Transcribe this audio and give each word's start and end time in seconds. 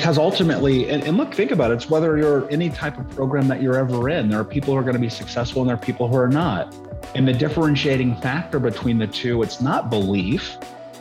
because 0.00 0.16
ultimately, 0.16 0.88
and, 0.88 1.04
and, 1.04 1.18
look, 1.18 1.34
think 1.34 1.50
about 1.50 1.70
it. 1.70 1.74
It's 1.74 1.90
whether 1.90 2.16
you're 2.16 2.50
any 2.50 2.70
type 2.70 2.96
of 2.96 3.06
program 3.10 3.48
that 3.48 3.60
you're 3.60 3.76
ever 3.76 4.08
in. 4.08 4.30
There 4.30 4.40
are 4.40 4.44
people 4.44 4.72
who 4.72 4.80
are 4.80 4.82
going 4.82 4.94
to 4.94 4.98
be 4.98 5.10
successful 5.10 5.60
and 5.60 5.68
there 5.68 5.76
are 5.76 5.78
people 5.78 6.08
who 6.08 6.16
are 6.16 6.26
not. 6.26 6.74
And 7.14 7.28
the 7.28 7.34
differentiating 7.34 8.16
factor 8.16 8.58
between 8.58 8.98
the 8.98 9.06
two, 9.06 9.42
it's 9.42 9.60
not 9.60 9.90
belief, 9.90 10.56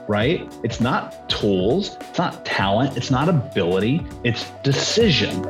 right? 0.09 0.53
It's 0.65 0.81
not 0.81 1.29
tools, 1.29 1.95
it's 2.09 2.17
not 2.17 2.43
talent, 2.43 2.97
it's 2.97 3.09
not 3.09 3.29
ability, 3.29 4.05
it's 4.25 4.49
decision. 4.63 5.43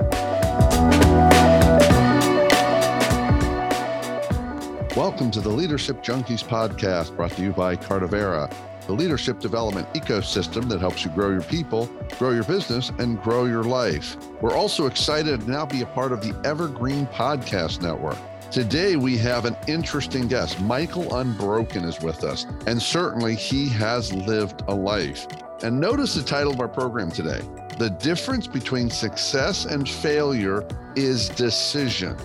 Welcome 4.96 5.32
to 5.32 5.42
the 5.42 5.50
Leadership 5.50 6.04
Junkies 6.04 6.44
podcast 6.44 7.16
brought 7.16 7.32
to 7.32 7.42
you 7.42 7.52
by 7.52 7.76
Cardivera 7.78 8.48
the 8.90 8.96
leadership 8.96 9.40
development 9.40 9.88
ecosystem 9.94 10.68
that 10.68 10.80
helps 10.80 11.06
you 11.06 11.12
grow 11.12 11.30
your 11.30 11.44
people, 11.44 11.88
grow 12.18 12.32
your 12.32 12.44
business, 12.46 12.90
and 12.98 13.22
grow 13.22 13.46
your 13.46 13.64
life. 13.64 14.18
We're 14.42 14.56
also 14.56 14.88
excited 14.88 15.42
to 15.42 15.48
now 15.48 15.68
be 15.68 15.84
a 15.84 15.86
part 15.86 16.12
of 16.12 16.22
the 16.22 16.36
Evergreen 16.44 17.06
Podcast 17.06 17.84
Network. 17.84 18.18
Today, 18.50 18.96
we 18.96 19.16
have 19.20 19.46
an 19.46 19.56
interesting 19.68 20.28
guest. 20.28 20.60
Michael 20.62 21.18
Unbroken 21.18 21.84
is 21.84 22.00
with 22.02 22.24
us, 22.24 22.48
and 22.66 22.82
certainly 22.82 23.36
he 23.36 23.70
has 23.70 24.12
lived 24.12 24.64
a 24.68 24.74
life. 24.74 25.28
And 25.62 25.80
notice 25.80 26.16
the 26.16 26.24
title 26.24 26.52
of 26.52 26.60
our 26.60 26.68
program 26.68 27.12
today 27.12 27.42
The 27.78 27.92
difference 27.92 28.48
between 28.48 28.90
success 28.90 29.66
and 29.66 29.88
failure 29.88 30.68
is 30.96 31.30
decision. 31.30 32.18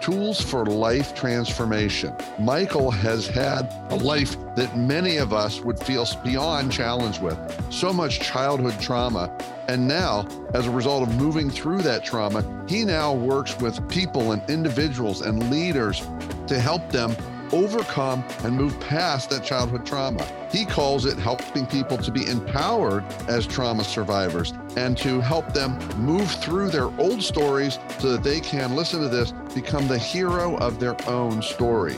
Tools 0.00 0.40
for 0.40 0.64
Life 0.64 1.14
Transformation. 1.14 2.14
Michael 2.38 2.90
has 2.90 3.26
had 3.26 3.70
a 3.90 3.96
life 3.96 4.34
that 4.56 4.74
many 4.76 5.18
of 5.18 5.34
us 5.34 5.60
would 5.60 5.78
feel 5.78 6.06
beyond 6.24 6.72
challenged 6.72 7.22
with. 7.22 7.38
So 7.70 7.92
much 7.92 8.20
childhood 8.20 8.80
trauma. 8.80 9.36
And 9.68 9.86
now, 9.86 10.26
as 10.54 10.66
a 10.66 10.70
result 10.70 11.06
of 11.06 11.14
moving 11.16 11.50
through 11.50 11.82
that 11.82 12.02
trauma, 12.02 12.42
he 12.66 12.84
now 12.84 13.12
works 13.12 13.58
with 13.60 13.86
people 13.90 14.32
and 14.32 14.42
individuals 14.48 15.20
and 15.20 15.50
leaders 15.50 16.00
to 16.46 16.58
help 16.58 16.90
them 16.90 17.14
overcome 17.52 18.24
and 18.44 18.56
move 18.56 18.78
past 18.80 19.30
that 19.30 19.44
childhood 19.44 19.86
trauma. 19.86 20.26
He 20.50 20.64
calls 20.64 21.04
it 21.04 21.18
helping 21.18 21.66
people 21.66 21.98
to 21.98 22.10
be 22.10 22.26
empowered 22.26 23.04
as 23.28 23.46
trauma 23.46 23.84
survivors 23.84 24.52
and 24.76 24.96
to 24.98 25.20
help 25.20 25.52
them 25.52 25.78
move 25.98 26.30
through 26.30 26.70
their 26.70 26.88
old 26.98 27.22
stories 27.22 27.78
so 27.98 28.12
that 28.12 28.22
they 28.22 28.40
can, 28.40 28.74
listen 28.74 29.00
to 29.00 29.08
this, 29.08 29.32
become 29.54 29.88
the 29.88 29.98
hero 29.98 30.56
of 30.58 30.80
their 30.80 30.96
own 31.08 31.42
story. 31.42 31.96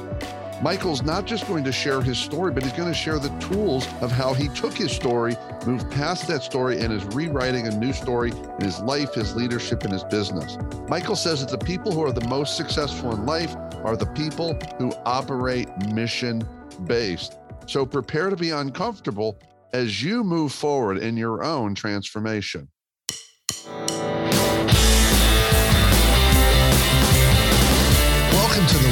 Michael's 0.62 1.02
not 1.02 1.26
just 1.26 1.48
going 1.48 1.64
to 1.64 1.72
share 1.72 2.00
his 2.00 2.16
story, 2.18 2.52
but 2.52 2.62
he's 2.62 2.72
going 2.72 2.86
to 2.86 2.94
share 2.94 3.18
the 3.18 3.36
tools 3.40 3.84
of 4.00 4.12
how 4.12 4.32
he 4.32 4.46
took 4.50 4.72
his 4.74 4.92
story, 4.92 5.34
moved 5.66 5.90
past 5.90 6.28
that 6.28 6.44
story, 6.44 6.78
and 6.78 6.92
is 6.92 7.04
rewriting 7.06 7.66
a 7.66 7.70
new 7.72 7.92
story 7.92 8.30
in 8.30 8.64
his 8.64 8.78
life, 8.78 9.12
his 9.14 9.34
leadership, 9.34 9.82
and 9.82 9.92
his 9.92 10.04
business. 10.04 10.56
Michael 10.86 11.16
says 11.16 11.44
that 11.44 11.50
the 11.50 11.64
people 11.64 11.90
who 11.90 12.04
are 12.04 12.12
the 12.12 12.28
most 12.28 12.56
successful 12.56 13.12
in 13.12 13.26
life 13.26 13.56
are 13.82 13.96
the 13.96 14.06
people 14.06 14.56
who 14.78 14.92
operate 15.04 15.68
mission 15.88 16.46
based. 16.84 17.38
So 17.66 17.84
prepare 17.84 18.30
to 18.30 18.36
be 18.36 18.50
uncomfortable 18.50 19.40
as 19.72 20.00
you 20.00 20.22
move 20.22 20.52
forward 20.52 20.98
in 20.98 21.16
your 21.16 21.42
own 21.42 21.74
transformation. 21.74 22.68
Welcome 28.32 28.66
to 28.66 28.78
the 28.78 28.91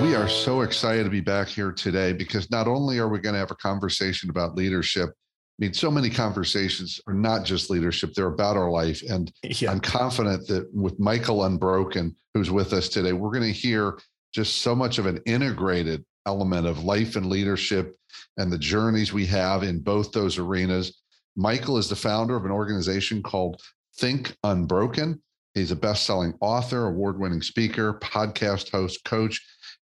We 0.00 0.14
are 0.14 0.28
so 0.28 0.60
excited 0.60 1.02
to 1.04 1.10
be 1.10 1.20
back 1.20 1.48
here 1.48 1.72
today 1.72 2.12
because 2.12 2.52
not 2.52 2.68
only 2.68 3.00
are 3.00 3.08
we 3.08 3.18
going 3.18 3.32
to 3.32 3.38
have 3.40 3.50
a 3.50 3.56
conversation 3.56 4.30
about 4.30 4.54
leadership, 4.54 5.10
I 5.10 5.58
mean, 5.58 5.74
so 5.74 5.90
many 5.90 6.08
conversations 6.08 7.00
are 7.08 7.14
not 7.14 7.44
just 7.44 7.68
leadership, 7.68 8.14
they're 8.14 8.28
about 8.28 8.56
our 8.56 8.70
life. 8.70 9.02
And 9.10 9.32
yeah. 9.42 9.72
I'm 9.72 9.80
confident 9.80 10.46
that 10.46 10.72
with 10.72 11.00
Michael 11.00 11.44
Unbroken, 11.44 12.14
who's 12.32 12.48
with 12.48 12.72
us 12.72 12.88
today, 12.88 13.12
we're 13.12 13.32
going 13.32 13.42
to 13.42 13.52
hear 13.52 13.98
just 14.32 14.58
so 14.58 14.72
much 14.72 14.98
of 14.98 15.06
an 15.06 15.20
integrated 15.26 16.04
element 16.26 16.68
of 16.68 16.84
life 16.84 17.16
and 17.16 17.26
leadership 17.26 17.96
and 18.36 18.52
the 18.52 18.58
journeys 18.58 19.12
we 19.12 19.26
have 19.26 19.64
in 19.64 19.80
both 19.80 20.12
those 20.12 20.38
arenas. 20.38 21.02
Michael 21.34 21.76
is 21.76 21.88
the 21.88 21.96
founder 21.96 22.36
of 22.36 22.44
an 22.44 22.52
organization 22.52 23.20
called 23.20 23.60
Think 23.96 24.36
Unbroken. 24.44 25.20
He's 25.54 25.72
a 25.72 25.76
best 25.76 26.06
selling 26.06 26.34
author, 26.40 26.86
award 26.86 27.18
winning 27.18 27.42
speaker, 27.42 27.94
podcast 27.94 28.70
host, 28.70 29.02
coach, 29.04 29.44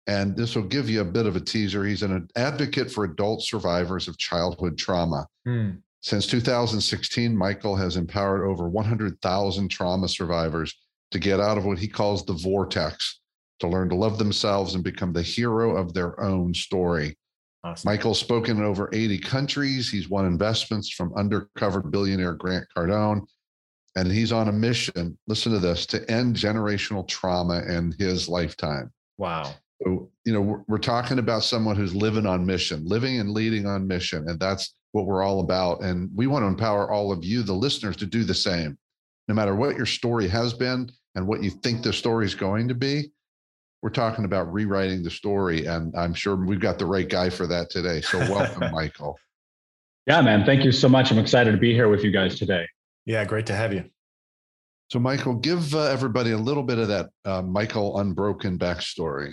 and 0.06 0.37
this 0.37 0.56
will 0.56 0.65
give 0.65 0.88
you 0.88 1.00
a 1.00 1.05
bit 1.05 1.27
of 1.27 1.37
a 1.37 1.41
teaser. 1.41 1.84
He's 1.84 2.03
an 2.03 2.28
advocate 2.37 2.91
for 2.91 3.05
adult 3.05 3.43
survivors 3.43 4.09
of 4.09 4.19
childhood 4.19 4.78
trauma. 4.78 5.27
Mm. 5.47 5.83
Since 6.03 6.27
2016, 6.28 7.37
Michael 7.37 7.77
has 7.77 7.97
empowered 7.97 8.43
over 8.43 8.69
100,000 8.69 9.69
trauma 9.69 10.09
survivors 10.09 10.75
to 11.10 11.19
get 11.19 11.41
out 11.41 11.59
of 11.59 11.66
what 11.66 11.78
he 11.78 11.89
calls 11.89 12.25
the 12.25 12.33
vortex, 12.33 13.21
to 13.59 13.69
learn 13.69 13.91
to 13.91 13.94
love 13.94 14.16
themselves 14.16 14.75
and 14.75 14.83
become 14.83 15.12
the 15.12 15.22
hero 15.22 15.77
of 15.77 15.93
their 15.93 16.19
own 16.21 16.55
story. 16.55 17.16
Awesome. 17.62 17.91
Michael's 17.91 18.19
spoken 18.19 18.56
in 18.56 18.65
over 18.65 18.89
80 18.93 19.19
countries. 19.19 19.91
He's 19.91 20.09
won 20.09 20.25
investments 20.25 20.91
from 20.91 21.12
undercover 21.15 21.83
billionaire 21.83 22.34
Grant 22.34 22.65
Cardone. 22.75 23.27
And 23.97 24.10
he's 24.10 24.33
on 24.33 24.49
a 24.49 24.53
mission, 24.53 25.19
listen 25.27 25.53
to 25.53 25.59
this, 25.59 25.84
to 25.87 26.10
end 26.10 26.37
generational 26.37 27.06
trauma 27.06 27.62
in 27.69 27.93
his 27.99 28.28
lifetime. 28.28 28.91
Wow. 29.19 29.53
So, 29.82 30.10
you 30.24 30.32
know, 30.32 30.41
we're, 30.41 30.62
we're 30.68 30.78
talking 30.78 31.18
about 31.18 31.42
someone 31.42 31.76
who's 31.76 31.94
living 31.94 32.26
on 32.26 32.44
mission, 32.44 32.84
living 32.84 33.18
and 33.18 33.30
leading 33.30 33.66
on 33.66 33.86
mission. 33.86 34.28
And 34.28 34.38
that's 34.38 34.74
what 34.92 35.06
we're 35.06 35.22
all 35.22 35.41
about. 35.41 35.82
And 35.82 36.10
we 36.14 36.26
want 36.26 36.42
to 36.42 36.48
empower 36.48 36.91
all 36.91 37.12
of 37.12 37.24
you, 37.24 37.42
the 37.42 37.54
listeners, 37.54 37.96
to 37.96 38.06
do 38.06 38.24
the 38.24 38.34
same. 38.34 38.76
No 39.28 39.34
matter 39.34 39.54
what 39.54 39.76
your 39.76 39.86
story 39.86 40.28
has 40.28 40.52
been 40.52 40.91
and 41.14 41.26
what 41.26 41.42
you 41.42 41.50
think 41.50 41.82
the 41.82 41.92
story 41.92 42.26
is 42.26 42.34
going 42.34 42.68
to 42.68 42.74
be, 42.74 43.10
we're 43.82 43.91
talking 43.91 44.26
about 44.26 44.52
rewriting 44.52 45.02
the 45.02 45.10
story. 45.10 45.64
And 45.64 45.94
I'm 45.97 46.12
sure 46.12 46.36
we've 46.36 46.60
got 46.60 46.78
the 46.78 46.86
right 46.86 47.08
guy 47.08 47.30
for 47.30 47.47
that 47.47 47.70
today. 47.70 48.02
So, 48.02 48.18
welcome, 48.18 48.70
Michael. 48.72 49.18
Yeah, 50.06 50.20
man. 50.20 50.44
Thank 50.44 50.64
you 50.64 50.72
so 50.72 50.88
much. 50.88 51.10
I'm 51.10 51.18
excited 51.18 51.52
to 51.52 51.58
be 51.58 51.72
here 51.72 51.88
with 51.88 52.04
you 52.04 52.10
guys 52.10 52.38
today. 52.38 52.66
Yeah, 53.06 53.24
great 53.24 53.47
to 53.47 53.54
have 53.54 53.72
you. 53.72 53.84
So, 54.91 54.98
Michael, 54.98 55.34
give 55.34 55.74
uh, 55.74 55.84
everybody 55.84 56.32
a 56.32 56.36
little 56.36 56.64
bit 56.64 56.78
of 56.78 56.88
that 56.88 57.10
uh, 57.24 57.42
Michael 57.42 57.98
Unbroken 58.00 58.58
backstory. 58.58 59.32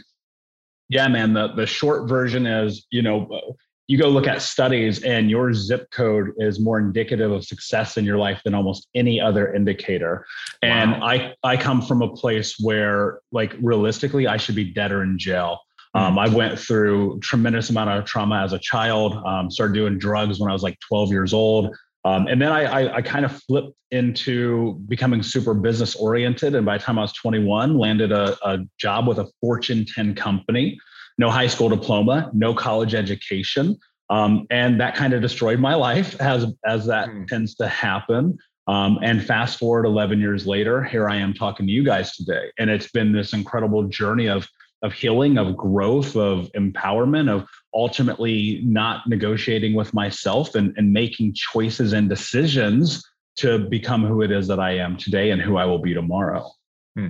Yeah, 0.90 1.08
man. 1.08 1.34
The 1.34 1.50
the 1.54 1.66
short 1.66 2.08
version 2.08 2.46
is, 2.46 2.86
you 2.92 3.02
know, 3.02 3.56
you 3.88 3.98
go 3.98 4.10
look 4.10 4.28
at 4.28 4.42
studies 4.42 5.04
and 5.04 5.30
your 5.30 5.54
zip 5.54 5.90
code 5.92 6.32
is 6.38 6.60
more 6.60 6.78
indicative 6.78 7.32
of 7.32 7.46
success 7.46 7.98
in 7.98 8.06
your 8.06 8.18
life 8.18 8.42
than 8.44 8.54
almost 8.54 8.88
any 8.96 9.20
other 9.20 9.54
indicator. 9.54 10.26
And 10.62 10.92
wow. 10.92 11.08
I 11.08 11.34
I 11.44 11.58
come 11.58 11.82
from 11.82 12.02
a 12.02 12.10
place 12.14 12.56
where 12.60 13.20
like 13.32 13.56
realistically 13.62 14.28
I 14.28 14.38
should 14.38 14.56
be 14.56 14.66
dead 14.66 14.92
or 14.92 15.04
in 15.04 15.18
jail. 15.18 15.60
Um, 15.94 16.20
I 16.20 16.28
went 16.28 16.60
through 16.60 17.20
tremendous 17.22 17.72
amount 17.72 17.90
of 17.90 18.06
trauma 18.06 18.44
as 18.44 18.54
a 18.54 18.60
child. 18.60 19.16
Um, 19.26 19.50
started 19.50 19.74
doing 19.74 19.98
drugs 19.98 20.40
when 20.40 20.50
I 20.50 20.54
was 20.54 20.62
like 20.62 20.78
12 20.88 21.10
years 21.10 21.34
old. 21.34 21.76
Um, 22.08 22.28
and 22.28 22.42
then 22.42 22.54
I, 22.54 22.64
I, 22.64 22.96
I, 22.96 23.02
kind 23.02 23.26
of 23.26 23.34
flipped 23.44 23.76
into 23.92 24.76
becoming 24.88 25.22
super 25.22 25.54
business 25.54 25.94
oriented. 25.94 26.56
And 26.56 26.66
by 26.66 26.78
the 26.78 26.84
time 26.84 26.98
I 26.98 27.02
was 27.02 27.12
21, 27.12 27.78
landed 27.78 28.14
a, 28.14 28.38
a 28.48 28.60
job 28.80 29.10
with 29.10 29.20
a 29.20 29.28
Fortune 29.42 29.86
10 29.94 30.16
company, 30.16 30.80
no 31.18 31.30
high 31.30 31.48
school 31.48 31.68
diploma, 31.68 32.32
no 32.34 32.54
college 32.54 32.96
education. 32.96 33.78
Um, 34.10 34.48
and 34.50 34.80
that 34.80 34.96
kind 34.96 35.12
of 35.12 35.22
destroyed 35.22 35.60
my 35.60 35.76
life 35.76 36.16
as, 36.22 36.46
as 36.66 36.86
that 36.86 37.10
mm. 37.10 37.28
tends 37.28 37.56
to 37.56 37.68
happen. 37.68 38.38
Um, 38.68 39.00
and 39.02 39.22
fast 39.22 39.60
forward 39.60 39.86
11 39.86 40.22
years 40.22 40.48
later, 40.48 40.84
here 40.84 41.10
I 41.10 41.18
am 41.18 41.34
talking 41.34 41.66
to 41.66 41.72
you 41.72 41.84
guys 41.84 42.16
today. 42.16 42.52
And 42.58 42.70
it's 42.70 42.90
been 42.90 43.12
this 43.12 43.34
incredible 43.34 43.84
journey 43.84 44.28
of 44.28 44.48
of 44.84 44.94
healing, 44.94 45.40
of 45.40 45.58
growth, 45.58 46.16
of 46.16 46.52
empowerment, 46.56 47.30
of 47.30 47.48
ultimately 47.78 48.62
not 48.64 49.08
negotiating 49.08 49.74
with 49.74 49.94
myself 49.94 50.56
and, 50.56 50.74
and 50.78 50.92
making 50.92 51.34
choices 51.34 51.94
and 51.94 52.10
decisions 52.10 53.04
to 53.38 53.60
become 53.70 54.04
who 54.04 54.22
it 54.24 54.32
is 54.32 54.48
that 54.48 54.60
I 54.60 54.78
am 54.78 54.98
today 54.98 55.32
and 55.32 55.42
who 55.42 55.58
I 55.58 55.66
will 55.66 55.80
be 55.80 55.94
tomorrow. 55.94 56.50
Hmm. 56.98 57.08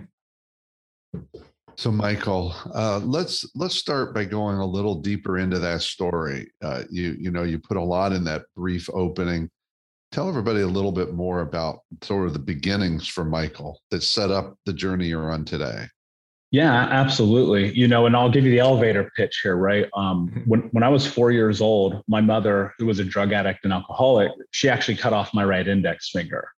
So, 1.78 1.92
Michael, 1.92 2.54
uh, 2.74 3.00
let's 3.04 3.50
let's 3.56 3.76
start 3.76 4.14
by 4.14 4.26
going 4.26 4.58
a 4.58 4.66
little 4.66 4.96
deeper 4.96 5.38
into 5.38 5.60
that 5.60 5.82
story. 5.82 6.52
Uh, 6.62 6.84
you 6.90 7.16
you 7.20 7.32
know 7.32 7.44
you 7.44 7.60
put 7.60 7.78
a 7.78 7.84
lot 7.84 8.14
in 8.14 8.24
that 8.26 8.44
brief 8.56 8.90
opening, 8.94 9.50
Tell 10.12 10.30
everybody 10.30 10.62
a 10.62 10.68
little 10.68 10.92
bit 10.92 11.14
more 11.14 11.42
about 11.42 11.82
sort 12.02 12.28
of 12.28 12.34
the 12.34 12.40
beginnings 12.40 13.08
for 13.08 13.26
Michael 13.26 13.82
that 13.92 14.04
set 14.04 14.32
up 14.32 14.58
the 14.66 14.74
journey 14.74 15.08
you're 15.08 15.32
on 15.32 15.44
today. 15.44 15.88
Yeah, 16.52 16.74
absolutely. 16.74 17.74
You 17.74 17.88
know, 17.88 18.06
and 18.06 18.16
I'll 18.16 18.30
give 18.30 18.46
you 18.46 18.52
the 18.52 18.60
elevator 18.60 19.12
pitch 19.18 19.42
here, 19.44 19.58
right? 19.58 19.88
Um, 19.94 20.30
mm-hmm. 20.30 20.40
when 20.50 20.62
when 20.72 20.84
I 20.84 20.90
was 20.90 21.06
four 21.06 21.32
years 21.32 21.60
old, 21.60 22.02
my 22.08 22.22
mother, 22.22 22.74
who 22.78 22.86
was 22.86 23.00
a 23.00 23.04
drug 23.04 23.34
addict 23.34 23.66
and 23.66 23.74
alcoholic, 23.74 24.32
she 24.52 24.70
actually 24.70 24.96
cut 24.96 25.12
off 25.12 25.34
my 25.34 25.44
right 25.44 25.68
index 25.68 26.10
finger, 26.10 26.50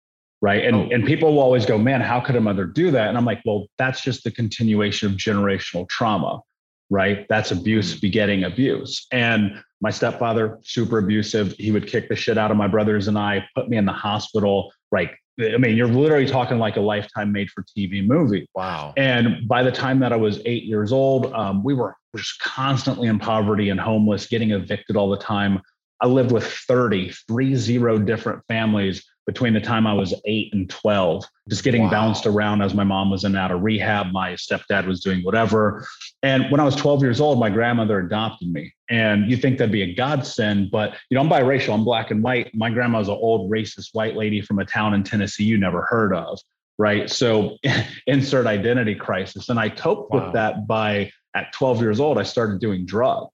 right? 0.42 0.62
And 0.64 0.76
oh. 0.76 0.88
and 0.92 1.06
people 1.06 1.32
will 1.32 1.40
always 1.40 1.64
go, 1.64 1.78
"Man, 1.78 2.02
how 2.02 2.20
could 2.20 2.36
a 2.36 2.40
mother 2.40 2.66
do 2.66 2.90
that?" 2.90 3.08
And 3.08 3.16
I'm 3.16 3.24
like, 3.24 3.40
"Well, 3.46 3.66
that's 3.78 4.02
just 4.02 4.24
the 4.24 4.30
continuation 4.30 5.10
of 5.10 5.16
generational 5.16 5.88
trauma, 5.88 6.42
right? 6.90 7.26
That's 7.30 7.50
abuse 7.50 7.92
mm-hmm. 7.92 8.00
begetting 8.00 8.44
abuse." 8.44 9.06
And 9.10 9.62
my 9.80 9.90
stepfather, 9.90 10.58
super 10.64 10.98
abusive. 10.98 11.54
He 11.58 11.70
would 11.70 11.86
kick 11.86 12.10
the 12.10 12.16
shit 12.16 12.36
out 12.36 12.50
of 12.50 12.58
my 12.58 12.68
brothers 12.68 13.08
and 13.08 13.18
I, 13.18 13.46
put 13.54 13.70
me 13.70 13.78
in 13.78 13.86
the 13.86 13.92
hospital, 13.92 14.70
right? 14.90 15.12
I 15.40 15.56
mean, 15.56 15.76
you're 15.76 15.86
literally 15.86 16.26
talking 16.26 16.58
like 16.58 16.76
a 16.76 16.80
lifetime 16.80 17.30
made 17.30 17.50
for 17.50 17.62
TV 17.62 18.04
movie. 18.06 18.48
Wow. 18.54 18.92
And 18.96 19.46
by 19.46 19.62
the 19.62 19.70
time 19.70 20.00
that 20.00 20.12
I 20.12 20.16
was 20.16 20.40
eight 20.44 20.64
years 20.64 20.92
old, 20.92 21.32
um, 21.32 21.62
we 21.62 21.74
were 21.74 21.94
just 22.16 22.40
constantly 22.40 23.06
in 23.08 23.18
poverty 23.18 23.70
and 23.70 23.78
homeless, 23.78 24.26
getting 24.26 24.50
evicted 24.50 24.96
all 24.96 25.10
the 25.10 25.18
time. 25.18 25.60
I 26.00 26.06
lived 26.06 26.32
with 26.32 26.44
30, 26.44 27.12
three 27.28 27.54
zero 27.54 27.98
different 27.98 28.42
families 28.48 29.04
between 29.28 29.52
the 29.52 29.60
time 29.60 29.86
I 29.86 29.92
was 29.92 30.14
eight 30.24 30.54
and 30.54 30.70
12, 30.70 31.22
just 31.50 31.62
getting 31.62 31.82
wow. 31.82 31.90
bounced 31.90 32.24
around 32.24 32.62
as 32.62 32.72
my 32.72 32.82
mom 32.82 33.10
was 33.10 33.24
in 33.24 33.32
and 33.32 33.36
out 33.36 33.50
of 33.50 33.60
rehab. 33.60 34.10
My 34.10 34.32
stepdad 34.32 34.86
was 34.86 35.00
doing 35.00 35.20
whatever. 35.20 35.86
And 36.22 36.50
when 36.50 36.60
I 36.60 36.64
was 36.64 36.74
12 36.76 37.02
years 37.02 37.20
old, 37.20 37.38
my 37.38 37.50
grandmother 37.50 37.98
adopted 37.98 38.50
me. 38.50 38.72
And 38.88 39.30
you 39.30 39.36
think 39.36 39.58
that'd 39.58 39.70
be 39.70 39.82
a 39.82 39.94
godsend, 39.94 40.70
but 40.70 40.96
you 41.10 41.14
know, 41.14 41.20
I'm 41.20 41.28
biracial, 41.28 41.74
I'm 41.74 41.84
black 41.84 42.10
and 42.10 42.22
white. 42.22 42.54
My 42.54 42.70
grandma 42.70 43.00
was 43.00 43.08
an 43.08 43.18
old 43.20 43.50
racist 43.50 43.90
white 43.92 44.16
lady 44.16 44.40
from 44.40 44.60
a 44.60 44.64
town 44.64 44.94
in 44.94 45.04
Tennessee 45.04 45.44
you 45.44 45.58
never 45.58 45.82
heard 45.82 46.14
of. 46.14 46.40
Right. 46.78 47.10
So 47.10 47.58
insert 48.06 48.46
identity 48.46 48.94
crisis. 48.94 49.50
And 49.50 49.60
I 49.60 49.68
coped 49.68 50.10
wow. 50.10 50.24
with 50.24 50.32
that 50.32 50.66
by 50.66 51.12
at 51.34 51.52
12 51.52 51.82
years 51.82 52.00
old, 52.00 52.16
I 52.16 52.22
started 52.22 52.60
doing 52.60 52.86
drugs 52.86 53.28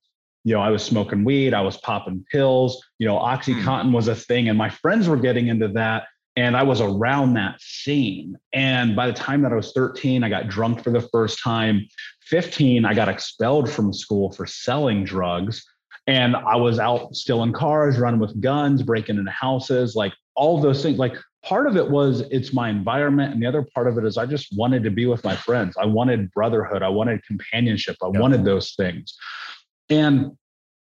you 0.44 0.54
know, 0.54 0.60
I 0.60 0.70
was 0.70 0.84
smoking 0.84 1.24
weed, 1.24 1.54
I 1.54 1.62
was 1.62 1.78
popping 1.78 2.24
pills, 2.30 2.82
you 2.98 3.06
know, 3.06 3.18
Oxycontin 3.18 3.86
hmm. 3.86 3.92
was 3.92 4.08
a 4.08 4.14
thing, 4.14 4.48
and 4.48 4.58
my 4.58 4.68
friends 4.68 5.08
were 5.08 5.16
getting 5.16 5.48
into 5.48 5.68
that. 5.68 6.04
And 6.36 6.56
I 6.56 6.64
was 6.64 6.80
around 6.80 7.34
that 7.34 7.60
scene. 7.60 8.36
And 8.52 8.96
by 8.96 9.06
the 9.06 9.12
time 9.12 9.42
that 9.42 9.52
I 9.52 9.54
was 9.54 9.70
13, 9.70 10.24
I 10.24 10.28
got 10.28 10.48
drunk 10.48 10.82
for 10.82 10.90
the 10.90 11.00
first 11.00 11.40
time. 11.40 11.86
15, 12.22 12.84
I 12.84 12.92
got 12.92 13.08
expelled 13.08 13.70
from 13.70 13.92
school 13.92 14.32
for 14.32 14.44
selling 14.44 15.04
drugs. 15.04 15.64
And 16.08 16.34
I 16.34 16.56
was 16.56 16.80
out 16.80 17.14
stealing 17.14 17.52
cars, 17.52 17.98
running 17.98 18.18
with 18.18 18.40
guns, 18.40 18.82
breaking 18.82 19.16
into 19.16 19.30
houses, 19.30 19.94
like 19.94 20.12
all 20.34 20.60
those 20.60 20.82
things. 20.82 20.98
Like 20.98 21.14
part 21.44 21.68
of 21.68 21.76
it 21.76 21.88
was 21.88 22.22
it's 22.32 22.52
my 22.52 22.68
environment. 22.68 23.32
And 23.32 23.40
the 23.40 23.46
other 23.46 23.64
part 23.72 23.86
of 23.86 23.96
it 23.96 24.04
is 24.04 24.18
I 24.18 24.26
just 24.26 24.48
wanted 24.56 24.82
to 24.82 24.90
be 24.90 25.06
with 25.06 25.22
my 25.22 25.36
friends. 25.36 25.76
I 25.76 25.86
wanted 25.86 26.32
brotherhood. 26.32 26.82
I 26.82 26.88
wanted 26.88 27.24
companionship. 27.24 27.96
I 28.02 28.08
wanted 28.08 28.44
those 28.44 28.74
things. 28.74 29.16
And 29.90 30.36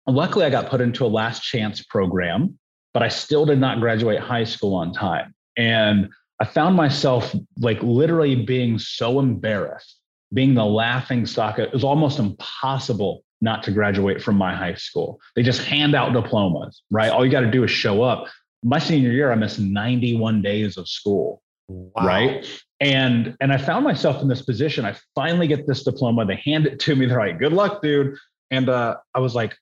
luckily, 0.06 0.44
I 0.44 0.50
got 0.50 0.68
put 0.68 0.80
into 0.80 1.04
a 1.04 1.08
last 1.08 1.42
chance 1.42 1.82
program, 1.82 2.58
but 2.92 3.02
I 3.02 3.08
still 3.08 3.46
did 3.46 3.58
not 3.58 3.80
graduate 3.80 4.20
high 4.20 4.44
school 4.44 4.74
on 4.74 4.92
time. 4.92 5.34
And 5.56 6.10
I 6.40 6.44
found 6.46 6.74
myself 6.74 7.34
like 7.58 7.82
literally 7.82 8.34
being 8.34 8.78
so 8.78 9.18
embarrassed, 9.18 9.98
being 10.32 10.54
the 10.54 10.64
laughing 10.64 11.26
stock. 11.26 11.58
It 11.58 11.72
was 11.72 11.84
almost 11.84 12.18
impossible 12.18 13.24
not 13.42 13.62
to 13.64 13.70
graduate 13.70 14.22
from 14.22 14.36
my 14.36 14.54
high 14.54 14.74
school. 14.74 15.20
They 15.36 15.42
just 15.42 15.62
hand 15.62 15.94
out 15.94 16.12
diplomas, 16.12 16.82
right? 16.90 17.10
All 17.10 17.24
you 17.24 17.30
got 17.30 17.40
to 17.40 17.50
do 17.50 17.64
is 17.64 17.70
show 17.70 18.02
up. 18.02 18.26
My 18.62 18.78
senior 18.78 19.10
year, 19.10 19.32
I 19.32 19.34
missed 19.34 19.58
91 19.58 20.42
days 20.42 20.76
of 20.76 20.88
school. 20.88 21.42
Wow. 21.68 22.04
Right. 22.04 22.62
And 22.80 23.36
and 23.40 23.52
I 23.52 23.58
found 23.58 23.84
myself 23.84 24.22
in 24.22 24.28
this 24.28 24.42
position. 24.42 24.84
I 24.84 24.96
finally 25.14 25.46
get 25.46 25.66
this 25.66 25.84
diploma. 25.84 26.26
They 26.26 26.36
hand 26.36 26.66
it 26.66 26.80
to 26.80 26.96
me. 26.96 27.06
They're 27.06 27.18
like, 27.18 27.38
good 27.38 27.52
luck, 27.52 27.82
dude. 27.82 28.16
And 28.50 28.68
uh, 28.68 28.96
I 29.14 29.20
was 29.20 29.34
like, 29.34 29.56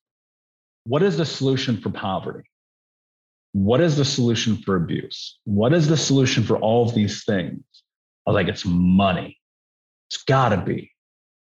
what 0.84 1.02
is 1.02 1.16
the 1.16 1.26
solution 1.26 1.76
for 1.76 1.90
poverty? 1.90 2.48
What 3.52 3.80
is 3.80 3.96
the 3.96 4.04
solution 4.04 4.56
for 4.56 4.76
abuse? 4.76 5.38
What 5.44 5.72
is 5.72 5.88
the 5.88 5.96
solution 5.96 6.44
for 6.44 6.56
all 6.58 6.88
of 6.88 6.94
these 6.94 7.24
things? 7.24 7.60
I 8.26 8.30
was 8.30 8.34
like, 8.34 8.48
it's 8.48 8.64
money. 8.64 9.38
It's 10.10 10.22
got 10.22 10.50
to 10.50 10.56
be. 10.58 10.92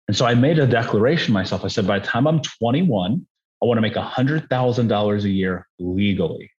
And 0.07 0.15
so 0.15 0.25
I 0.25 0.35
made 0.35 0.59
a 0.59 0.67
declaration 0.67 1.33
myself. 1.33 1.65
I 1.65 1.67
said, 1.67 1.85
by 1.85 1.99
the 1.99 2.05
time 2.05 2.27
I'm 2.27 2.41
21, 2.41 3.25
I 3.61 3.65
want 3.65 3.77
to 3.77 3.81
make 3.81 3.95
$100,000 3.95 5.23
a 5.23 5.29
year 5.29 5.67
legally. 5.79 6.51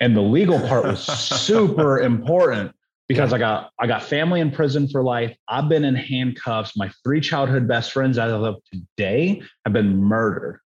And 0.00 0.16
the 0.16 0.22
legal 0.22 0.58
part 0.60 0.84
was 0.84 1.04
super 1.46 2.00
important 2.00 2.72
because 3.08 3.32
I 3.32 3.38
got 3.38 3.70
I 3.78 3.86
got 3.86 4.02
family 4.02 4.40
in 4.40 4.50
prison 4.50 4.88
for 4.88 5.02
life. 5.02 5.36
I've 5.48 5.68
been 5.68 5.84
in 5.84 5.94
handcuffs. 5.94 6.76
My 6.76 6.90
three 7.04 7.20
childhood 7.20 7.68
best 7.68 7.92
friends 7.92 8.18
as 8.18 8.32
of 8.32 8.56
today 8.72 9.42
have 9.64 9.72
been 9.72 10.02
murdered 10.02 10.60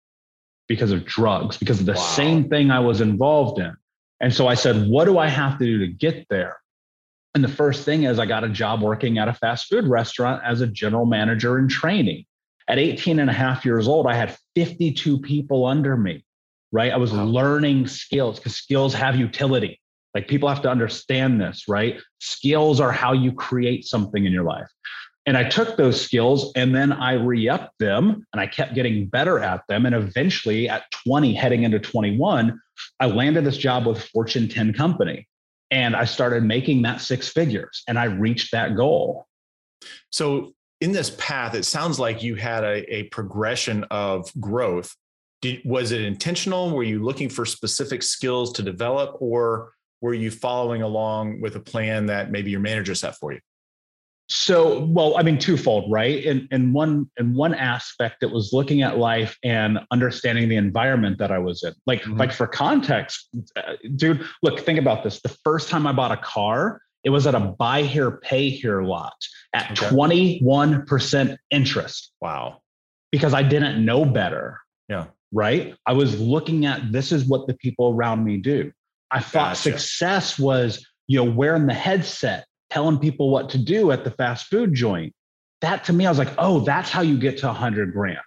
because 0.68 0.90
of 0.90 1.04
drugs, 1.04 1.56
because 1.56 1.80
of 1.80 1.86
the 1.86 1.92
wow. 1.92 2.00
same 2.00 2.48
thing 2.48 2.70
I 2.70 2.80
was 2.80 3.00
involved 3.00 3.60
in. 3.60 3.74
And 4.20 4.34
so 4.34 4.48
I 4.48 4.54
said, 4.54 4.88
what 4.88 5.04
do 5.04 5.18
I 5.18 5.28
have 5.28 5.58
to 5.58 5.64
do 5.64 5.78
to 5.78 5.86
get 5.86 6.26
there? 6.28 6.58
And 7.34 7.44
the 7.44 7.48
first 7.48 7.84
thing 7.84 8.04
is 8.04 8.18
I 8.18 8.26
got 8.26 8.44
a 8.44 8.48
job 8.48 8.80
working 8.80 9.18
at 9.18 9.28
a 9.28 9.34
fast 9.34 9.66
food 9.66 9.86
restaurant 9.86 10.42
as 10.44 10.62
a 10.62 10.66
general 10.66 11.04
manager 11.04 11.58
in 11.58 11.68
training. 11.68 12.24
At 12.68 12.78
18 12.78 13.20
and 13.20 13.30
a 13.30 13.32
half 13.32 13.64
years 13.64 13.86
old, 13.86 14.06
I 14.06 14.14
had 14.14 14.36
52 14.54 15.20
people 15.20 15.66
under 15.66 15.96
me, 15.96 16.24
right? 16.72 16.92
I 16.92 16.96
was 16.96 17.12
wow. 17.12 17.24
learning 17.24 17.86
skills 17.86 18.38
because 18.38 18.56
skills 18.56 18.94
have 18.94 19.16
utility. 19.16 19.80
Like 20.16 20.28
people 20.28 20.48
have 20.48 20.62
to 20.62 20.70
understand 20.70 21.38
this, 21.38 21.68
right? 21.68 22.00
Skills 22.20 22.80
are 22.80 22.90
how 22.90 23.12
you 23.12 23.32
create 23.32 23.84
something 23.84 24.24
in 24.24 24.32
your 24.32 24.44
life. 24.44 24.66
And 25.26 25.36
I 25.36 25.46
took 25.46 25.76
those 25.76 26.00
skills 26.00 26.52
and 26.56 26.74
then 26.74 26.90
I 26.90 27.12
re 27.12 27.50
upped 27.50 27.78
them 27.78 28.24
and 28.32 28.40
I 28.40 28.46
kept 28.46 28.74
getting 28.74 29.08
better 29.08 29.40
at 29.40 29.60
them. 29.68 29.84
And 29.84 29.94
eventually 29.94 30.70
at 30.70 30.90
20, 31.04 31.34
heading 31.34 31.64
into 31.64 31.78
21, 31.78 32.58
I 32.98 33.06
landed 33.06 33.44
this 33.44 33.58
job 33.58 33.84
with 33.86 34.04
Fortune 34.04 34.48
10 34.48 34.72
company 34.72 35.28
and 35.70 35.94
I 35.94 36.06
started 36.06 36.44
making 36.44 36.80
that 36.82 37.02
six 37.02 37.28
figures 37.28 37.82
and 37.86 37.98
I 37.98 38.04
reached 38.04 38.52
that 38.52 38.74
goal. 38.74 39.26
So, 40.08 40.54
in 40.80 40.92
this 40.92 41.14
path, 41.18 41.54
it 41.54 41.66
sounds 41.66 41.98
like 41.98 42.22
you 42.22 42.36
had 42.36 42.64
a, 42.64 42.94
a 42.94 43.02
progression 43.04 43.84
of 43.90 44.30
growth. 44.40 44.94
Did, 45.42 45.60
was 45.66 45.92
it 45.92 46.00
intentional? 46.00 46.74
Were 46.74 46.84
you 46.84 47.02
looking 47.02 47.28
for 47.28 47.44
specific 47.44 48.02
skills 48.02 48.52
to 48.54 48.62
develop, 48.62 49.16
or 49.20 49.72
were 50.06 50.14
you 50.14 50.30
following 50.30 50.82
along 50.82 51.40
with 51.40 51.56
a 51.56 51.60
plan 51.60 52.06
that 52.06 52.30
maybe 52.30 52.50
your 52.50 52.60
manager 52.60 52.94
set 52.94 53.16
for 53.16 53.32
you? 53.32 53.40
so 54.28 54.80
well 54.84 55.16
i 55.16 55.22
mean 55.22 55.38
twofold 55.38 55.90
right? 55.90 56.24
And 56.26 56.48
in 56.50 56.72
one 56.72 57.08
in 57.16 57.34
one 57.34 57.54
aspect 57.54 58.22
it 58.22 58.30
was 58.30 58.52
looking 58.52 58.82
at 58.82 58.98
life 58.98 59.36
and 59.44 59.78
understanding 59.92 60.48
the 60.48 60.56
environment 60.56 61.18
that 61.18 61.30
i 61.30 61.38
was 61.38 61.62
in. 61.62 61.74
Like 61.86 62.02
mm-hmm. 62.02 62.16
like 62.16 62.32
for 62.32 62.46
context 62.46 63.28
uh, 63.56 63.74
dude 63.94 64.26
look 64.42 64.60
think 64.60 64.78
about 64.78 65.04
this. 65.04 65.20
The 65.20 65.36
first 65.44 65.68
time 65.68 65.86
i 65.86 65.92
bought 65.92 66.12
a 66.12 66.16
car 66.16 66.80
it 67.04 67.10
was 67.10 67.26
at 67.28 67.36
a 67.36 67.40
buy 67.40 67.82
here 67.82 68.10
pay 68.10 68.50
here 68.50 68.82
lot 68.82 69.14
at 69.52 69.76
21% 69.76 71.36
interest. 71.50 72.12
Wow. 72.20 72.62
Because 73.12 73.32
i 73.32 73.44
didn't 73.44 73.84
know 73.84 74.04
better. 74.04 74.58
Yeah. 74.88 75.06
Right? 75.32 75.74
I 75.86 75.92
was 75.92 76.20
looking 76.20 76.66
at 76.66 76.90
this 76.90 77.12
is 77.12 77.26
what 77.26 77.46
the 77.46 77.54
people 77.54 77.90
around 77.90 78.24
me 78.24 78.38
do 78.38 78.72
i 79.10 79.20
thought 79.20 79.50
gotcha. 79.50 79.62
success 79.62 80.38
was 80.38 80.86
you 81.06 81.22
know 81.22 81.30
wearing 81.30 81.66
the 81.66 81.74
headset 81.74 82.46
telling 82.70 82.98
people 82.98 83.30
what 83.30 83.50
to 83.50 83.58
do 83.58 83.90
at 83.90 84.04
the 84.04 84.10
fast 84.10 84.46
food 84.46 84.74
joint. 84.74 85.14
That 85.60 85.84
to 85.84 85.92
me, 85.92 86.06
I 86.06 86.10
was 86.10 86.18
like, 86.18 86.32
oh, 86.38 86.60
that's 86.60 86.90
how 86.90 87.02
you 87.02 87.18
get 87.18 87.38
to 87.38 87.46
100 87.46 87.92
grand. 87.92 88.18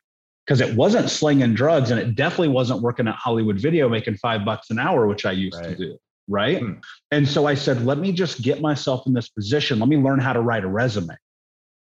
Because 0.45 0.61
it 0.61 0.75
wasn't 0.75 1.09
slinging 1.09 1.53
drugs 1.53 1.91
and 1.91 1.99
it 1.99 2.15
definitely 2.15 2.47
wasn't 2.47 2.81
working 2.81 3.07
at 3.07 3.15
Hollywood 3.15 3.59
Video 3.59 3.87
making 3.87 4.15
five 4.15 4.43
bucks 4.43 4.71
an 4.71 4.79
hour, 4.79 5.05
which 5.05 5.25
I 5.25 5.31
used 5.31 5.57
right. 5.57 5.69
to 5.69 5.75
do. 5.75 5.97
Right. 6.27 6.59
Hmm. 6.59 6.73
And 7.11 7.27
so 7.27 7.45
I 7.45 7.53
said, 7.53 7.85
let 7.85 7.99
me 7.99 8.11
just 8.11 8.41
get 8.41 8.61
myself 8.61 9.05
in 9.05 9.13
this 9.13 9.29
position. 9.29 9.79
Let 9.79 9.89
me 9.89 9.97
learn 9.97 10.19
how 10.19 10.33
to 10.33 10.41
write 10.41 10.63
a 10.63 10.67
resume. 10.67 11.15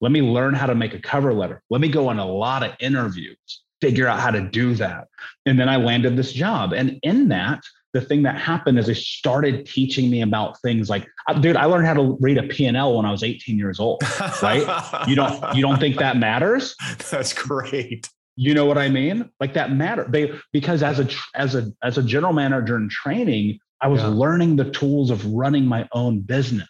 Let 0.00 0.12
me 0.12 0.23
learn 0.23 0.55
how 0.55 0.66
to 0.66 0.75
make 0.75 0.95
a 0.95 0.99
cover 0.99 1.35
letter. 1.35 1.62
Let 1.69 1.81
me 1.81 1.88
go 1.88 2.09
on 2.09 2.19
a 2.19 2.26
lot 2.26 2.62
of 2.62 2.73
interviews, 2.81 3.62
figure 3.81 4.07
out 4.07 4.21
how 4.21 4.31
to 4.31 4.40
do 4.40 4.75
that. 4.75 5.09
And 5.45 5.59
then 5.59 5.69
I 5.69 5.76
landed 5.76 6.16
this 6.16 6.33
job. 6.33 6.73
And 6.73 6.99
in 7.02 7.28
that, 7.28 7.62
the 7.97 8.05
thing 8.07 8.23
that 8.23 8.38
happened 8.38 8.79
is 8.79 8.87
they 8.87 8.95
started 8.95 9.65
teaching 9.65 10.11
me 10.11 10.21
about 10.21 10.61
things 10.61 10.91
like 10.91 11.09
uh, 11.29 11.33
dude 11.33 11.57
i 11.57 11.65
learned 11.65 11.87
how 11.87 11.95
to 11.95 12.19
read 12.21 12.37
a 12.37 12.43
p&l 12.43 12.97
when 12.97 13.07
i 13.07 13.11
was 13.11 13.23
18 13.23 13.57
years 13.57 13.81
old 13.81 14.03
right? 14.43 15.09
You 15.09 15.15
don't 15.15 15.57
you 15.57 15.62
don't 15.62 15.81
think 15.81 15.97
that 15.97 16.17
matters? 16.17 16.75
That's 17.11 17.33
great. 17.33 18.09
You 18.37 18.53
know 18.53 18.67
what 18.67 18.76
i 18.76 18.88
mean? 18.88 19.31
Like 19.41 19.55
that 19.55 19.73
matter 19.73 20.07
they 20.09 20.33
because 20.53 20.83
as 20.83 21.00
a 21.00 21.09
as 21.35 21.55
a 21.55 21.73
as 21.83 21.97
a 21.97 22.03
general 22.03 22.33
manager 22.33 22.76
in 22.76 22.88
training 22.88 23.59
i 23.81 23.88
was 23.88 24.03
yeah. 24.03 24.09
learning 24.09 24.57
the 24.57 24.71
tools 24.71 25.11
of 25.11 25.25
running 25.26 25.65
my 25.65 25.88
own 25.93 26.21
business. 26.21 26.69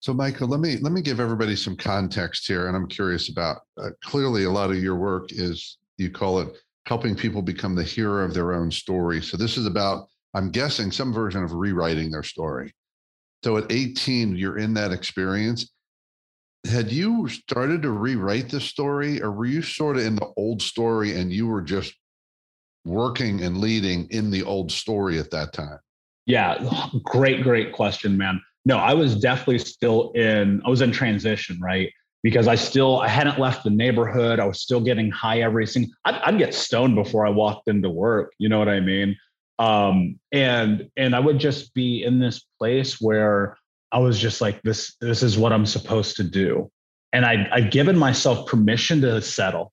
So 0.00 0.12
michael 0.12 0.48
let 0.48 0.60
me 0.60 0.78
let 0.78 0.92
me 0.92 1.02
give 1.02 1.20
everybody 1.20 1.54
some 1.54 1.76
context 1.76 2.46
here 2.48 2.66
and 2.66 2.76
i'm 2.76 2.88
curious 2.88 3.28
about 3.28 3.62
uh, 3.80 3.90
clearly 4.02 4.44
a 4.44 4.50
lot 4.50 4.70
of 4.70 4.82
your 4.82 4.96
work 4.96 5.30
is 5.30 5.78
you 5.98 6.10
call 6.10 6.40
it 6.40 6.48
helping 6.86 7.16
people 7.16 7.42
become 7.42 7.74
the 7.74 7.82
hero 7.82 8.24
of 8.24 8.34
their 8.34 8.52
own 8.52 8.70
story. 8.70 9.22
So 9.22 9.36
this 9.36 9.56
is 9.56 9.66
about 9.66 10.08
I'm 10.34 10.50
guessing, 10.50 10.90
some 10.90 11.12
version 11.12 11.44
of 11.44 11.52
rewriting 11.52 12.10
their 12.10 12.24
story. 12.24 12.74
So 13.44 13.56
at 13.56 13.70
18, 13.70 14.36
you're 14.36 14.58
in 14.58 14.74
that 14.74 14.90
experience. 14.90 15.70
Had 16.68 16.90
you 16.90 17.28
started 17.28 17.82
to 17.82 17.90
rewrite 17.90 18.48
the 18.48 18.60
story, 18.60 19.22
or 19.22 19.30
were 19.30 19.46
you 19.46 19.62
sort 19.62 19.96
of 19.96 20.04
in 20.04 20.16
the 20.16 20.32
old 20.36 20.60
story 20.60 21.16
and 21.16 21.32
you 21.32 21.46
were 21.46 21.62
just 21.62 21.94
working 22.84 23.42
and 23.42 23.58
leading 23.58 24.08
in 24.10 24.30
the 24.30 24.42
old 24.42 24.72
story 24.72 25.18
at 25.18 25.30
that 25.30 25.52
time? 25.52 25.78
Yeah, 26.26 26.58
great, 27.04 27.42
great 27.42 27.72
question, 27.72 28.16
man. 28.16 28.40
No, 28.64 28.78
I 28.78 28.94
was 28.94 29.14
definitely 29.14 29.58
still 29.58 30.10
in, 30.12 30.62
I 30.64 30.70
was 30.70 30.80
in 30.80 30.90
transition, 30.90 31.60
right? 31.60 31.92
Because 32.24 32.48
I 32.48 32.56
still, 32.56 33.00
I 33.00 33.08
hadn't 33.08 33.38
left 33.38 33.62
the 33.62 33.70
neighborhood. 33.70 34.40
I 34.40 34.46
was 34.46 34.60
still 34.60 34.80
getting 34.80 35.10
high 35.12 35.42
every 35.42 35.66
single, 35.66 35.92
I'd, 36.06 36.14
I'd 36.24 36.38
get 36.38 36.54
stoned 36.54 36.96
before 36.96 37.26
I 37.26 37.30
walked 37.30 37.68
into 37.68 37.90
work. 37.90 38.32
You 38.38 38.48
know 38.48 38.58
what 38.58 38.68
I 38.68 38.80
mean? 38.80 39.16
Um, 39.58 40.18
and, 40.32 40.88
and 40.96 41.14
I 41.14 41.20
would 41.20 41.38
just 41.38 41.74
be 41.74 42.02
in 42.02 42.18
this 42.18 42.40
place 42.58 42.98
where 42.98 43.58
I 43.92 43.98
was 43.98 44.18
just 44.18 44.40
like, 44.40 44.62
this, 44.62 44.96
this 45.02 45.22
is 45.22 45.36
what 45.36 45.52
I'm 45.52 45.66
supposed 45.66 46.16
to 46.16 46.24
do. 46.24 46.70
And 47.12 47.26
I, 47.26 47.46
I'd 47.52 47.70
given 47.70 47.96
myself 47.96 48.48
permission 48.48 49.02
to 49.02 49.20
settle. 49.20 49.70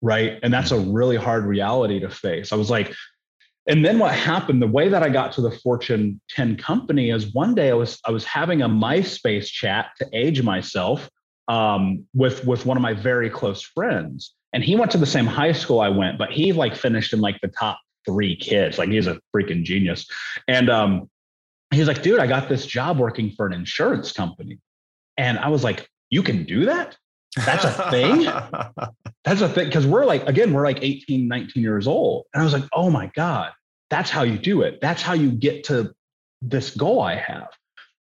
Right. 0.00 0.38
And 0.44 0.54
that's 0.54 0.70
a 0.70 0.78
really 0.78 1.16
hard 1.16 1.44
reality 1.44 1.98
to 1.98 2.08
face. 2.08 2.52
I 2.52 2.56
was 2.56 2.70
like, 2.70 2.94
and 3.68 3.84
then 3.84 3.98
what 3.98 4.14
happened 4.14 4.60
the 4.60 4.66
way 4.66 4.88
that 4.88 5.02
i 5.02 5.08
got 5.08 5.32
to 5.32 5.40
the 5.40 5.50
fortune 5.50 6.20
10 6.30 6.56
company 6.56 7.10
is 7.10 7.32
one 7.34 7.54
day 7.54 7.70
i 7.70 7.74
was 7.74 8.00
i 8.06 8.10
was 8.10 8.24
having 8.24 8.62
a 8.62 8.68
myspace 8.68 9.46
chat 9.46 9.90
to 9.98 10.08
age 10.12 10.42
myself 10.42 11.08
um, 11.48 12.04
with 12.14 12.44
with 12.46 12.66
one 12.66 12.76
of 12.76 12.82
my 12.82 12.92
very 12.92 13.30
close 13.30 13.62
friends. 13.62 14.34
And 14.52 14.62
he 14.62 14.76
went 14.76 14.90
to 14.92 14.98
the 14.98 15.06
same 15.06 15.26
high 15.26 15.52
school 15.52 15.80
i 15.80 15.88
went 15.88 16.18
but 16.18 16.30
he 16.30 16.52
like 16.52 16.76
finished 16.76 17.12
in 17.12 17.20
like 17.20 17.40
the 17.40 17.48
top 17.48 17.80
three 18.04 18.36
kids. 18.36 18.78
Like 18.78 18.90
he's 18.90 19.06
a 19.06 19.20
freaking 19.34 19.64
genius. 19.64 20.06
And 20.46 20.70
um, 20.70 21.10
he 21.72 21.80
was 21.80 21.88
like 21.88 22.02
dude 22.02 22.20
i 22.20 22.26
got 22.26 22.48
this 22.48 22.66
job 22.66 22.98
working 22.98 23.30
for 23.32 23.46
an 23.46 23.52
insurance 23.52 24.12
company. 24.12 24.58
And 25.16 25.38
i 25.38 25.48
was 25.48 25.64
like 25.64 25.88
you 26.10 26.22
can 26.22 26.44
do 26.44 26.66
that? 26.66 26.96
That's 27.44 27.64
a 27.64 27.90
thing? 27.90 28.22
That's 29.24 29.42
a 29.42 29.48
thing 29.48 29.66
because 29.66 29.86
we're 29.86 30.06
like 30.06 30.26
again 30.28 30.52
we're 30.52 30.64
like 30.64 30.78
18 30.82 31.28
19 31.28 31.62
years 31.62 31.86
old. 31.86 32.26
And 32.32 32.42
i 32.42 32.44
was 32.44 32.52
like 32.52 32.64
oh 32.74 32.90
my 32.90 33.10
god 33.14 33.52
that's 33.90 34.10
how 34.10 34.22
you 34.22 34.38
do 34.38 34.62
it. 34.62 34.80
That's 34.80 35.02
how 35.02 35.14
you 35.14 35.30
get 35.30 35.64
to 35.64 35.94
this 36.42 36.74
goal 36.74 37.00
I 37.00 37.16
have. 37.16 37.48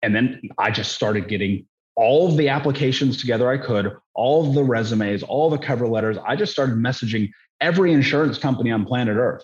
And 0.01 0.15
then 0.15 0.41
I 0.57 0.71
just 0.71 0.93
started 0.93 1.27
getting 1.27 1.65
all 1.95 2.27
of 2.27 2.38
the 2.38 2.50
applications 2.50 3.17
together 3.17 3.50
I 3.50 3.57
could, 3.57 3.91
all 4.15 4.47
of 4.47 4.55
the 4.55 4.63
resumes, 4.63 5.23
all 5.23 5.50
the 5.50 5.57
cover 5.57 5.88
letters. 5.88 6.17
I 6.25 6.35
just 6.35 6.51
started 6.51 6.75
messaging 6.75 7.29
every 7.59 7.93
insurance 7.93 8.38
company 8.38 8.71
on 8.71 8.85
planet 8.85 9.17
Earth, 9.17 9.43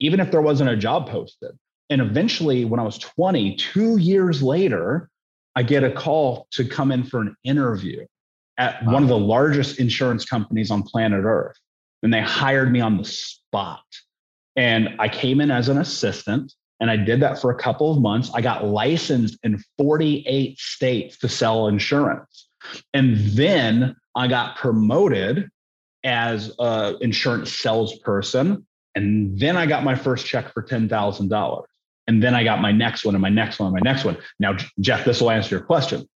even 0.00 0.20
if 0.20 0.30
there 0.30 0.40
wasn't 0.40 0.70
a 0.70 0.76
job 0.76 1.08
posted. 1.08 1.52
And 1.90 2.00
eventually, 2.00 2.64
when 2.64 2.80
I 2.80 2.84
was 2.84 2.98
20, 2.98 3.56
two 3.56 3.98
years 3.98 4.42
later, 4.42 5.10
I 5.54 5.62
get 5.62 5.84
a 5.84 5.92
call 5.92 6.46
to 6.52 6.64
come 6.64 6.90
in 6.90 7.04
for 7.04 7.20
an 7.20 7.36
interview 7.44 8.06
at 8.56 8.84
wow. 8.84 8.94
one 8.94 9.02
of 9.02 9.08
the 9.08 9.18
largest 9.18 9.78
insurance 9.78 10.24
companies 10.24 10.70
on 10.70 10.82
planet 10.82 11.24
Earth. 11.24 11.56
And 12.02 12.12
they 12.12 12.22
hired 12.22 12.72
me 12.72 12.80
on 12.80 12.96
the 12.96 13.04
spot. 13.04 13.84
And 14.56 14.90
I 14.98 15.08
came 15.08 15.40
in 15.40 15.50
as 15.50 15.68
an 15.68 15.78
assistant 15.78 16.52
and 16.80 16.90
I 16.90 16.96
did 16.96 17.20
that 17.20 17.40
for 17.40 17.50
a 17.50 17.54
couple 17.54 17.92
of 17.92 18.00
months. 18.00 18.30
I 18.34 18.40
got 18.40 18.66
licensed 18.66 19.38
in 19.44 19.62
48 19.78 20.58
states 20.58 21.16
to 21.18 21.28
sell 21.28 21.68
insurance. 21.68 22.48
And 22.92 23.16
then 23.18 23.94
I 24.16 24.26
got 24.28 24.56
promoted 24.56 25.48
as 26.04 26.52
an 26.58 26.96
insurance 27.00 27.52
salesperson. 27.52 28.66
And 28.94 29.38
then 29.38 29.56
I 29.56 29.66
got 29.66 29.84
my 29.84 29.94
first 29.94 30.26
check 30.26 30.52
for 30.52 30.62
$10,000. 30.62 31.64
And 32.08 32.22
then 32.22 32.34
I 32.34 32.42
got 32.42 32.60
my 32.60 32.72
next 32.72 33.04
one 33.04 33.14
and 33.14 33.22
my 33.22 33.28
next 33.28 33.58
one 33.58 33.68
and 33.68 33.74
my 33.74 33.90
next 33.90 34.04
one. 34.04 34.18
Now, 34.40 34.56
Jeff, 34.80 35.04
this 35.04 35.20
will 35.20 35.30
answer 35.30 35.54
your 35.54 35.64
question. 35.64 36.06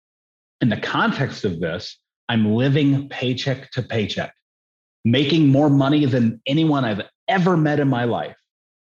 In 0.61 0.69
the 0.69 0.81
context 0.81 1.45
of 1.45 1.61
this, 1.61 1.99
I'm 2.29 2.55
living 2.55 3.09
paycheck 3.09 3.71
to 3.73 3.83
paycheck, 3.83 4.35
making 5.05 5.47
more 5.47 5.71
money 5.71 6.07
than 6.07 6.41
anyone 6.47 6.85
I've 6.85 7.03
ever 7.29 7.57
met 7.57 7.81
in 7.81 7.89
my 7.89 8.05
life, 8.05 8.37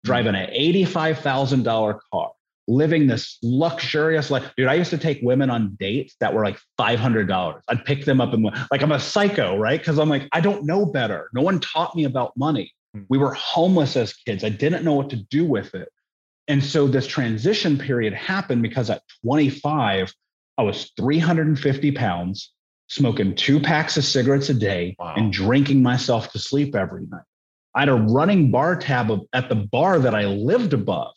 driving 0.03 0.35
an 0.35 0.49
$85,000 0.49 1.99
car, 2.11 2.31
living 2.67 3.07
this 3.07 3.37
luxurious 3.41 4.29
life. 4.29 4.51
Dude, 4.55 4.67
I 4.67 4.75
used 4.75 4.91
to 4.91 4.97
take 4.97 5.19
women 5.21 5.49
on 5.49 5.75
dates 5.79 6.15
that 6.19 6.33
were 6.33 6.43
like 6.43 6.59
$500. 6.79 7.61
I'd 7.67 7.85
pick 7.85 8.05
them 8.05 8.21
up 8.21 8.33
and 8.33 8.49
like 8.71 8.81
I'm 8.81 8.91
a 8.91 8.99
psycho, 8.99 9.57
right? 9.57 9.79
Because 9.79 9.99
I'm 9.99 10.09
like, 10.09 10.27
I 10.31 10.41
don't 10.41 10.65
know 10.65 10.85
better. 10.85 11.29
No 11.33 11.41
one 11.41 11.59
taught 11.59 11.95
me 11.95 12.05
about 12.05 12.35
money. 12.37 12.73
Hmm. 12.93 13.03
We 13.09 13.17
were 13.17 13.33
homeless 13.33 13.95
as 13.95 14.13
kids. 14.13 14.43
I 14.43 14.49
didn't 14.49 14.83
know 14.83 14.93
what 14.93 15.09
to 15.11 15.17
do 15.17 15.45
with 15.45 15.75
it. 15.75 15.89
And 16.47 16.63
so 16.63 16.87
this 16.87 17.05
transition 17.05 17.77
period 17.77 18.13
happened 18.13 18.63
because 18.63 18.89
at 18.89 19.03
25, 19.23 20.13
I 20.57 20.63
was 20.63 20.91
350 20.97 21.91
pounds, 21.91 22.51
smoking 22.87 23.35
two 23.35 23.59
packs 23.59 23.97
of 23.97 24.03
cigarettes 24.03 24.49
a 24.49 24.55
day, 24.55 24.95
wow. 24.97 25.13
and 25.15 25.31
drinking 25.31 25.83
myself 25.83 26.31
to 26.31 26.39
sleep 26.39 26.75
every 26.75 27.05
night. 27.05 27.21
I 27.79 27.83
had 27.83 27.89
a 27.89 27.93
running 27.93 28.51
bar 28.51 28.75
tab 28.75 29.09
of, 29.09 29.21
at 29.31 29.47
the 29.47 29.55
bar 29.55 29.99
that 29.99 30.13
I 30.13 30.25
lived 30.25 30.73
above, 30.73 31.13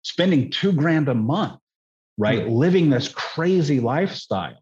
spending 0.00 0.50
two 0.50 0.72
grand 0.72 1.10
a 1.10 1.14
month, 1.14 1.60
right? 2.16 2.38
Mm-hmm. 2.38 2.52
Living 2.52 2.88
this 2.88 3.08
crazy 3.08 3.80
lifestyle. 3.80 4.56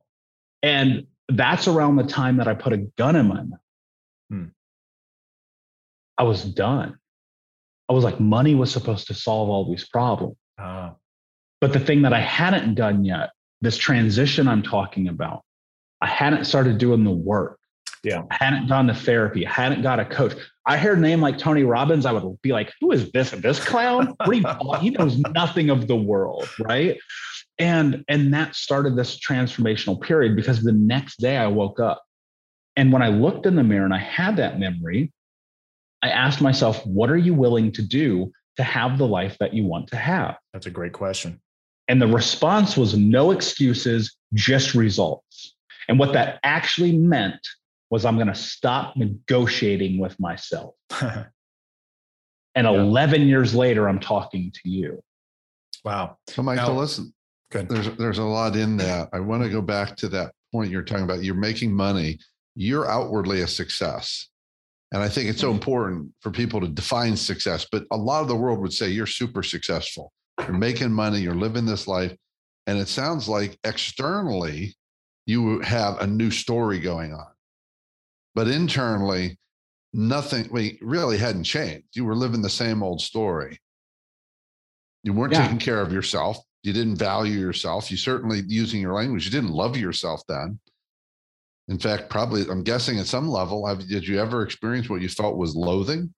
And 0.64 1.06
that's 1.28 1.68
around 1.68 1.94
the 1.94 2.02
time 2.02 2.38
that 2.38 2.48
I 2.48 2.54
put 2.54 2.72
a 2.72 2.78
gun 2.98 3.14
in 3.14 3.28
my 3.28 3.36
mouth. 3.36 3.60
Hmm. 4.30 4.44
I 6.18 6.24
was 6.24 6.42
done. 6.42 6.98
I 7.88 7.92
was 7.92 8.02
like, 8.02 8.18
money 8.18 8.56
was 8.56 8.72
supposed 8.72 9.06
to 9.06 9.14
solve 9.14 9.48
all 9.48 9.70
these 9.70 9.88
problems. 9.88 10.34
Ah. 10.58 10.94
But 11.60 11.72
the 11.72 11.78
thing 11.78 12.02
that 12.02 12.12
I 12.12 12.20
hadn't 12.20 12.74
done 12.74 13.04
yet, 13.04 13.30
this 13.60 13.76
transition 13.76 14.48
I'm 14.48 14.64
talking 14.64 15.06
about, 15.06 15.44
I 16.00 16.08
hadn't 16.08 16.46
started 16.46 16.78
doing 16.78 17.04
the 17.04 17.12
work. 17.12 17.60
Yeah. 18.02 18.22
I 18.28 18.44
hadn't 18.44 18.66
gone 18.66 18.88
to 18.88 18.94
therapy. 18.94 19.46
I 19.46 19.52
hadn't 19.52 19.82
got 19.82 20.00
a 20.00 20.04
coach. 20.04 20.34
I 20.66 20.78
heard 20.78 20.98
a 20.98 21.00
name 21.00 21.20
like 21.20 21.38
Tony 21.38 21.62
Robbins, 21.62 22.06
I 22.06 22.12
would 22.12 22.40
be 22.42 22.52
like, 22.52 22.72
who 22.80 22.90
is 22.92 23.10
this? 23.12 23.30
This 23.30 23.62
clown? 23.62 24.16
he 24.80 24.90
knows 24.90 25.18
nothing 25.18 25.70
of 25.70 25.86
the 25.86 25.96
world, 25.96 26.48
right? 26.58 26.98
And 27.58 28.04
and 28.08 28.32
that 28.34 28.56
started 28.56 28.96
this 28.96 29.18
transformational 29.18 30.00
period 30.00 30.34
because 30.36 30.62
the 30.62 30.72
next 30.72 31.20
day 31.20 31.36
I 31.36 31.46
woke 31.46 31.80
up. 31.80 32.02
And 32.76 32.92
when 32.92 33.02
I 33.02 33.08
looked 33.08 33.46
in 33.46 33.54
the 33.54 33.62
mirror 33.62 33.84
and 33.84 33.94
I 33.94 33.98
had 33.98 34.36
that 34.38 34.58
memory, 34.58 35.12
I 36.02 36.08
asked 36.08 36.40
myself, 36.40 36.84
what 36.84 37.10
are 37.10 37.16
you 37.16 37.34
willing 37.34 37.70
to 37.72 37.82
do 37.82 38.32
to 38.56 38.62
have 38.62 38.98
the 38.98 39.06
life 39.06 39.36
that 39.38 39.54
you 39.54 39.64
want 39.64 39.88
to 39.88 39.96
have? 39.96 40.36
That's 40.52 40.66
a 40.66 40.70
great 40.70 40.92
question. 40.92 41.40
And 41.86 42.00
the 42.00 42.08
response 42.08 42.76
was 42.76 42.96
no 42.96 43.30
excuses, 43.30 44.16
just 44.32 44.74
results. 44.74 45.54
And 45.88 45.98
what 45.98 46.14
that 46.14 46.40
actually 46.42 46.96
meant 46.96 47.38
was 47.90 48.04
I'm 48.04 48.16
going 48.16 48.28
to 48.28 48.34
stop 48.34 48.96
negotiating 48.96 49.98
with 49.98 50.18
myself. 50.18 50.74
and 51.00 51.26
yeah. 52.54 52.70
11 52.70 53.22
years 53.22 53.54
later, 53.54 53.88
I'm 53.88 54.00
talking 54.00 54.52
to 54.52 54.68
you. 54.68 55.02
Wow. 55.84 56.18
So, 56.28 56.42
Michael, 56.42 56.74
now, 56.74 56.80
listen, 56.80 57.12
good. 57.50 57.68
There's, 57.68 57.90
there's 57.96 58.18
a 58.18 58.24
lot 58.24 58.56
in 58.56 58.76
that. 58.78 59.10
I 59.12 59.20
want 59.20 59.42
to 59.42 59.50
go 59.50 59.60
back 59.60 59.96
to 59.96 60.08
that 60.08 60.32
point 60.52 60.70
you're 60.70 60.82
talking 60.82 61.04
about. 61.04 61.22
You're 61.22 61.34
making 61.34 61.72
money, 61.72 62.18
you're 62.54 62.88
outwardly 62.88 63.42
a 63.42 63.46
success. 63.46 64.28
And 64.92 65.02
I 65.02 65.08
think 65.08 65.28
it's 65.28 65.40
so 65.40 65.48
mm-hmm. 65.48 65.56
important 65.56 66.12
for 66.20 66.30
people 66.30 66.60
to 66.60 66.68
define 66.68 67.16
success. 67.16 67.66
But 67.70 67.84
a 67.90 67.96
lot 67.96 68.22
of 68.22 68.28
the 68.28 68.36
world 68.36 68.60
would 68.60 68.72
say 68.72 68.88
you're 68.88 69.06
super 69.06 69.42
successful. 69.42 70.12
You're 70.40 70.52
making 70.52 70.92
money, 70.92 71.20
you're 71.20 71.34
living 71.34 71.66
this 71.66 71.88
life. 71.88 72.14
And 72.66 72.78
it 72.78 72.88
sounds 72.88 73.28
like 73.28 73.58
externally, 73.64 74.74
you 75.26 75.60
have 75.60 76.00
a 76.00 76.06
new 76.06 76.30
story 76.30 76.78
going 76.78 77.12
on. 77.12 77.26
But 78.34 78.48
internally, 78.48 79.38
nothing 79.92 80.48
we 80.50 80.78
really 80.82 81.16
hadn't 81.16 81.44
changed. 81.44 81.86
You 81.94 82.04
were 82.04 82.16
living 82.16 82.42
the 82.42 82.50
same 82.50 82.82
old 82.82 83.00
story. 83.00 83.58
You 85.04 85.12
weren't 85.12 85.32
yeah. 85.32 85.42
taking 85.42 85.58
care 85.58 85.80
of 85.80 85.92
yourself. 85.92 86.38
You 86.62 86.72
didn't 86.72 86.96
value 86.96 87.38
yourself. 87.38 87.90
You 87.90 87.96
certainly 87.96 88.42
using 88.46 88.80
your 88.80 88.94
language, 88.94 89.24
you 89.24 89.30
didn't 89.30 89.52
love 89.52 89.76
yourself 89.76 90.22
then. 90.28 90.58
In 91.68 91.78
fact, 91.78 92.10
probably 92.10 92.42
I'm 92.50 92.62
guessing 92.62 92.98
at 92.98 93.06
some 93.06 93.28
level, 93.28 93.66
have, 93.66 93.86
did 93.86 94.06
you 94.06 94.20
ever 94.20 94.42
experience 94.42 94.90
what 94.90 95.00
you 95.00 95.08
felt 95.08 95.36
was 95.36 95.54
loathing, 95.54 96.12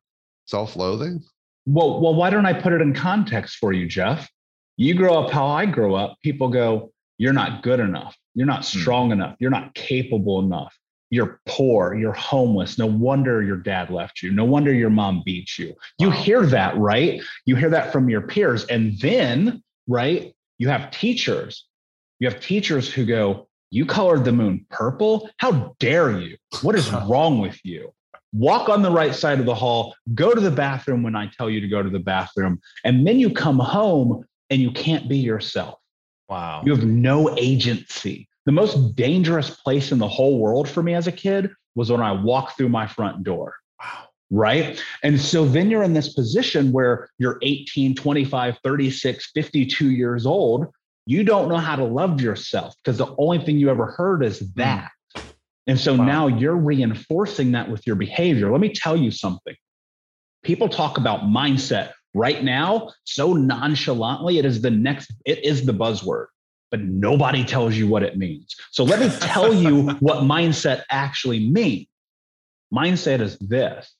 self-loathing? 0.46 1.22
Well, 1.66 2.00
well, 2.00 2.14
why 2.14 2.30
don't 2.30 2.46
I 2.46 2.52
put 2.52 2.72
it 2.72 2.80
in 2.80 2.94
context 2.94 3.56
for 3.56 3.72
you, 3.72 3.86
Jeff? 3.86 4.28
You 4.76 4.94
grow 4.94 5.22
up 5.22 5.30
how 5.30 5.46
I 5.46 5.66
grow 5.66 5.94
up. 5.94 6.16
People 6.22 6.48
go, 6.48 6.92
"You're 7.18 7.32
not 7.32 7.62
good 7.62 7.80
enough. 7.80 8.16
You're 8.34 8.46
not 8.46 8.64
hmm. 8.64 8.80
strong 8.80 9.10
enough. 9.10 9.36
You're 9.40 9.50
not 9.50 9.74
capable 9.74 10.40
enough 10.40 10.76
you're 11.10 11.40
poor, 11.46 11.94
you're 11.94 12.12
homeless. 12.12 12.78
No 12.78 12.86
wonder 12.86 13.42
your 13.42 13.56
dad 13.56 13.90
left 13.90 14.22
you. 14.22 14.32
No 14.32 14.44
wonder 14.44 14.72
your 14.72 14.90
mom 14.90 15.22
beat 15.24 15.58
you. 15.58 15.74
You 15.98 16.10
hear 16.10 16.44
that, 16.46 16.76
right? 16.76 17.20
You 17.44 17.56
hear 17.56 17.70
that 17.70 17.92
from 17.92 18.08
your 18.08 18.22
peers. 18.22 18.64
And 18.66 18.98
then, 19.00 19.62
right, 19.86 20.34
you 20.58 20.68
have 20.68 20.90
teachers. 20.90 21.66
You 22.18 22.28
have 22.28 22.40
teachers 22.40 22.92
who 22.92 23.04
go, 23.04 23.48
You 23.70 23.86
colored 23.86 24.24
the 24.24 24.32
moon 24.32 24.66
purple? 24.70 25.30
How 25.36 25.74
dare 25.78 26.18
you? 26.18 26.36
What 26.62 26.74
is 26.74 26.90
wrong 27.08 27.40
with 27.40 27.58
you? 27.64 27.92
walk 28.36 28.68
on 28.68 28.82
the 28.82 28.90
right 28.90 29.14
side 29.14 29.40
of 29.40 29.46
the 29.46 29.54
hall, 29.54 29.94
go 30.14 30.34
to 30.34 30.40
the 30.40 30.50
bathroom 30.50 31.02
when 31.02 31.16
I 31.16 31.30
tell 31.36 31.48
you 31.48 31.60
to 31.60 31.68
go 31.68 31.82
to 31.82 31.90
the 31.90 31.98
bathroom. 31.98 32.60
And 32.84 33.06
then 33.06 33.18
you 33.18 33.30
come 33.30 33.58
home 33.58 34.24
and 34.50 34.60
you 34.60 34.70
can't 34.70 35.08
be 35.08 35.18
yourself. 35.18 35.78
Wow. 36.28 36.62
You 36.64 36.74
have 36.74 36.84
no 36.84 37.36
agency. 37.38 38.28
The 38.46 38.52
most 38.52 38.96
dangerous 38.96 39.50
place 39.50 39.92
in 39.92 39.98
the 39.98 40.08
whole 40.08 40.38
world 40.38 40.68
for 40.68 40.82
me 40.82 40.94
as 40.94 41.06
a 41.06 41.12
kid 41.12 41.50
was 41.74 41.90
when 41.90 42.00
I 42.00 42.12
walked 42.12 42.56
through 42.56 42.70
my 42.70 42.86
front 42.86 43.22
door. 43.22 43.54
Wow. 43.80 44.08
Right. 44.30 44.82
And 45.02 45.20
so 45.20 45.44
then 45.44 45.70
you're 45.70 45.82
in 45.82 45.92
this 45.92 46.14
position 46.14 46.72
where 46.72 47.08
you're 47.18 47.38
18, 47.42 47.94
25, 47.94 48.58
36, 48.62 49.30
52 49.32 49.90
years 49.90 50.26
old. 50.26 50.66
You 51.06 51.22
don't 51.22 51.48
know 51.48 51.58
how 51.58 51.76
to 51.76 51.84
love 51.84 52.20
yourself 52.20 52.74
because 52.82 52.98
the 52.98 53.14
only 53.18 53.38
thing 53.44 53.58
you 53.58 53.68
ever 53.70 53.86
heard 53.86 54.24
is 54.24 54.40
hmm. 54.40 54.46
that. 54.56 54.90
And 55.68 55.78
so 55.78 55.94
wow. 55.94 56.04
now 56.04 56.26
you're 56.28 56.56
reinforcing 56.56 57.52
that 57.52 57.68
with 57.68 57.86
your 57.86 57.96
behavior. 57.96 58.50
Let 58.50 58.60
me 58.60 58.72
tell 58.72 58.96
you 58.96 59.10
something. 59.10 59.54
People 60.44 60.68
talk 60.68 60.96
about 60.96 61.22
mindset 61.22 61.92
right 62.14 62.42
now 62.42 62.92
so 63.04 63.32
nonchalantly. 63.32 64.38
It 64.38 64.44
is 64.44 64.62
the 64.62 64.70
next, 64.70 65.12
it 65.24 65.44
is 65.44 65.66
the 65.66 65.72
buzzword, 65.72 66.26
but 66.76 66.84
nobody 66.84 67.42
tells 67.42 67.74
you 67.74 67.86
what 67.86 68.02
it 68.02 68.18
means. 68.18 68.54
So 68.70 68.84
let 68.84 69.00
me 69.00 69.08
tell 69.20 69.54
you 69.54 69.88
what 70.00 70.18
mindset 70.18 70.82
actually 70.90 71.48
means. 71.48 71.86
Mindset 72.72 73.20
is 73.20 73.38
this 73.38 73.94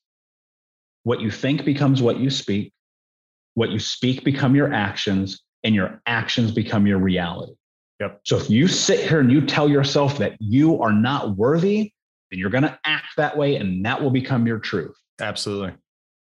what 1.04 1.20
you 1.20 1.30
think 1.30 1.64
becomes 1.64 2.02
what 2.02 2.18
you 2.18 2.28
speak, 2.28 2.72
what 3.54 3.70
you 3.70 3.78
speak 3.78 4.24
become 4.24 4.54
your 4.54 4.74
actions, 4.74 5.40
and 5.64 5.74
your 5.74 6.02
actions 6.04 6.50
become 6.50 6.86
your 6.86 6.98
reality. 6.98 7.54
Yep. 8.00 8.20
So 8.24 8.36
if 8.36 8.50
you 8.50 8.68
sit 8.68 9.08
here 9.08 9.20
and 9.20 9.32
you 9.32 9.46
tell 9.46 9.70
yourself 9.70 10.18
that 10.18 10.36
you 10.38 10.82
are 10.82 10.92
not 10.92 11.36
worthy, 11.36 11.92
then 12.30 12.38
you're 12.38 12.50
going 12.50 12.64
to 12.64 12.78
act 12.84 13.06
that 13.16 13.38
way 13.38 13.56
and 13.56 13.86
that 13.86 14.02
will 14.02 14.10
become 14.10 14.46
your 14.46 14.58
truth. 14.58 14.96
Absolutely. 15.18 15.72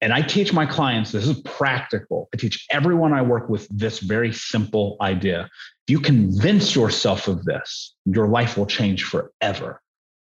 And 0.00 0.12
I 0.12 0.22
teach 0.22 0.52
my 0.52 0.66
clients 0.66 1.10
this 1.10 1.26
is 1.26 1.40
practical. 1.40 2.28
I 2.32 2.36
teach 2.36 2.64
everyone 2.70 3.12
I 3.12 3.22
work 3.22 3.48
with 3.48 3.66
this 3.70 3.98
very 3.98 4.32
simple 4.32 4.96
idea. 5.00 5.48
If 5.88 5.92
you 5.92 6.00
convince 6.00 6.76
yourself 6.76 7.28
of 7.28 7.46
this, 7.46 7.94
your 8.04 8.28
life 8.28 8.58
will 8.58 8.66
change 8.66 9.04
forever. 9.04 9.80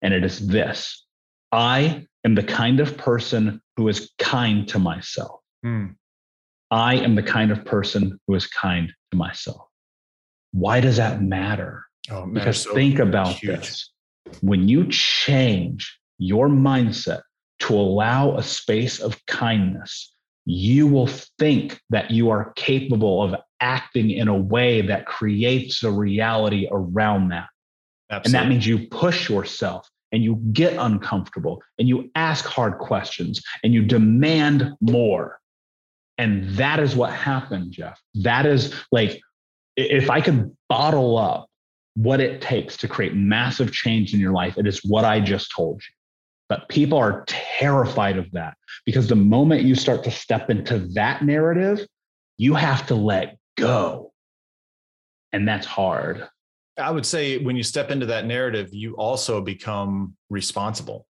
And 0.02 0.12
it 0.12 0.24
is 0.24 0.48
this 0.48 1.06
I 1.52 2.08
am 2.24 2.34
the 2.34 2.42
kind 2.42 2.80
of 2.80 2.96
person 2.96 3.62
who 3.76 3.86
is 3.86 4.10
kind 4.18 4.66
to 4.66 4.80
myself. 4.80 5.38
Mm. 5.64 5.94
I 6.72 6.96
am 6.96 7.14
the 7.14 7.22
kind 7.22 7.52
of 7.52 7.64
person 7.64 8.18
who 8.26 8.34
is 8.34 8.48
kind 8.48 8.92
to 9.12 9.16
myself. 9.16 9.68
Why 10.50 10.80
does 10.80 10.96
that 10.96 11.22
matter? 11.22 11.84
Oh, 12.10 12.26
because 12.26 12.62
so 12.62 12.74
think 12.74 12.98
about 12.98 13.36
huge. 13.36 13.56
this. 13.60 13.90
When 14.40 14.68
you 14.68 14.88
change 14.88 15.96
your 16.18 16.48
mindset 16.48 17.20
to 17.60 17.74
allow 17.74 18.36
a 18.36 18.42
space 18.42 18.98
of 18.98 19.24
kindness, 19.26 20.16
you 20.46 20.88
will 20.88 21.06
think 21.38 21.80
that 21.90 22.10
you 22.10 22.30
are 22.30 22.52
capable 22.56 23.22
of 23.22 23.36
acting 23.60 24.10
in 24.10 24.28
a 24.28 24.36
way 24.36 24.80
that 24.82 25.06
creates 25.06 25.82
a 25.82 25.90
reality 25.90 26.68
around 26.70 27.28
that. 27.28 27.46
Absolutely. 28.10 28.26
And 28.26 28.34
that 28.34 28.48
means 28.48 28.66
you 28.66 28.88
push 28.88 29.28
yourself 29.28 29.88
and 30.12 30.22
you 30.22 30.36
get 30.52 30.74
uncomfortable 30.78 31.62
and 31.78 31.88
you 31.88 32.10
ask 32.14 32.44
hard 32.44 32.78
questions 32.78 33.42
and 33.62 33.72
you 33.74 33.82
demand 33.82 34.72
more. 34.80 35.40
And 36.18 36.48
that 36.50 36.78
is 36.78 36.94
what 36.94 37.12
happened, 37.12 37.72
Jeff. 37.72 38.00
That 38.14 38.46
is 38.46 38.72
like 38.92 39.20
if 39.76 40.10
I 40.10 40.20
could 40.20 40.54
bottle 40.68 41.18
up 41.18 41.48
what 41.96 42.20
it 42.20 42.40
takes 42.40 42.76
to 42.78 42.88
create 42.88 43.14
massive 43.14 43.72
change 43.72 44.14
in 44.14 44.20
your 44.20 44.32
life, 44.32 44.56
it 44.56 44.66
is 44.66 44.80
what 44.84 45.04
I 45.04 45.20
just 45.20 45.50
told 45.54 45.76
you. 45.76 45.94
But 46.48 46.68
people 46.68 46.98
are 46.98 47.24
terrified 47.26 48.18
of 48.18 48.30
that 48.32 48.54
because 48.84 49.08
the 49.08 49.16
moment 49.16 49.62
you 49.62 49.74
start 49.74 50.04
to 50.04 50.10
step 50.10 50.50
into 50.50 50.78
that 50.92 51.24
narrative, 51.24 51.86
you 52.36 52.54
have 52.54 52.86
to 52.88 52.94
let 52.94 53.38
go. 53.56 54.12
And 55.32 55.46
that's 55.46 55.66
hard. 55.66 56.28
I 56.78 56.90
would 56.90 57.06
say 57.06 57.38
when 57.38 57.56
you 57.56 57.62
step 57.62 57.90
into 57.90 58.06
that 58.06 58.26
narrative, 58.26 58.70
you 58.72 58.94
also 58.96 59.40
become 59.40 60.16
responsible 60.30 61.06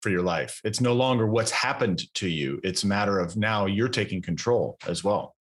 for 0.00 0.10
your 0.10 0.22
life. 0.22 0.60
It's 0.64 0.80
no 0.80 0.92
longer 0.94 1.26
what's 1.26 1.50
happened 1.50 2.02
to 2.14 2.28
you. 2.28 2.60
It's 2.64 2.82
a 2.82 2.86
matter 2.86 3.18
of 3.18 3.36
now 3.36 3.66
you're 3.66 3.88
taking 3.88 4.22
control 4.22 4.78
as 4.86 5.04
well. 5.04 5.34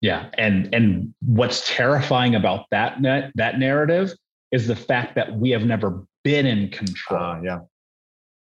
Yeah, 0.00 0.28
and 0.36 0.74
and 0.74 1.14
what's 1.22 1.66
terrifying 1.74 2.34
about 2.34 2.66
that 2.70 3.00
net, 3.00 3.32
that 3.36 3.58
narrative 3.58 4.12
is 4.52 4.66
the 4.66 4.76
fact 4.76 5.14
that 5.14 5.34
we 5.34 5.50
have 5.50 5.64
never 5.64 6.04
been 6.24 6.46
in 6.46 6.70
control. 6.70 7.22
Uh, 7.22 7.40
yeah. 7.42 7.58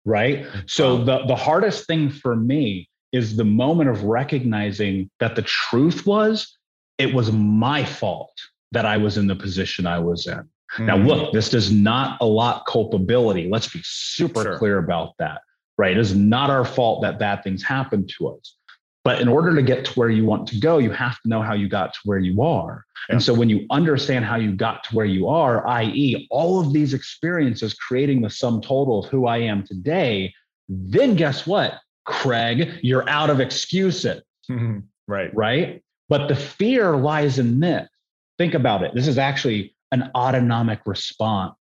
Right. 0.06 0.46
So 0.66 1.04
the 1.04 1.26
the 1.26 1.36
hardest 1.36 1.86
thing 1.86 2.10
for 2.10 2.34
me 2.34 2.88
is 3.12 3.36
the 3.36 3.44
moment 3.44 3.90
of 3.90 4.04
recognizing 4.04 5.10
that 5.18 5.36
the 5.36 5.42
truth 5.42 6.06
was 6.06 6.56
it 7.00 7.14
was 7.14 7.32
my 7.32 7.84
fault 7.84 8.38
that 8.72 8.86
I 8.86 8.96
was 8.96 9.16
in 9.16 9.26
the 9.26 9.36
position 9.36 9.86
I 9.86 9.98
was 9.98 10.26
in. 10.26 10.34
Mm-hmm. 10.34 10.86
Now, 10.86 10.96
look, 10.96 11.32
this 11.32 11.50
does 11.50 11.72
not 11.72 12.18
allot 12.20 12.66
culpability. 12.66 13.48
Let's 13.50 13.68
be 13.68 13.80
super 13.82 14.42
sure. 14.42 14.58
clear 14.58 14.78
about 14.78 15.14
that. 15.18 15.40
Right. 15.76 15.92
It 15.92 15.98
is 15.98 16.14
not 16.14 16.50
our 16.50 16.64
fault 16.64 17.02
that 17.02 17.18
bad 17.18 17.42
things 17.42 17.62
happen 17.62 18.06
to 18.18 18.28
us. 18.28 18.56
But 19.02 19.22
in 19.22 19.28
order 19.28 19.54
to 19.54 19.62
get 19.62 19.86
to 19.86 19.92
where 19.92 20.10
you 20.10 20.26
want 20.26 20.46
to 20.48 20.60
go, 20.60 20.76
you 20.76 20.90
have 20.90 21.18
to 21.22 21.28
know 21.28 21.40
how 21.40 21.54
you 21.54 21.70
got 21.70 21.94
to 21.94 22.00
where 22.04 22.18
you 22.18 22.42
are. 22.42 22.84
Yeah. 23.08 23.14
And 23.14 23.22
so 23.22 23.32
when 23.32 23.48
you 23.48 23.66
understand 23.70 24.26
how 24.26 24.36
you 24.36 24.52
got 24.52 24.84
to 24.84 24.94
where 24.94 25.06
you 25.06 25.26
are, 25.26 25.66
i.e., 25.66 26.26
all 26.30 26.60
of 26.60 26.74
these 26.74 26.92
experiences 26.92 27.72
creating 27.72 28.20
the 28.20 28.28
sum 28.28 28.60
total 28.60 29.02
of 29.02 29.10
who 29.10 29.26
I 29.26 29.38
am 29.38 29.66
today, 29.66 30.34
then 30.68 31.16
guess 31.16 31.46
what, 31.46 31.80
Craig? 32.04 32.78
You're 32.82 33.08
out 33.08 33.30
of 33.30 33.40
excuses. 33.40 34.22
Mm-hmm. 34.50 34.80
Right. 35.08 35.34
Right. 35.34 35.82
But 36.10 36.28
the 36.28 36.34
fear 36.34 36.96
lies 36.96 37.38
in 37.38 37.60
this. 37.60 37.88
Think 38.36 38.54
about 38.54 38.82
it. 38.82 38.94
This 38.94 39.06
is 39.06 39.16
actually 39.16 39.74
an 39.92 40.10
autonomic 40.14 40.80
response. 40.84 41.54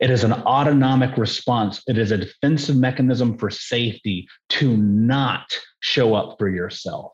It 0.00 0.10
is 0.10 0.24
an 0.24 0.32
autonomic 0.32 1.16
response. 1.16 1.82
It 1.86 1.96
is 1.96 2.10
a 2.10 2.18
defensive 2.18 2.76
mechanism 2.76 3.38
for 3.38 3.48
safety 3.48 4.26
to 4.50 4.76
not 4.76 5.56
show 5.80 6.14
up 6.14 6.36
for 6.38 6.48
yourself. 6.48 7.12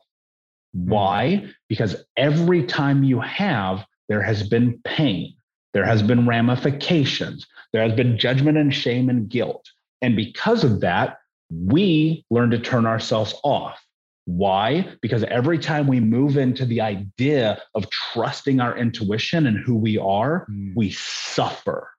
Hmm. 0.73 0.89
Why? 0.89 1.49
Because 1.69 2.03
every 2.17 2.65
time 2.65 3.03
you 3.03 3.19
have, 3.21 3.85
there 4.09 4.23
has 4.23 4.47
been 4.47 4.79
pain, 4.83 5.35
there 5.73 5.85
has 5.85 6.01
been 6.01 6.27
ramifications, 6.27 7.45
there 7.71 7.83
has 7.83 7.93
been 7.93 8.17
judgment 8.17 8.57
and 8.57 8.73
shame 8.73 9.09
and 9.09 9.29
guilt. 9.29 9.65
And 10.01 10.15
because 10.15 10.63
of 10.63 10.79
that, 10.81 11.17
we 11.51 12.25
learn 12.31 12.49
to 12.51 12.59
turn 12.59 12.85
ourselves 12.85 13.35
off. 13.43 13.79
Why? 14.27 14.85
Because 15.01 15.23
every 15.23 15.57
time 15.57 15.87
we 15.87 16.01
move 16.01 16.35
into 16.35 16.65
the 16.65 16.81
idea 16.81 17.61
of 17.73 17.89
trusting 17.89 18.59
our 18.59 18.77
intuition 18.77 19.47
and 19.47 19.57
who 19.57 19.77
we 19.77 19.97
are, 19.97 20.45
mm. 20.51 20.73
we 20.75 20.91
suffer. 20.91 21.89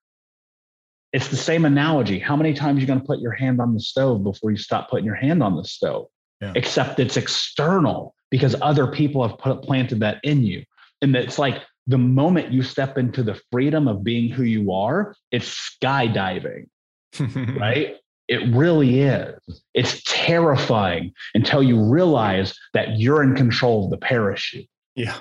It's 1.15 1.29
the 1.29 1.39
same 1.39 1.65
analogy. 1.65 2.19
How 2.19 2.37
many 2.37 2.53
times 2.53 2.77
are 2.77 2.81
you 2.83 2.87
going 2.87 3.01
to 3.01 3.07
put 3.07 3.21
your 3.21 3.33
hand 3.33 3.63
on 3.63 3.73
the 3.73 3.81
stove 3.81 4.23
before 4.25 4.51
you 4.51 4.59
stop 4.59 4.91
putting 4.91 5.07
your 5.07 5.15
hand 5.15 5.43
on 5.43 5.57
the 5.57 5.65
stove? 5.65 6.09
Yeah. 6.43 6.53
Except 6.55 7.01
it's 7.01 7.17
external 7.17 8.15
because 8.31 8.55
other 8.61 8.87
people 8.89 9.27
have 9.27 9.39
put, 9.39 9.63
planted 9.63 10.01
that 10.01 10.21
in 10.23 10.45
you. 10.45 10.65
And 11.01 11.17
it's 11.17 11.39
like 11.39 11.63
the 11.87 11.97
moment 11.97 12.53
you 12.53 12.63
step 12.63 12.99
into 12.99 13.23
the 13.23 13.41
freedom 13.51 13.89
of 13.89 14.05
being 14.05 14.29
who 14.29 14.43
you 14.43 14.71
are, 14.71 15.15
it's 15.33 15.79
skydiving, 15.83 16.67
right? 17.59 17.97
It 18.29 18.55
really 18.55 19.01
is. 19.01 19.39
It's 19.75 20.03
terrifying 20.05 21.13
until 21.35 21.63
you 21.63 21.83
realize 21.83 22.55
that 22.75 22.99
you're 22.99 23.23
in 23.23 23.35
control 23.35 23.87
of 23.87 23.91
the 23.91 23.97
parachute. 23.97 24.69
Yeah. 24.95 25.17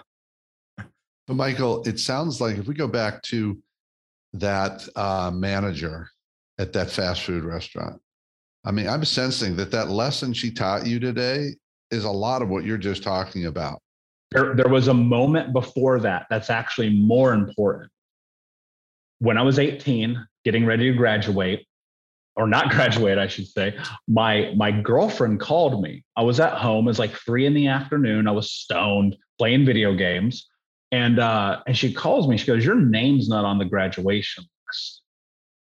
But 0.77 1.35
Michael, 1.35 1.83
it 1.83 1.99
sounds 1.99 2.41
like 2.41 2.57
if 2.57 2.67
we 2.67 2.73
go 2.73 2.87
back 2.87 3.21
to 3.23 3.57
that 4.33 4.87
uh, 4.95 5.31
manager 5.33 6.09
at 6.59 6.73
that 6.73 6.89
fast 6.89 7.23
food 7.23 7.43
restaurant. 7.43 8.01
I 8.65 8.71
mean, 8.71 8.87
I'm 8.87 9.05
sensing 9.05 9.55
that 9.57 9.71
that 9.71 9.89
lesson 9.89 10.33
she 10.33 10.51
taught 10.51 10.85
you 10.85 10.99
today 10.99 11.51
is 11.91 12.03
a 12.03 12.11
lot 12.11 12.41
of 12.41 12.49
what 12.49 12.65
you're 12.65 12.77
just 12.77 13.03
talking 13.03 13.45
about. 13.45 13.79
There, 14.31 14.55
there 14.55 14.67
was 14.67 14.89
a 14.89 14.93
moment 14.93 15.53
before 15.53 15.99
that 16.01 16.25
that's 16.29 16.49
actually 16.49 16.89
more 16.89 17.33
important. 17.33 17.91
When 19.19 19.37
I 19.37 19.41
was 19.41 19.57
18, 19.57 20.27
getting 20.43 20.65
ready 20.65 20.91
to 20.91 20.97
graduate, 20.97 21.66
or 22.37 22.47
not 22.47 22.69
graduate, 22.71 23.17
I 23.17 23.27
should 23.27 23.47
say, 23.47 23.77
my 24.07 24.53
my 24.55 24.71
girlfriend 24.71 25.39
called 25.39 25.81
me. 25.81 26.03
I 26.15 26.21
was 26.21 26.39
at 26.39 26.53
home. 26.53 26.85
It 26.85 26.91
was 26.91 26.99
like 26.99 27.11
three 27.11 27.45
in 27.45 27.53
the 27.53 27.67
afternoon. 27.67 28.27
I 28.27 28.31
was 28.31 28.51
stoned, 28.51 29.17
playing 29.37 29.65
video 29.65 29.93
games. 29.93 30.47
And 30.91 31.19
uh, 31.19 31.59
and 31.67 31.77
she 31.77 31.93
calls 31.93 32.29
me. 32.29 32.37
She 32.37 32.47
goes, 32.47 32.63
"Your 32.63 32.79
name's 32.79 33.27
not 33.27 33.43
on 33.43 33.57
the 33.57 33.65
graduation 33.65 34.45
list." 34.67 35.01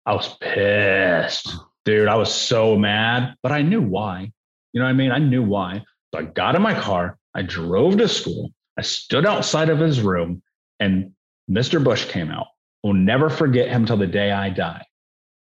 I 0.07 0.13
was 0.13 0.35
pissed, 0.41 1.53
dude. 1.85 2.07
I 2.07 2.15
was 2.15 2.33
so 2.33 2.75
mad, 2.75 3.35
but 3.43 3.51
I 3.51 3.61
knew 3.61 3.81
why. 3.81 4.31
You 4.73 4.79
know 4.79 4.85
what 4.85 4.89
I 4.89 4.93
mean? 4.93 5.11
I 5.11 5.19
knew 5.19 5.43
why. 5.43 5.83
So 6.13 6.19
I 6.19 6.23
got 6.23 6.55
in 6.55 6.63
my 6.63 6.73
car. 6.73 7.17
I 7.35 7.43
drove 7.43 7.97
to 7.97 8.07
school. 8.07 8.51
I 8.77 8.81
stood 8.81 9.25
outside 9.25 9.69
of 9.69 9.77
his 9.77 10.01
room, 10.01 10.41
and 10.79 11.11
Mr. 11.49 11.83
Bush 11.83 12.05
came 12.05 12.31
out. 12.31 12.47
We'll 12.83 12.93
never 12.93 13.29
forget 13.29 13.69
him 13.69 13.85
till 13.85 13.97
the 13.97 14.07
day 14.07 14.31
I 14.31 14.49
die. 14.49 14.83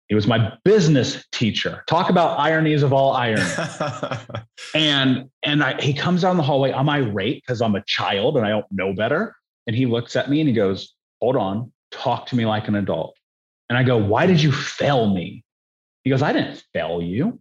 He 0.07 0.15
was 0.15 0.27
my 0.27 0.53
business 0.63 1.25
teacher. 1.31 1.83
Talk 1.87 2.09
about 2.09 2.39
ironies 2.39 2.83
of 2.83 2.93
all 2.93 3.13
irony. 3.13 3.43
and 4.75 5.29
and 5.43 5.63
I, 5.63 5.81
he 5.81 5.93
comes 5.93 6.21
down 6.21 6.37
the 6.37 6.43
hallway. 6.43 6.71
I'm 6.71 6.89
irate 6.89 7.41
because 7.41 7.61
I'm 7.61 7.75
a 7.75 7.83
child 7.87 8.37
and 8.37 8.45
I 8.45 8.49
don't 8.49 8.65
know 8.71 8.93
better. 8.93 9.35
And 9.65 9.75
he 9.75 9.87
looks 9.87 10.15
at 10.15 10.29
me 10.29 10.41
and 10.41 10.47
he 10.47 10.53
goes, 10.53 10.93
"Hold 11.21 11.35
on, 11.35 11.71
talk 11.91 12.27
to 12.27 12.35
me 12.35 12.45
like 12.45 12.67
an 12.67 12.75
adult." 12.75 13.17
And 13.69 13.77
I 13.77 13.83
go, 13.83 13.97
"Why 13.97 14.27
did 14.27 14.41
you 14.41 14.51
fail 14.51 15.11
me?" 15.11 15.43
He 16.03 16.11
goes, 16.11 16.21
"I 16.21 16.33
didn't 16.33 16.63
fail 16.71 17.01
you. 17.01 17.39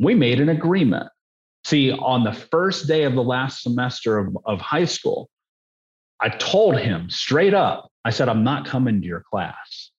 We 0.00 0.14
made 0.14 0.40
an 0.40 0.48
agreement." 0.48 1.08
See, 1.64 1.92
on 1.92 2.24
the 2.24 2.32
first 2.32 2.88
day 2.88 3.04
of 3.04 3.14
the 3.14 3.22
last 3.22 3.62
semester 3.62 4.18
of, 4.18 4.36
of 4.46 4.60
high 4.60 4.86
school, 4.86 5.28
I 6.20 6.30
told 6.30 6.78
him 6.78 7.08
straight 7.10 7.54
up, 7.54 7.90
I 8.04 8.10
said, 8.10 8.28
I'm 8.28 8.44
not 8.44 8.66
coming 8.66 9.00
to 9.00 9.06
your 9.06 9.22
class. 9.30 9.89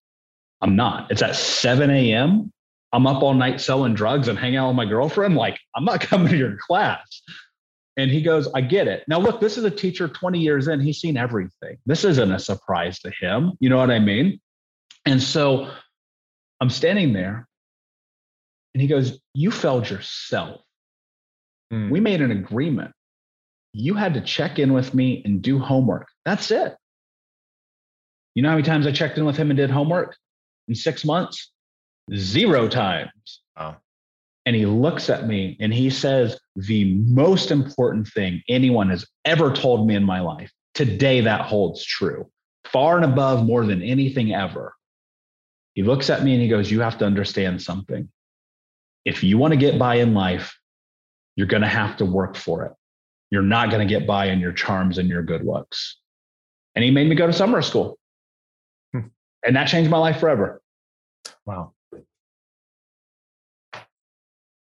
I'm 0.61 0.75
not. 0.75 1.11
It's 1.11 1.21
at 1.21 1.35
7 1.35 1.89
a.m. 1.89 2.51
I'm 2.93 3.07
up 3.07 3.23
all 3.23 3.33
night 3.33 3.61
selling 3.61 3.93
drugs 3.93 4.27
and 4.27 4.37
hanging 4.37 4.57
out 4.57 4.67
with 4.67 4.75
my 4.75 4.85
girlfriend. 4.85 5.35
Like, 5.35 5.59
I'm 5.75 5.85
not 5.85 6.01
coming 6.01 6.29
to 6.29 6.37
your 6.37 6.57
class. 6.57 7.21
And 7.97 8.09
he 8.09 8.21
goes, 8.21 8.47
I 8.53 8.61
get 8.61 8.87
it. 8.87 9.03
Now, 9.07 9.19
look, 9.19 9.41
this 9.41 9.57
is 9.57 9.63
a 9.63 9.71
teacher 9.71 10.07
20 10.07 10.39
years 10.39 10.67
in. 10.67 10.79
He's 10.79 10.99
seen 10.99 11.17
everything. 11.17 11.77
This 11.85 12.05
isn't 12.05 12.31
a 12.31 12.39
surprise 12.39 12.99
to 12.99 13.11
him. 13.19 13.53
You 13.59 13.69
know 13.69 13.77
what 13.77 13.91
I 13.91 13.99
mean? 13.99 14.39
And 15.05 15.21
so 15.21 15.69
I'm 16.61 16.69
standing 16.69 17.11
there 17.11 17.47
and 18.73 18.81
he 18.81 18.87
goes, 18.87 19.19
You 19.33 19.51
failed 19.51 19.89
yourself. 19.89 20.61
Mm. 21.73 21.89
We 21.89 21.99
made 21.99 22.21
an 22.21 22.31
agreement. 22.31 22.91
You 23.73 23.93
had 23.93 24.13
to 24.13 24.21
check 24.21 24.59
in 24.59 24.73
with 24.73 24.93
me 24.93 25.21
and 25.25 25.41
do 25.41 25.59
homework. 25.59 26.07
That's 26.25 26.51
it. 26.51 26.75
You 28.35 28.43
know 28.43 28.49
how 28.49 28.55
many 28.55 28.65
times 28.65 28.87
I 28.87 28.91
checked 28.91 29.17
in 29.17 29.25
with 29.25 29.35
him 29.35 29.49
and 29.49 29.57
did 29.57 29.69
homework 29.69 30.15
in 30.71 30.75
six 30.75 31.03
months? 31.03 31.51
Zero 32.15 32.67
times. 32.69 33.41
Oh. 33.57 33.75
And 34.45 34.55
he 34.55 34.65
looks 34.65 35.09
at 35.09 35.27
me 35.27 35.57
and 35.59 35.73
he 35.73 35.89
says, 35.89 36.39
The 36.55 36.95
most 36.95 37.51
important 37.51 38.07
thing 38.07 38.41
anyone 38.47 38.89
has 38.89 39.05
ever 39.25 39.51
told 39.51 39.85
me 39.85 39.95
in 39.95 40.03
my 40.03 40.21
life. 40.21 40.51
Today, 40.73 41.21
that 41.21 41.41
holds 41.41 41.83
true, 41.83 42.31
far 42.63 42.95
and 42.95 43.05
above 43.05 43.45
more 43.45 43.65
than 43.65 43.83
anything 43.83 44.33
ever. 44.33 44.73
He 45.73 45.83
looks 45.83 46.09
at 46.09 46.23
me 46.23 46.33
and 46.33 46.41
he 46.41 46.47
goes, 46.47 46.71
You 46.71 46.79
have 46.79 46.97
to 46.99 47.05
understand 47.05 47.61
something. 47.61 48.09
If 49.03 49.23
you 49.23 49.37
want 49.37 49.51
to 49.51 49.57
get 49.57 49.77
by 49.77 49.95
in 49.95 50.13
life, 50.13 50.57
you're 51.35 51.47
going 51.47 51.63
to 51.63 51.67
have 51.67 51.97
to 51.97 52.05
work 52.05 52.35
for 52.35 52.65
it. 52.65 52.71
You're 53.29 53.41
not 53.41 53.69
going 53.69 53.85
to 53.85 53.93
get 53.93 54.07
by 54.07 54.27
in 54.27 54.39
your 54.39 54.53
charms 54.53 54.97
and 54.97 55.09
your 55.09 55.23
good 55.23 55.43
looks. 55.43 55.97
And 56.75 56.85
he 56.85 56.91
made 56.91 57.09
me 57.09 57.15
go 57.15 57.27
to 57.27 57.33
summer 57.33 57.61
school. 57.61 57.97
Hmm. 58.93 59.07
And 59.45 59.55
that 59.55 59.65
changed 59.65 59.91
my 59.91 59.97
life 59.97 60.19
forever. 60.19 60.60
Wow. 61.51 61.73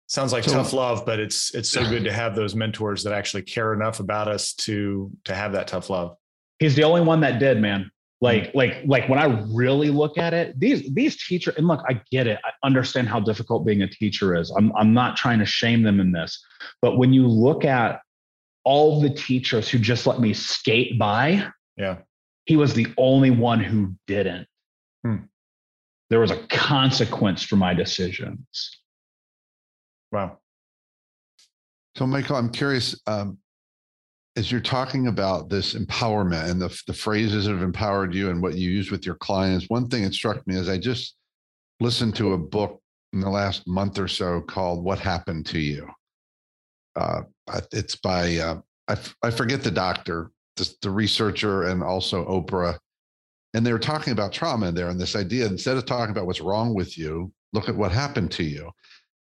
Sounds 0.07 0.33
like 0.33 0.43
so, 0.43 0.51
tough 0.51 0.73
love, 0.73 1.05
but 1.05 1.19
it's 1.19 1.55
it's 1.55 1.69
so 1.69 1.87
good 1.87 2.03
to 2.03 2.11
have 2.11 2.35
those 2.35 2.53
mentors 2.53 3.01
that 3.03 3.13
actually 3.13 3.43
care 3.43 3.73
enough 3.73 4.01
about 4.01 4.27
us 4.27 4.53
to 4.55 5.09
to 5.23 5.33
have 5.33 5.53
that 5.53 5.67
tough 5.67 5.89
love. 5.89 6.17
He's 6.59 6.75
the 6.75 6.83
only 6.83 6.99
one 6.99 7.21
that 7.21 7.39
did, 7.39 7.61
man. 7.61 7.89
Like, 8.19 8.49
mm-hmm. 8.49 8.57
like, 8.57 8.81
like 8.85 9.09
when 9.09 9.17
I 9.17 9.41
really 9.51 9.89
look 9.89 10.17
at 10.17 10.33
it, 10.33 10.59
these 10.59 10.93
these 10.93 11.25
teachers, 11.25 11.55
and 11.55 11.65
look, 11.65 11.81
I 11.87 12.01
get 12.11 12.27
it. 12.27 12.39
I 12.43 12.51
understand 12.63 13.07
how 13.07 13.21
difficult 13.21 13.65
being 13.65 13.83
a 13.83 13.87
teacher 13.87 14.35
is. 14.35 14.51
I'm 14.51 14.75
I'm 14.75 14.93
not 14.93 15.15
trying 15.15 15.39
to 15.39 15.45
shame 15.45 15.81
them 15.81 16.01
in 16.01 16.11
this, 16.11 16.43
but 16.81 16.97
when 16.97 17.13
you 17.13 17.25
look 17.25 17.63
at 17.63 18.01
all 18.65 18.99
the 18.99 19.09
teachers 19.09 19.69
who 19.69 19.79
just 19.79 20.05
let 20.05 20.19
me 20.19 20.33
skate 20.33 20.99
by, 20.99 21.47
yeah, 21.77 21.99
he 22.45 22.57
was 22.57 22.73
the 22.73 22.87
only 22.97 23.31
one 23.31 23.63
who 23.63 23.95
didn't. 24.07 24.45
Hmm. 25.05 25.15
There 26.11 26.19
was 26.19 26.29
a 26.29 26.45
consequence 26.47 27.41
for 27.41 27.55
my 27.55 27.73
decisions. 27.73 28.79
Wow. 30.11 30.39
So, 31.95 32.05
Michael, 32.05 32.35
I'm 32.35 32.51
curious. 32.51 32.99
Um, 33.07 33.37
as 34.35 34.51
you're 34.51 34.59
talking 34.59 35.07
about 35.07 35.49
this 35.49 35.73
empowerment 35.73 36.49
and 36.49 36.61
the, 36.61 36.81
the 36.85 36.93
phrases 36.93 37.45
that 37.45 37.53
have 37.53 37.63
empowered 37.63 38.13
you 38.13 38.29
and 38.29 38.41
what 38.41 38.55
you 38.55 38.69
use 38.69 38.91
with 38.91 39.05
your 39.05 39.15
clients, 39.15 39.69
one 39.69 39.87
thing 39.87 40.03
that 40.03 40.13
struck 40.13 40.45
me 40.45 40.55
is 40.55 40.67
I 40.67 40.77
just 40.77 41.15
listened 41.79 42.15
to 42.17 42.33
a 42.33 42.37
book 42.37 42.81
in 43.13 43.21
the 43.21 43.29
last 43.29 43.65
month 43.65 43.97
or 43.97 44.07
so 44.09 44.41
called 44.41 44.83
What 44.83 44.99
Happened 44.99 45.45
to 45.47 45.59
You. 45.59 45.89
Uh, 46.95 47.21
it's 47.71 47.95
by, 47.95 48.35
uh, 48.37 48.59
I, 48.89 48.93
f- 48.93 49.15
I 49.23 49.31
forget 49.31 49.63
the 49.63 49.71
doctor, 49.71 50.31
the, 50.57 50.69
the 50.81 50.89
researcher, 50.89 51.63
and 51.63 51.81
also 51.81 52.25
Oprah. 52.25 52.77
And 53.53 53.65
they 53.65 53.73
were 53.73 53.79
talking 53.79 54.13
about 54.13 54.31
trauma 54.31 54.67
in 54.67 54.75
there 54.75 54.89
and 54.89 54.99
this 54.99 55.15
idea 55.15 55.45
instead 55.45 55.77
of 55.77 55.85
talking 55.85 56.11
about 56.11 56.25
what's 56.25 56.41
wrong 56.41 56.73
with 56.73 56.97
you, 56.97 57.31
look 57.53 57.67
at 57.67 57.75
what 57.75 57.91
happened 57.91 58.31
to 58.31 58.43
you. 58.43 58.71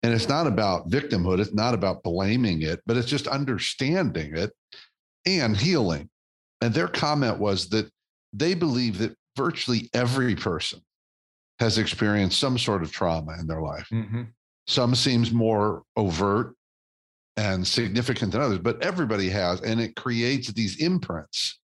And 0.03 0.13
it's 0.13 0.29
not 0.29 0.47
about 0.47 0.89
victimhood, 0.89 1.39
it's 1.39 1.53
not 1.53 1.73
about 1.73 2.03
blaming 2.03 2.61
it, 2.61 2.81
but 2.85 2.95
it's 2.95 3.07
just 3.07 3.27
understanding 3.27 4.35
it 4.35 4.51
and 5.25 5.57
healing. 5.57 6.09
And 6.61 6.73
their 6.73 6.87
comment 6.87 7.39
was 7.39 7.69
that 7.69 7.89
they 8.31 8.53
believe 8.53 8.99
that 8.99 9.15
virtually 9.35 9.89
every 9.93 10.35
person 10.35 10.79
has 11.59 11.77
experienced 11.77 12.39
some 12.39 12.57
sort 12.57 12.83
of 12.83 12.91
trauma 12.91 13.35
in 13.39 13.47
their 13.47 13.61
life. 13.61 13.87
Mm-hmm. 13.91 14.23
Some 14.67 14.95
seems 14.95 15.31
more 15.31 15.83
overt 15.97 16.55
and 17.35 17.65
significant 17.65 18.31
than 18.31 18.41
others, 18.41 18.59
but 18.59 18.81
everybody 18.83 19.29
has, 19.29 19.61
and 19.61 19.79
it 19.79 19.95
creates 19.95 20.51
these 20.51 20.77
imprints. 20.81 21.58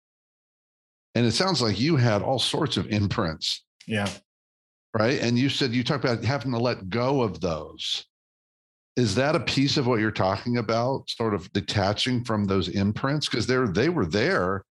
And 1.16 1.26
it 1.26 1.32
sounds 1.32 1.62
like 1.62 1.80
you 1.80 1.96
had 1.96 2.22
all 2.22 2.40
sorts 2.40 2.78
of 2.78 2.88
imprints. 2.88 3.64
Yeah. 3.88 4.10
Right. 4.94 5.20
And 5.20 5.40
you 5.40 5.50
said 5.50 5.72
you 5.72 5.84
talked 5.84 6.06
about 6.06 6.24
having 6.24 6.52
to 6.52 6.58
let 6.58 6.90
go 6.90 7.22
of 7.22 7.42
those 7.42 8.06
is 8.96 9.16
that 9.16 9.36
a 9.36 9.40
piece 9.40 9.78
of 9.78 9.88
what 9.88 10.00
you're 10.00 10.12
talking 10.12 10.58
about 10.58 11.10
sort 11.10 11.34
of 11.34 11.52
detaching 11.54 12.24
from 12.24 12.46
those 12.46 12.70
imprints 12.70 13.28
because 13.28 13.46
they're 13.46 13.68
they 13.68 13.90
were 13.90 14.06
there 14.06 14.64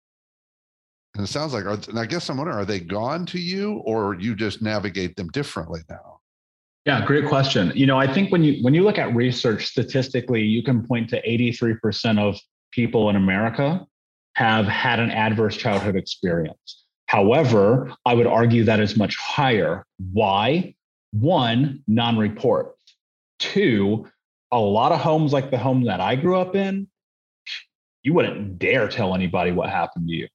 and 1.14 1.24
it 1.24 1.28
sounds 1.28 1.52
like 1.52 1.64
are, 1.64 1.78
and 1.88 1.98
i 1.98 2.06
guess 2.06 2.28
i'm 2.28 2.36
wondering 2.36 2.56
are 2.56 2.64
they 2.64 2.80
gone 2.80 3.26
to 3.26 3.38
you 3.38 3.82
or 3.84 4.14
you 4.14 4.34
just 4.34 4.62
navigate 4.62 5.14
them 5.16 5.28
differently 5.28 5.80
now 5.90 6.18
yeah 6.86 7.04
great 7.04 7.28
question 7.28 7.72
you 7.74 7.86
know 7.86 7.98
i 7.98 8.12
think 8.12 8.32
when 8.32 8.42
you 8.42 8.62
when 8.62 8.74
you 8.74 8.82
look 8.82 8.98
at 8.98 9.14
research 9.14 9.66
statistically 9.66 10.42
you 10.42 10.62
can 10.62 10.86
point 10.86 11.08
to 11.10 11.20
83% 11.22 12.18
of 12.18 12.38
people 12.72 13.10
in 13.10 13.16
america 13.16 13.86
have 14.34 14.66
had 14.66 15.00
an 15.00 15.10
adverse 15.10 15.56
childhood 15.56 15.96
experience 15.96 16.84
however 17.06 17.92
i 18.06 18.14
would 18.14 18.26
argue 18.26 18.64
that 18.64 18.80
is 18.80 18.96
much 18.96 19.16
higher 19.16 19.84
why 20.12 20.74
one 21.12 21.82
non-report 21.86 22.74
two 23.38 24.06
a 24.54 24.58
lot 24.58 24.92
of 24.92 25.00
homes 25.00 25.32
like 25.32 25.50
the 25.50 25.58
home 25.58 25.84
that 25.84 26.00
I 26.00 26.14
grew 26.14 26.38
up 26.38 26.54
in, 26.54 26.86
you 28.04 28.14
wouldn't 28.14 28.58
dare 28.58 28.86
tell 28.86 29.14
anybody 29.14 29.50
what 29.50 29.68
happened 29.68 30.06
to 30.08 30.14
you. 30.14 30.28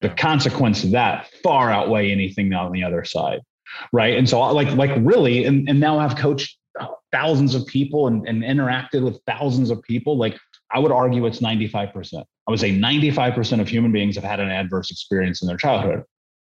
The 0.00 0.10
consequence 0.10 0.84
of 0.84 0.92
that 0.92 1.28
far 1.42 1.72
outweigh 1.72 2.12
anything 2.12 2.52
on 2.52 2.70
the 2.70 2.84
other 2.84 3.04
side. 3.04 3.40
Right. 3.92 4.16
And 4.16 4.28
so 4.28 4.40
uh, 4.40 4.52
like 4.52 4.68
like 4.76 4.92
really, 4.98 5.44
and, 5.44 5.68
and 5.68 5.80
now 5.80 5.98
I've 5.98 6.16
coached 6.16 6.56
thousands 7.10 7.54
of 7.54 7.66
people 7.66 8.06
and, 8.06 8.28
and 8.28 8.42
interacted 8.42 9.02
with 9.02 9.20
thousands 9.26 9.70
of 9.70 9.82
people. 9.82 10.16
Like 10.16 10.38
I 10.74 10.80
would 10.80 10.92
argue 10.92 11.24
it's 11.26 11.40
95%. 11.40 12.24
I 12.46 12.50
would 12.50 12.60
say 12.60 12.76
95% 12.76 13.60
of 13.60 13.68
human 13.68 13.92
beings 13.92 14.16
have 14.16 14.24
had 14.24 14.40
an 14.40 14.50
adverse 14.50 14.90
experience 14.90 15.40
in 15.40 15.48
their 15.48 15.56
childhood. 15.56 16.02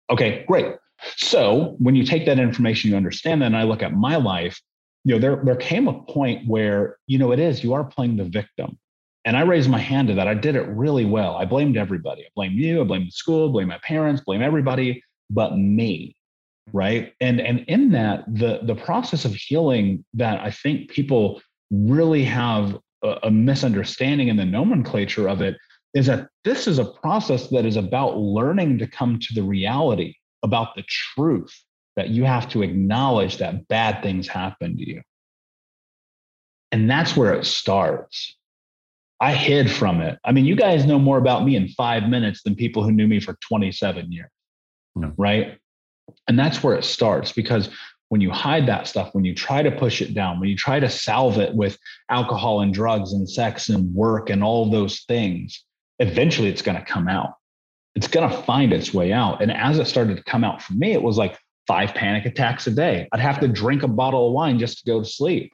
Okay, 0.10 0.44
great. 0.48 0.76
So 1.18 1.76
when 1.80 1.96
you 1.96 2.06
take 2.06 2.26
that 2.26 2.40
information, 2.40 2.90
you 2.90 2.98
understand 2.98 3.42
that, 3.42 3.48
and 3.48 3.58
I 3.58 3.64
look 3.64 3.84
at 3.84 3.94
my 3.94 4.16
life, 4.16 4.60
you 5.04 5.14
know, 5.14 5.20
there 5.20 5.42
there 5.44 5.56
came 5.56 5.88
a 5.88 6.02
point 6.04 6.48
where, 6.48 6.98
you 7.06 7.18
know, 7.18 7.32
it 7.32 7.40
is 7.40 7.64
you 7.64 7.74
are 7.74 7.84
playing 7.84 8.18
the 8.18 8.24
victim. 8.24 8.78
And 9.24 9.36
I 9.36 9.42
raised 9.42 9.70
my 9.70 9.80
hand 9.80 10.08
to 10.10 10.14
that. 10.16 10.28
I 10.28 10.36
did 10.36 10.56
it 10.56 10.68
really 10.68 11.06
well. 11.06 11.36
I 11.36 11.46
blamed 11.46 11.78
everybody. 11.78 12.24
I 12.24 12.30
blamed 12.36 12.56
you, 12.56 12.82
I 12.82 12.84
blamed 12.84 13.08
the 13.08 13.12
school, 13.12 13.50
blame 13.50 13.68
my 13.68 13.80
parents, 13.80 14.22
blame 14.22 14.42
everybody 14.42 15.04
but 15.30 15.58
me. 15.58 16.16
Right. 16.74 17.14
And 17.22 17.40
and 17.40 17.60
in 17.68 17.92
that, 17.92 18.26
the 18.28 18.60
the 18.64 18.76
process 18.76 19.26
of 19.26 19.36
healing 19.36 20.04
that 20.16 20.42
I 20.42 20.50
think 20.50 20.90
people 20.90 21.42
really 21.72 22.24
have 22.24 22.80
a, 23.24 23.32
misunderstanding 23.32 24.28
in 24.28 24.38
the 24.38 24.46
nomenclature 24.46 25.28
of 25.28 25.42
it 25.42 25.58
is 25.94 26.08
that 26.08 26.28
this 26.44 26.68
is 26.68 26.80
a 26.80 26.86
process 26.86 27.48
that 27.50 27.66
is 27.66 27.78
about 27.78 28.18
learning 28.18 28.78
to 28.80 28.88
come 28.88 29.20
to 29.20 29.34
the 29.34 29.44
reality 29.44 30.16
about 30.44 30.76
the 30.76 30.84
truth 30.88 31.54
that 31.96 32.10
you 32.10 32.24
have 32.26 32.50
to 32.50 32.62
acknowledge 32.62 33.38
that 33.38 33.68
bad 33.68 34.04
things 34.04 34.28
happen 34.28 34.78
to 34.78 34.88
you. 34.88 35.02
And 36.72 36.90
that's 36.90 37.16
where 37.16 37.34
it 37.34 37.46
starts. 37.46 38.36
I 39.22 39.34
hid 39.34 39.72
from 39.72 40.02
it. 40.02 40.20
I 40.26 40.34
mean, 40.34 40.46
you 40.46 40.58
guys 40.58 40.86
know 40.86 41.00
more 41.00 41.18
about 41.18 41.46
me 41.46 41.56
in 41.56 41.70
five 41.70 42.10
minutes 42.10 42.44
than 42.44 42.56
people 42.56 42.84
who 42.84 42.92
knew 42.92 43.08
me 43.08 43.22
for 43.22 43.38
27 43.48 44.12
years. 44.12 44.30
No. 44.96 45.14
Right. 45.18 45.58
And 46.28 46.38
that's 46.38 46.62
where 46.62 46.76
it 46.76 46.84
starts 46.84 47.32
because 47.32 47.70
when 48.10 48.22
you 48.22 48.32
hide 48.32 48.68
that 48.68 48.88
stuff, 48.88 49.14
when 49.14 49.26
you 49.26 49.34
try 49.34 49.64
to 49.64 49.72
push 49.72 50.02
it 50.02 50.14
down, 50.14 50.40
when 50.40 50.50
you 50.50 50.56
try 50.56 50.80
to 50.80 50.90
salve 50.90 51.38
it 51.40 51.54
with 51.56 51.78
alcohol 52.10 52.62
and 52.62 52.74
drugs 52.74 53.14
and 53.14 53.30
sex 53.30 53.70
and 53.70 53.94
work 53.94 54.30
and 54.30 54.44
all 54.44 54.70
those 54.70 55.02
things, 55.02 55.64
eventually 56.00 56.50
it's 56.50 56.62
going 56.62 56.78
to 56.78 56.86
come 56.86 57.08
out. 57.08 57.34
It's 57.96 58.08
going 58.08 58.30
to 58.30 58.38
find 58.44 58.74
its 58.74 58.94
way 58.94 59.12
out. 59.12 59.42
And 59.42 59.52
as 59.52 59.80
it 59.80 59.88
started 59.88 60.18
to 60.18 60.24
come 60.24 60.44
out 60.44 60.62
for 60.62 60.74
me, 60.74 60.92
it 60.94 61.02
was 61.02 61.18
like, 61.18 61.38
five 61.68 61.94
panic 61.94 62.26
attacks 62.26 62.68
a 62.68 62.72
day. 62.72 63.08
I'd 63.12 63.20
have 63.20 63.40
to 63.40 63.48
drink 63.48 63.84
a 63.84 63.88
bottle 63.88 64.28
of 64.28 64.34
wine 64.34 64.60
just 64.60 64.80
to 64.80 64.86
go 64.86 65.00
to 65.00 65.06
sleep, 65.06 65.54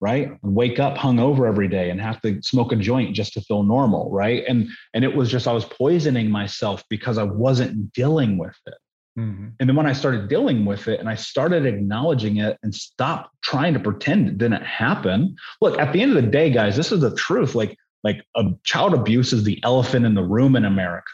right? 0.00 0.32
Wake 0.42 0.78
up 0.78 0.96
hungover 0.96 1.46
every 1.46 1.68
day 1.68 1.90
and 1.90 2.00
have 2.00 2.20
to 2.22 2.40
smoke 2.42 2.72
a 2.72 2.76
joint 2.76 3.14
just 3.14 3.34
to 3.34 3.40
feel 3.42 3.62
normal, 3.62 4.10
right? 4.10 4.44
And 4.48 4.68
and 4.94 5.04
it 5.04 5.14
was 5.14 5.30
just 5.30 5.46
I 5.46 5.52
was 5.52 5.64
poisoning 5.64 6.30
myself 6.30 6.82
because 6.88 7.18
I 7.18 7.24
wasn't 7.24 7.92
dealing 7.92 8.38
with 8.38 8.56
it. 8.66 8.74
Mm-hmm. 9.18 9.48
And 9.58 9.68
then 9.68 9.76
when 9.76 9.86
I 9.86 9.92
started 9.92 10.28
dealing 10.28 10.64
with 10.64 10.88
it 10.88 11.00
and 11.00 11.08
I 11.08 11.14
started 11.14 11.66
acknowledging 11.66 12.38
it 12.38 12.58
and 12.62 12.74
stopped 12.74 13.34
trying 13.42 13.74
to 13.74 13.80
pretend 13.80 14.28
it 14.28 14.38
didn't 14.38 14.62
happen. 14.62 15.36
Look, 15.60 15.78
at 15.78 15.92
the 15.92 16.00
end 16.00 16.16
of 16.16 16.22
the 16.22 16.30
day, 16.30 16.50
guys, 16.50 16.76
this 16.76 16.92
is 16.92 17.00
the 17.00 17.14
truth. 17.16 17.54
Like, 17.54 17.76
like 18.04 18.24
a 18.36 18.44
child 18.64 18.94
abuse 18.94 19.32
is 19.32 19.44
the 19.44 19.60
elephant 19.64 20.06
in 20.06 20.14
the 20.14 20.22
room 20.22 20.56
in 20.56 20.64
America. 20.64 21.12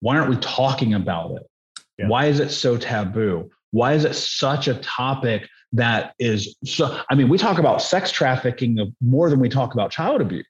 Why 0.00 0.16
aren't 0.16 0.30
we 0.30 0.36
talking 0.36 0.94
about 0.94 1.32
it? 1.32 1.46
Yeah. 1.98 2.08
Why 2.08 2.26
is 2.26 2.40
it 2.40 2.50
so 2.50 2.76
taboo? 2.76 3.50
Why 3.72 3.94
is 3.94 4.04
it 4.04 4.14
such 4.14 4.68
a 4.68 4.74
topic 4.74 5.48
that 5.72 6.14
is 6.18 6.56
so? 6.64 7.00
I 7.10 7.14
mean, 7.14 7.28
we 7.28 7.38
talk 7.38 7.58
about 7.58 7.82
sex 7.82 8.10
trafficking 8.10 8.94
more 9.00 9.30
than 9.30 9.40
we 9.40 9.48
talk 9.48 9.74
about 9.74 9.90
child 9.90 10.20
abuse, 10.20 10.46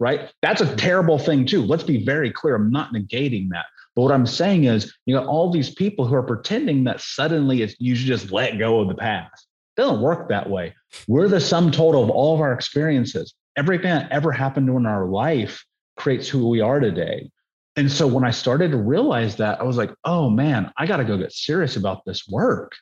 right? 0.00 0.30
That's 0.42 0.60
a 0.60 0.76
terrible 0.76 1.18
thing, 1.18 1.44
too. 1.46 1.62
Let's 1.62 1.82
be 1.82 2.04
very 2.04 2.30
clear. 2.30 2.54
I'm 2.54 2.70
not 2.70 2.92
negating 2.92 3.48
that. 3.50 3.66
But 3.94 4.02
what 4.02 4.12
I'm 4.12 4.26
saying 4.26 4.64
is, 4.64 4.94
you 5.06 5.14
got 5.14 5.26
all 5.26 5.50
these 5.50 5.74
people 5.74 6.04
who 6.06 6.14
are 6.14 6.22
pretending 6.22 6.84
that 6.84 7.00
suddenly 7.00 7.62
it's, 7.62 7.74
you 7.78 7.94
should 7.94 8.06
just 8.06 8.32
let 8.32 8.58
go 8.58 8.80
of 8.80 8.88
the 8.88 8.94
past. 8.94 9.46
It 9.76 9.82
doesn't 9.82 10.00
work 10.00 10.28
that 10.28 10.50
way. 10.50 10.74
We're 11.06 11.28
the 11.28 11.40
sum 11.40 11.70
total 11.70 12.02
of 12.02 12.10
all 12.10 12.34
of 12.34 12.40
our 12.40 12.52
experiences. 12.52 13.34
Everything 13.56 13.90
that 13.90 14.10
ever 14.10 14.32
happened 14.32 14.68
in 14.68 14.86
our 14.86 15.06
life 15.06 15.64
creates 15.96 16.28
who 16.28 16.48
we 16.48 16.60
are 16.60 16.80
today. 16.80 17.30
And 17.76 17.90
so 17.90 18.06
when 18.06 18.24
I 18.24 18.30
started 18.30 18.70
to 18.70 18.76
realize 18.76 19.36
that, 19.36 19.60
I 19.60 19.64
was 19.64 19.76
like, 19.76 19.92
oh 20.04 20.30
man, 20.30 20.72
I 20.76 20.86
got 20.86 20.98
to 20.98 21.04
go 21.04 21.16
get 21.16 21.32
serious 21.32 21.76
about 21.76 22.04
this 22.04 22.26
work. 22.28 22.72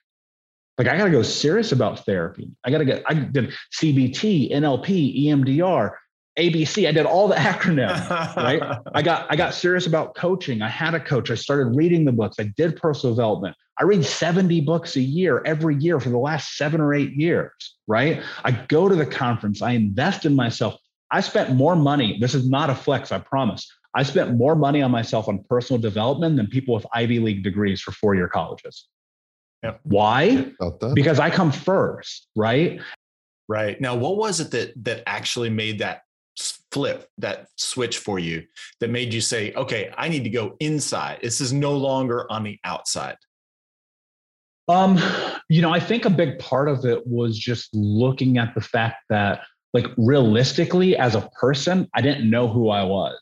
Like 0.79 0.88
I 0.88 0.96
got 0.96 1.05
to 1.05 1.11
go 1.11 1.22
serious 1.22 1.72
about 1.72 2.05
therapy. 2.05 2.51
I 2.64 2.70
got 2.70 2.79
to 2.79 2.85
get, 2.85 3.03
I 3.07 3.14
did 3.14 3.53
CBT, 3.79 4.53
NLP, 4.53 5.27
EMDR, 5.27 5.92
ABC. 6.38 6.88
I 6.88 6.92
did 6.92 7.07
all 7.07 7.29
the 7.29 7.35
acronyms, 7.51 8.37
right? 8.37 8.62
I 8.95 9.03
got 9.03 9.27
I 9.31 9.37
got 9.37 9.55
serious 9.55 9.87
about 9.87 10.14
coaching. 10.14 10.62
I 10.62 10.68
had 10.68 10.95
a 10.95 11.01
coach. 11.01 11.31
I 11.31 11.35
started 11.35 11.77
reading 11.77 12.05
the 12.05 12.12
books. 12.12 12.37
I 12.38 12.45
did 12.57 12.77
personal 12.77 13.14
development. 13.14 13.57
I 13.81 13.85
read 13.85 14.05
70 14.05 14.61
books 14.62 14.97
a 14.97 15.01
year 15.01 15.42
every 15.47 15.77
year 15.77 15.99
for 15.99 16.11
the 16.11 16.18
last 16.18 16.57
7 16.57 16.81
or 16.81 16.95
8 16.95 17.12
years, 17.12 17.51
right? 17.87 18.23
I 18.45 18.53
go 18.53 18.88
to 18.88 18.95
the 18.95 19.07
conference. 19.07 19.62
I 19.62 19.73
invest 19.73 20.27
in 20.27 20.37
myself. 20.37 20.77
I 21.11 21.21
spent 21.21 21.55
more 21.55 21.75
money. 21.75 22.18
This 22.21 22.35
is 22.35 22.49
not 22.49 22.71
a 22.71 22.75
flex, 22.75 23.12
I 23.12 23.18
promise. 23.18 23.66
I 23.95 24.03
spent 24.03 24.37
more 24.37 24.55
money 24.55 24.83
on 24.83 24.90
myself 24.90 25.29
on 25.29 25.45
personal 25.49 25.81
development 25.81 26.37
than 26.37 26.47
people 26.47 26.75
with 26.75 26.87
Ivy 26.95 27.18
League 27.18 27.42
degrees 27.42 27.81
for 27.81 27.92
four-year 27.92 28.29
colleges. 28.29 28.88
Yep. 29.62 29.81
Why? 29.85 30.53
Because 30.95 31.21
I 31.21 31.31
come 31.31 31.53
first, 31.53 32.29
right? 32.35 32.81
Right. 33.49 33.81
Now, 33.81 33.95
what 33.95 34.16
was 34.16 34.40
it 34.40 34.51
that 34.53 34.73
that 34.85 35.03
actually 35.07 35.51
made 35.51 35.81
that 35.81 36.03
flip 36.73 37.09
that 37.19 37.49
switch 37.57 37.99
for 37.99 38.19
you 38.19 38.43
that 38.81 38.91
made 38.91 39.13
you 39.13 39.21
say 39.21 39.53
okay 39.55 39.93
i 39.97 40.09
need 40.09 40.25
to 40.25 40.31
go 40.31 40.57
inside. 40.61 41.19
This 41.23 41.41
is 41.41 41.53
no 41.53 41.77
longer 41.77 42.31
on 42.33 42.43
the 42.43 42.59
outside. 42.65 43.17
Um 44.69 44.99
you 45.49 45.61
know 45.61 45.73
i 45.73 45.81
think 45.81 46.05
a 46.05 46.11
big 46.11 46.39
part 46.39 46.69
of 46.69 46.85
it 46.85 47.07
was 47.07 47.39
just 47.39 47.69
looking 47.75 48.39
at 48.39 48.55
the 48.55 48.61
fact 48.61 49.05
that 49.11 49.43
like 49.75 49.87
realistically 49.97 50.97
as 50.97 51.15
a 51.15 51.29
person 51.41 51.89
i 51.95 52.01
didn't 52.01 52.29
know 52.29 52.49
who 52.49 52.71
i 52.71 52.83
was. 52.83 53.19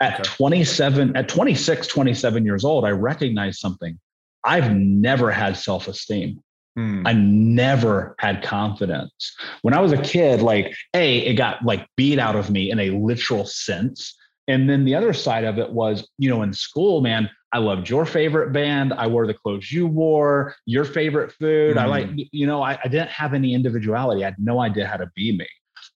At 0.00 0.14
okay. 0.14 0.22
27 0.24 1.16
at 1.16 1.28
26 1.28 1.86
27 1.86 2.44
years 2.44 2.64
old 2.64 2.84
i 2.84 2.90
recognized 2.90 3.58
something. 3.58 3.98
I've 4.44 4.72
never 4.74 5.30
had 5.30 5.56
self-esteem 5.56 6.42
Hmm. 6.76 7.06
I 7.06 7.12
never 7.12 8.14
had 8.18 8.42
confidence. 8.42 9.34
When 9.60 9.74
I 9.74 9.80
was 9.80 9.92
a 9.92 10.00
kid, 10.00 10.40
like, 10.40 10.74
A, 10.94 11.18
it 11.18 11.34
got 11.34 11.64
like 11.64 11.86
beat 11.96 12.18
out 12.18 12.36
of 12.36 12.50
me 12.50 12.70
in 12.70 12.80
a 12.80 12.90
literal 12.90 13.44
sense. 13.44 14.16
And 14.48 14.68
then 14.68 14.84
the 14.84 14.94
other 14.94 15.12
side 15.12 15.44
of 15.44 15.58
it 15.58 15.70
was, 15.70 16.08
you 16.18 16.30
know, 16.30 16.42
in 16.42 16.52
school, 16.52 17.00
man, 17.00 17.28
I 17.52 17.58
loved 17.58 17.88
your 17.90 18.06
favorite 18.06 18.52
band. 18.52 18.94
I 18.94 19.06
wore 19.06 19.26
the 19.26 19.34
clothes 19.34 19.70
you 19.70 19.86
wore, 19.86 20.54
your 20.64 20.84
favorite 20.84 21.32
food. 21.32 21.76
I 21.76 21.84
like, 21.84 22.08
hmm. 22.08 22.20
you 22.32 22.46
know, 22.46 22.62
I, 22.62 22.78
I, 22.82 22.88
didn't 22.88 23.10
have 23.10 23.34
any 23.34 23.52
individuality. 23.52 24.24
I 24.24 24.28
had 24.28 24.36
no 24.38 24.60
idea 24.60 24.86
how 24.86 24.96
to 24.96 25.10
be 25.14 25.36
me. 25.36 25.46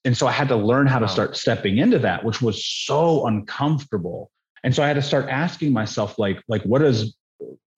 And 0.04 0.16
so 0.16 0.26
I 0.26 0.32
had 0.32 0.48
to 0.48 0.56
learn 0.56 0.86
how 0.86 0.98
to 0.98 1.08
start 1.08 1.36
stepping 1.36 1.78
into 1.78 1.98
that, 2.00 2.22
which 2.22 2.42
was 2.42 2.64
so 2.64 3.26
uncomfortable. 3.26 4.30
And 4.62 4.74
so 4.74 4.82
I 4.82 4.88
had 4.88 4.94
to 4.94 5.02
start 5.02 5.28
asking 5.28 5.72
myself, 5.72 6.18
like, 6.18 6.42
like, 6.48 6.62
what 6.62 6.82
is 6.82 7.16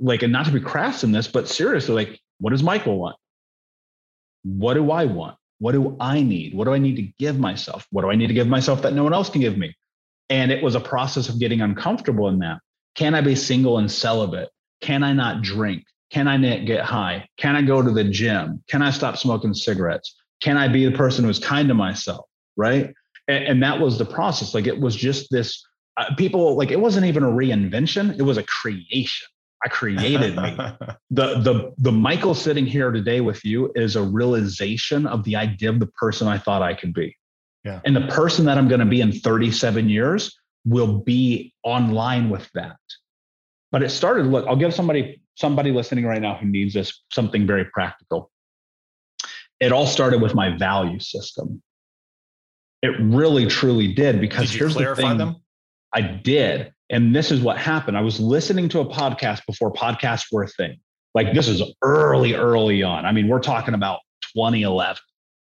like, 0.00 0.22
and 0.22 0.32
not 0.32 0.46
to 0.46 0.52
be 0.52 0.60
crass 0.60 1.04
in 1.04 1.12
this, 1.12 1.28
but 1.28 1.48
seriously, 1.48 1.94
like, 1.94 2.20
what 2.38 2.50
does 2.50 2.62
Michael 2.62 2.98
want? 2.98 3.16
What 4.44 4.74
do 4.74 4.90
I 4.90 5.04
want? 5.04 5.36
What 5.58 5.72
do 5.72 5.96
I 6.00 6.22
need? 6.22 6.54
What 6.54 6.64
do 6.64 6.72
I 6.72 6.78
need 6.78 6.96
to 6.96 7.08
give 7.18 7.38
myself? 7.38 7.86
What 7.90 8.02
do 8.02 8.10
I 8.10 8.14
need 8.14 8.28
to 8.28 8.34
give 8.34 8.46
myself 8.46 8.82
that 8.82 8.94
no 8.94 9.04
one 9.04 9.12
else 9.12 9.28
can 9.28 9.40
give 9.40 9.58
me? 9.58 9.74
And 10.30 10.52
it 10.52 10.62
was 10.62 10.74
a 10.74 10.80
process 10.80 11.28
of 11.28 11.40
getting 11.40 11.60
uncomfortable 11.60 12.28
in 12.28 12.38
that. 12.40 12.58
Can 12.94 13.14
I 13.14 13.20
be 13.20 13.34
single 13.34 13.78
and 13.78 13.90
celibate? 13.90 14.50
Can 14.80 15.02
I 15.02 15.12
not 15.12 15.42
drink? 15.42 15.84
Can 16.10 16.28
I 16.28 16.36
not 16.36 16.64
get 16.64 16.84
high? 16.84 17.28
Can 17.36 17.56
I 17.56 17.62
go 17.62 17.82
to 17.82 17.90
the 17.90 18.04
gym? 18.04 18.62
Can 18.68 18.82
I 18.82 18.90
stop 18.90 19.16
smoking 19.16 19.52
cigarettes? 19.52 20.14
Can 20.42 20.56
I 20.56 20.68
be 20.68 20.84
the 20.84 20.96
person 20.96 21.24
who's 21.24 21.38
kind 21.38 21.68
to 21.68 21.74
myself? 21.74 22.26
Right. 22.56 22.94
And, 23.26 23.44
and 23.44 23.62
that 23.62 23.80
was 23.80 23.98
the 23.98 24.04
process. 24.04 24.54
Like 24.54 24.66
it 24.66 24.80
was 24.80 24.94
just 24.94 25.30
this 25.30 25.64
uh, 25.96 26.14
people, 26.16 26.56
like 26.56 26.70
it 26.70 26.80
wasn't 26.80 27.06
even 27.06 27.24
a 27.24 27.28
reinvention, 27.28 28.16
it 28.18 28.22
was 28.22 28.38
a 28.38 28.44
creation. 28.44 29.28
I 29.64 29.68
created 29.68 30.36
me. 30.36 30.56
the 31.10 31.40
the 31.40 31.72
the 31.78 31.92
Michael 31.92 32.34
sitting 32.34 32.66
here 32.66 32.90
today 32.90 33.20
with 33.20 33.44
you 33.44 33.72
is 33.74 33.96
a 33.96 34.02
realization 34.02 35.06
of 35.06 35.24
the 35.24 35.36
idea 35.36 35.70
of 35.70 35.80
the 35.80 35.86
person 35.86 36.28
I 36.28 36.38
thought 36.38 36.62
I 36.62 36.74
could 36.74 36.94
be. 36.94 37.16
Yeah. 37.64 37.80
And 37.84 37.94
the 37.94 38.06
person 38.06 38.44
that 38.46 38.56
I'm 38.56 38.68
going 38.68 38.80
to 38.80 38.86
be 38.86 39.00
in 39.00 39.12
37 39.12 39.88
years 39.88 40.38
will 40.64 40.98
be 40.98 41.52
online 41.64 42.30
with 42.30 42.48
that. 42.54 42.76
But 43.70 43.82
it 43.82 43.90
started, 43.90 44.26
look, 44.26 44.46
I'll 44.46 44.56
give 44.56 44.72
somebody 44.72 45.20
somebody 45.34 45.70
listening 45.70 46.04
right 46.04 46.20
now 46.20 46.36
who 46.36 46.46
needs 46.46 46.74
this 46.74 47.02
something 47.12 47.46
very 47.46 47.64
practical. 47.66 48.30
It 49.60 49.72
all 49.72 49.86
started 49.86 50.22
with 50.22 50.34
my 50.34 50.56
value 50.56 51.00
system. 51.00 51.62
It 52.82 52.94
really 53.00 53.46
truly 53.46 53.92
did 53.92 54.20
because 54.20 54.50
did 54.50 54.58
here's 54.58 54.74
clarify 54.74 55.02
the 55.02 55.08
thing. 55.08 55.18
them? 55.18 55.36
I 55.92 56.00
did. 56.00 56.72
And 56.90 57.14
this 57.14 57.30
is 57.30 57.40
what 57.40 57.58
happened. 57.58 57.96
I 57.96 58.00
was 58.00 58.18
listening 58.18 58.68
to 58.70 58.80
a 58.80 58.86
podcast 58.86 59.44
before 59.46 59.72
podcasts 59.72 60.32
were 60.32 60.44
a 60.44 60.48
thing. 60.48 60.78
Like 61.14 61.34
this 61.34 61.48
is 61.48 61.62
early, 61.82 62.34
early 62.34 62.82
on. 62.82 63.04
I 63.04 63.12
mean, 63.12 63.28
we're 63.28 63.40
talking 63.40 63.74
about 63.74 64.00
2011, 64.34 64.96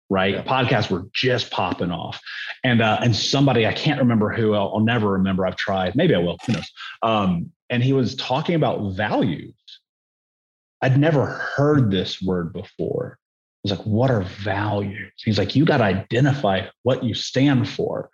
right? 0.10 0.36
Yeah. 0.36 0.44
Podcasts 0.44 0.90
were 0.90 1.06
just 1.14 1.52
popping 1.52 1.92
off. 1.92 2.20
And 2.64 2.82
uh, 2.82 3.00
and 3.02 3.16
somebody, 3.16 3.68
I 3.68 3.74
can't 3.74 4.00
remember 4.00 4.32
who, 4.32 4.54
I'll, 4.54 4.74
I'll, 4.76 4.80
never 4.80 5.12
remember. 5.12 5.46
I've 5.46 5.56
tried. 5.56 5.96
Maybe 5.96 6.16
I 6.16 6.20
will. 6.20 6.38
Who 6.46 6.54
knows? 6.54 6.72
Um, 7.02 7.52
and 7.70 7.84
he 7.84 7.94
was 7.94 8.16
talking 8.16 8.56
about 8.56 8.94
values. 8.94 9.54
I'd 10.82 11.00
never 11.00 11.26
heard 11.26 11.92
this 11.92 12.22
word 12.22 12.54
before. 12.54 13.18
I 13.20 13.70
was 13.70 13.80
like, 13.80 13.88
what 13.88 14.12
are 14.12 14.22
values? 14.22 15.12
He's 15.18 15.40
like, 15.40 15.56
you 15.56 15.66
got 15.66 15.78
to 15.78 15.84
identify 15.84 16.68
what 16.84 17.04
you 17.04 17.16
stand 17.16 17.68
for. 17.68 18.12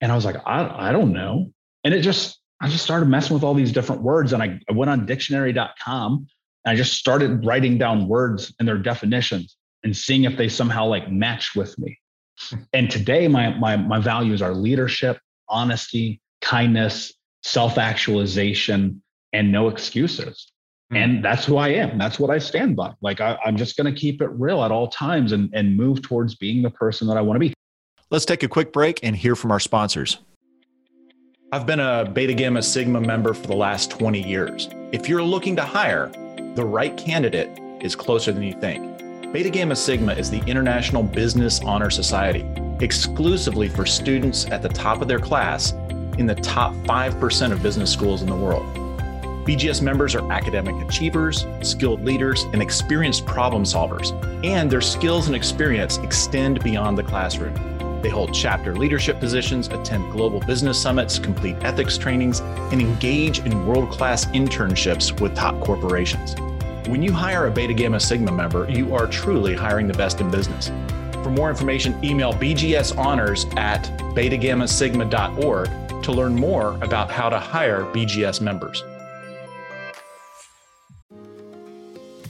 And 0.00 0.12
I 0.12 0.14
was 0.14 0.24
like, 0.24 0.36
I, 0.46 0.88
I 0.88 0.92
don't 0.92 1.12
know. 1.12 1.52
And 1.82 1.92
it 1.92 2.02
just 2.02 2.38
I 2.62 2.68
just 2.68 2.84
started 2.84 3.08
messing 3.08 3.34
with 3.34 3.42
all 3.42 3.54
these 3.54 3.72
different 3.72 4.02
words 4.02 4.32
and 4.32 4.40
I, 4.40 4.60
I 4.70 4.72
went 4.72 4.88
on 4.88 5.04
dictionary.com 5.04 6.26
and 6.64 6.72
I 6.72 6.76
just 6.76 6.92
started 6.92 7.44
writing 7.44 7.76
down 7.76 8.06
words 8.06 8.54
and 8.58 8.68
their 8.68 8.78
definitions 8.78 9.56
and 9.82 9.96
seeing 9.96 10.24
if 10.24 10.36
they 10.36 10.48
somehow 10.48 10.86
like 10.86 11.10
matched 11.10 11.56
with 11.56 11.76
me. 11.78 11.98
And 12.72 12.90
today 12.90 13.28
my 13.28 13.50
my 13.50 13.76
my 13.76 13.98
values 14.00 14.40
are 14.42 14.54
leadership, 14.54 15.18
honesty, 15.48 16.20
kindness, 16.40 17.12
self-actualization, 17.42 19.02
and 19.32 19.52
no 19.52 19.68
excuses. 19.68 20.50
Mm. 20.92 20.96
And 20.96 21.24
that's 21.24 21.44
who 21.44 21.56
I 21.56 21.68
am. 21.68 21.98
That's 21.98 22.18
what 22.18 22.30
I 22.30 22.38
stand 22.38 22.74
by. 22.74 22.94
Like 23.00 23.20
I, 23.20 23.38
I'm 23.44 23.56
just 23.56 23.76
going 23.76 23.92
to 23.92 24.00
keep 24.00 24.22
it 24.22 24.28
real 24.28 24.64
at 24.64 24.72
all 24.72 24.88
times 24.88 25.32
and, 25.32 25.50
and 25.52 25.76
move 25.76 26.02
towards 26.02 26.34
being 26.34 26.62
the 26.62 26.70
person 26.70 27.06
that 27.08 27.16
I 27.16 27.20
want 27.20 27.36
to 27.36 27.40
be. 27.40 27.54
Let's 28.10 28.24
take 28.24 28.42
a 28.42 28.48
quick 28.48 28.72
break 28.72 29.00
and 29.02 29.14
hear 29.14 29.36
from 29.36 29.50
our 29.50 29.60
sponsors. 29.60 30.18
I've 31.54 31.66
been 31.66 31.80
a 31.80 32.06
Beta 32.10 32.32
Gamma 32.32 32.62
Sigma 32.62 32.98
member 32.98 33.34
for 33.34 33.46
the 33.46 33.54
last 33.54 33.90
20 33.90 34.22
years. 34.22 34.70
If 34.90 35.06
you're 35.06 35.22
looking 35.22 35.54
to 35.56 35.62
hire, 35.62 36.10
the 36.54 36.64
right 36.64 36.96
candidate 36.96 37.50
is 37.82 37.94
closer 37.94 38.32
than 38.32 38.42
you 38.42 38.54
think. 38.54 38.80
Beta 39.34 39.50
Gamma 39.50 39.76
Sigma 39.76 40.14
is 40.14 40.30
the 40.30 40.42
International 40.46 41.02
Business 41.02 41.60
Honor 41.60 41.90
Society, 41.90 42.50
exclusively 42.80 43.68
for 43.68 43.84
students 43.84 44.46
at 44.46 44.62
the 44.62 44.70
top 44.70 45.02
of 45.02 45.08
their 45.08 45.18
class 45.18 45.72
in 46.16 46.24
the 46.24 46.36
top 46.36 46.72
5% 46.72 47.52
of 47.52 47.62
business 47.62 47.92
schools 47.92 48.22
in 48.22 48.30
the 48.30 48.34
world. 48.34 48.64
BGS 49.44 49.82
members 49.82 50.14
are 50.14 50.32
academic 50.32 50.74
achievers, 50.88 51.46
skilled 51.60 52.02
leaders, 52.02 52.44
and 52.54 52.62
experienced 52.62 53.26
problem 53.26 53.64
solvers, 53.64 54.10
and 54.42 54.70
their 54.70 54.80
skills 54.80 55.26
and 55.26 55.36
experience 55.36 55.98
extend 55.98 56.64
beyond 56.64 56.96
the 56.96 57.02
classroom. 57.02 57.71
They 58.02 58.08
hold 58.08 58.34
chapter 58.34 58.74
leadership 58.74 59.20
positions, 59.20 59.68
attend 59.68 60.10
global 60.10 60.40
business 60.40 60.80
summits, 60.80 61.18
complete 61.20 61.56
ethics 61.62 61.96
trainings, 61.96 62.40
and 62.40 62.80
engage 62.80 63.38
in 63.40 63.64
world 63.66 63.90
class 63.90 64.26
internships 64.26 65.20
with 65.20 65.36
top 65.36 65.60
corporations. 65.60 66.34
When 66.88 67.00
you 67.00 67.12
hire 67.12 67.46
a 67.46 67.50
Beta 67.50 67.72
Gamma 67.72 68.00
Sigma 68.00 68.32
member, 68.32 68.68
you 68.68 68.92
are 68.94 69.06
truly 69.06 69.54
hiring 69.54 69.86
the 69.86 69.94
best 69.94 70.20
in 70.20 70.30
business. 70.32 70.72
For 71.22 71.30
more 71.30 71.48
information, 71.48 71.96
email 72.04 72.32
bgshonors 72.32 73.56
at 73.56 73.84
betagammasigma.org 74.16 76.02
to 76.02 76.12
learn 76.12 76.34
more 76.34 76.76
about 76.82 77.08
how 77.08 77.28
to 77.28 77.38
hire 77.38 77.84
BGS 77.84 78.40
members. 78.40 78.82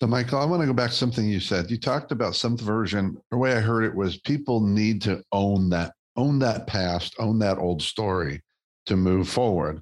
So, 0.00 0.06
Michael, 0.06 0.40
I 0.40 0.44
want 0.44 0.60
to 0.60 0.66
go 0.66 0.74
back 0.74 0.90
to 0.90 0.96
something 0.96 1.26
you 1.26 1.40
said. 1.40 1.70
You 1.70 1.78
talked 1.78 2.12
about 2.12 2.36
some 2.36 2.56
version. 2.56 3.16
The 3.30 3.38
way 3.38 3.54
I 3.54 3.60
heard 3.60 3.84
it 3.84 3.94
was 3.94 4.18
people 4.18 4.60
need 4.60 5.00
to 5.02 5.22
own 5.32 5.70
that, 5.70 5.94
own 6.16 6.38
that 6.40 6.66
past, 6.66 7.14
own 7.18 7.38
that 7.38 7.56
old 7.56 7.82
story 7.82 8.42
to 8.86 8.96
move 8.96 9.26
forward. 9.26 9.80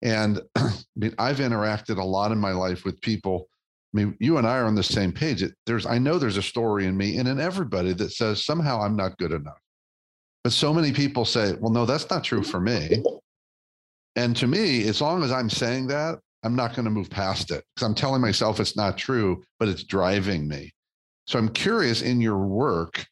And 0.00 0.40
I 0.56 0.72
mean, 0.96 1.14
I've 1.18 1.38
interacted 1.38 1.98
a 1.98 2.04
lot 2.04 2.32
in 2.32 2.38
my 2.38 2.52
life 2.52 2.86
with 2.86 3.00
people. 3.02 3.46
I 3.94 3.98
mean, 3.98 4.16
you 4.20 4.38
and 4.38 4.46
I 4.46 4.56
are 4.56 4.64
on 4.64 4.74
the 4.74 4.82
same 4.82 5.12
page. 5.12 5.42
It, 5.42 5.52
there's, 5.66 5.84
I 5.84 5.98
know 5.98 6.18
there's 6.18 6.38
a 6.38 6.42
story 6.42 6.86
in 6.86 6.96
me 6.96 7.18
and 7.18 7.28
in 7.28 7.38
everybody 7.38 7.92
that 7.92 8.12
says 8.12 8.42
somehow 8.42 8.80
I'm 8.80 8.96
not 8.96 9.18
good 9.18 9.32
enough. 9.32 9.58
But 10.44 10.54
so 10.54 10.72
many 10.72 10.92
people 10.92 11.26
say, 11.26 11.52
well, 11.60 11.70
no, 11.70 11.84
that's 11.84 12.08
not 12.08 12.24
true 12.24 12.42
for 12.42 12.58
me. 12.58 13.02
And 14.16 14.34
to 14.36 14.46
me, 14.46 14.88
as 14.88 15.00
long 15.02 15.22
as 15.22 15.30
I'm 15.30 15.50
saying 15.50 15.88
that, 15.88 16.20
I'm 16.42 16.56
not 16.56 16.74
going 16.74 16.84
to 16.84 16.90
move 16.90 17.10
past 17.10 17.50
it 17.50 17.64
because 17.74 17.86
I'm 17.86 17.94
telling 17.94 18.20
myself 18.20 18.58
it's 18.58 18.76
not 18.76 18.98
true, 18.98 19.42
but 19.58 19.68
it's 19.68 19.84
driving 19.84 20.48
me. 20.48 20.72
So 21.26 21.38
I'm 21.38 21.48
curious 21.48 22.02
in 22.02 22.20
your 22.20 22.38
work, 22.38 23.06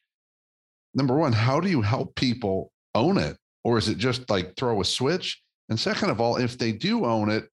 number 0.93 1.15
one, 1.15 1.31
how 1.31 1.59
do 1.59 1.69
you 1.69 1.81
help 1.81 2.15
people 2.15 2.71
own 2.93 3.17
it? 3.17 3.37
Or 3.63 3.77
is 3.77 3.87
it 3.87 3.97
just 3.97 4.29
like 4.29 4.55
throw 4.57 4.81
a 4.81 4.85
switch? 4.85 5.41
And 5.69 5.79
second 5.79 6.09
of 6.09 6.19
all, 6.19 6.37
if 6.37 6.57
they 6.57 6.71
do 6.71 7.05
own 7.05 7.29
it, 7.29 7.47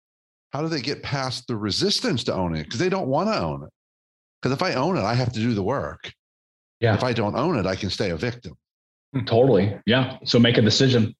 how 0.53 0.62
do 0.62 0.69
they 0.69 0.81
get 0.81 1.03
past 1.03 1.47
the 1.47 1.57
resistance 1.57 2.25
to 2.25 2.35
owning 2.35 2.62
it? 2.62 2.64
Because 2.64 2.81
they 2.81 2.88
don't 2.88 3.09
want 3.09 3.29
to 3.29 3.38
own 3.38 3.62
it. 3.62 3.71
Because 4.41 4.55
if 4.55 4.62
I 4.62 4.75
own 4.75 4.97
it, 4.97 5.03
I 5.03 5.14
have 5.14 5.33
to 5.33 5.41
do 5.41 5.55
the 5.55 5.62
work. 5.62 6.11
Yeah. 6.81 6.95
If 6.95 7.05
I 7.05 7.12
don't 7.12 7.37
own 7.37 7.59
it, 7.59 7.67
I 7.67 7.77
can 7.77 7.91
stay 7.91 8.11
a 8.11 8.17
victim. 8.17 8.55
Totally. 9.27 9.79
Yeah. 9.87 10.17
So 10.25 10.38
make 10.38 10.59
a 10.59 10.62
decision. 10.62 11.14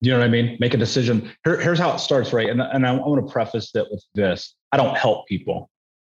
You 0.00 0.12
know 0.12 0.18
what 0.18 0.24
I 0.24 0.28
mean? 0.28 0.56
Make 0.60 0.74
a 0.74 0.78
decision. 0.78 1.30
Here, 1.44 1.60
here's 1.60 1.78
how 1.78 1.94
it 1.94 1.98
starts, 1.98 2.32
right? 2.32 2.48
And, 2.48 2.60
and 2.60 2.86
I, 2.86 2.90
I 2.94 3.06
want 3.06 3.26
to 3.26 3.32
preface 3.32 3.70
that 3.72 3.90
with 3.90 4.04
this 4.14 4.54
I 4.72 4.76
don't 4.76 4.96
help 4.96 5.26
people. 5.26 5.68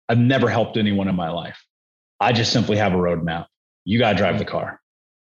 I've 0.10 0.18
never 0.18 0.50
helped 0.50 0.78
anyone 0.78 1.08
in 1.08 1.16
my 1.16 1.30
life. 1.30 1.64
I 2.20 2.34
just 2.34 2.52
simply 2.52 2.78
have 2.78 2.94
a 2.94 2.98
roadmap. 2.98 3.46
You 3.86 3.98
got 3.98 4.12
to 4.12 4.18
drive 4.18 4.38
the 4.38 4.46
car. 4.46 4.80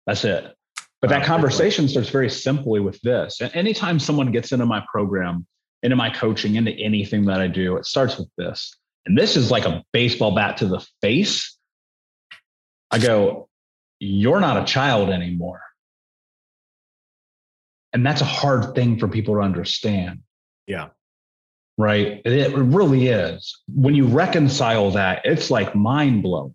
That's 0.07 0.25
it. 0.25 0.53
But 1.01 1.11
that 1.11 1.25
conversation 1.25 1.87
starts 1.87 2.09
very 2.09 2.29
simply 2.29 2.79
with 2.79 2.99
this. 3.01 3.39
And 3.39 3.55
anytime 3.55 3.99
someone 3.99 4.31
gets 4.31 4.51
into 4.51 4.65
my 4.65 4.83
program, 4.91 5.45
into 5.81 5.95
my 5.95 6.09
coaching, 6.09 6.55
into 6.55 6.71
anything 6.71 7.25
that 7.25 7.39
I 7.39 7.47
do, 7.47 7.77
it 7.77 7.85
starts 7.85 8.17
with 8.17 8.29
this. 8.37 8.75
And 9.05 9.17
this 9.17 9.37
is 9.37 9.49
like 9.49 9.65
a 9.65 9.83
baseball 9.93 10.35
bat 10.35 10.57
to 10.57 10.65
the 10.65 10.85
face. 11.01 11.57
I 12.91 12.99
go, 12.99 13.47
You're 13.99 14.41
not 14.41 14.61
a 14.61 14.65
child 14.65 15.09
anymore. 15.09 15.61
And 17.93 18.05
that's 18.05 18.21
a 18.21 18.25
hard 18.25 18.75
thing 18.75 18.99
for 18.99 19.07
people 19.07 19.35
to 19.35 19.41
understand. 19.41 20.19
Yeah. 20.67 20.89
Right. 21.77 22.21
It 22.25 22.53
really 22.53 23.07
is. 23.07 23.57
When 23.67 23.95
you 23.95 24.05
reconcile 24.05 24.91
that, 24.91 25.21
it's 25.23 25.49
like 25.49 25.75
mind 25.75 26.23
blowing. 26.23 26.53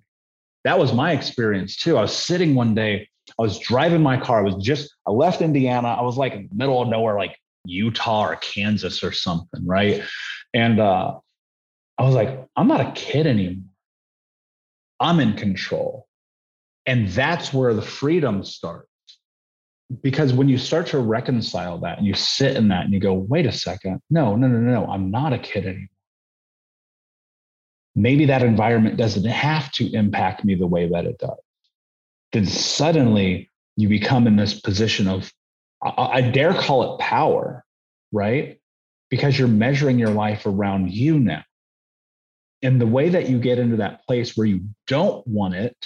That 0.64 0.79
was 0.79 0.92
my 0.92 1.12
experience 1.12 1.77
too. 1.77 1.97
I 1.97 2.03
was 2.03 2.16
sitting 2.16 2.55
one 2.55 2.75
day, 2.75 3.09
I 3.38 3.42
was 3.42 3.59
driving 3.59 4.03
my 4.03 4.18
car. 4.18 4.40
I 4.40 4.42
was 4.42 4.62
just, 4.62 4.94
I 5.07 5.11
left 5.11 5.40
Indiana. 5.40 5.88
I 5.88 6.03
was 6.03 6.16
like 6.16 6.35
in 6.35 6.49
the 6.49 6.55
middle 6.55 6.81
of 6.81 6.88
nowhere, 6.88 7.16
like 7.16 7.38
Utah 7.64 8.29
or 8.29 8.37
Kansas 8.37 9.03
or 9.03 9.12
something. 9.12 9.66
Right. 9.66 10.03
And 10.53 10.79
uh, 10.79 11.18
I 11.99 12.03
was 12.03 12.14
like, 12.14 12.47
I'm 12.55 12.68
not 12.68 12.81
a 12.81 12.92
kid 12.92 13.27
anymore. 13.27 13.64
I'm 15.01 15.20
in 15.20 15.35
control. 15.35 16.07
And 16.87 17.09
that's 17.09 17.53
where 17.53 17.75
the 17.75 17.83
freedom 17.83 18.44
starts 18.44 18.88
because 20.03 20.33
when 20.33 20.49
you 20.49 20.59
start 20.59 20.87
to 20.88 20.99
reconcile 20.99 21.79
that 21.79 21.99
and 21.99 22.07
you 22.07 22.14
sit 22.14 22.57
in 22.57 22.68
that 22.68 22.85
and 22.85 22.92
you 22.92 23.01
go, 23.01 23.12
wait 23.12 23.47
a 23.47 23.53
second, 23.53 24.01
no, 24.11 24.35
no, 24.37 24.49
no, 24.49 24.59
no, 24.59 24.87
I'm 24.87 25.11
not 25.11 25.33
a 25.33 25.38
kid 25.38 25.66
anymore. 25.66 25.88
Maybe 27.94 28.27
that 28.27 28.42
environment 28.42 28.97
doesn't 28.97 29.25
have 29.25 29.70
to 29.73 29.92
impact 29.92 30.44
me 30.44 30.55
the 30.55 30.66
way 30.66 30.88
that 30.88 31.05
it 31.05 31.18
does. 31.18 31.38
Then 32.33 32.47
suddenly 32.47 33.51
you 33.77 33.88
become 33.88 34.27
in 34.27 34.37
this 34.37 34.61
position 34.61 35.07
of, 35.07 35.31
I, 35.83 35.90
I 36.14 36.20
dare 36.23 36.55
call 36.55 36.94
it 36.94 37.01
power, 37.01 37.64
right? 38.11 38.59
Because 39.11 39.38
you're 39.38 39.49
measuring 39.49 39.99
your 39.99 40.11
life 40.11 40.47
around 40.47 40.90
you 40.90 41.20
now. 41.20 41.44
And 42.62 42.81
the 42.81 42.87
way 42.87 43.11
that 43.11 43.29
you 43.29 43.38
get 43.38 43.59
into 43.59 43.77
that 43.77 44.05
place 44.07 44.37
where 44.37 44.47
you 44.47 44.62
don't 44.87 45.25
want 45.27 45.55
it, 45.55 45.77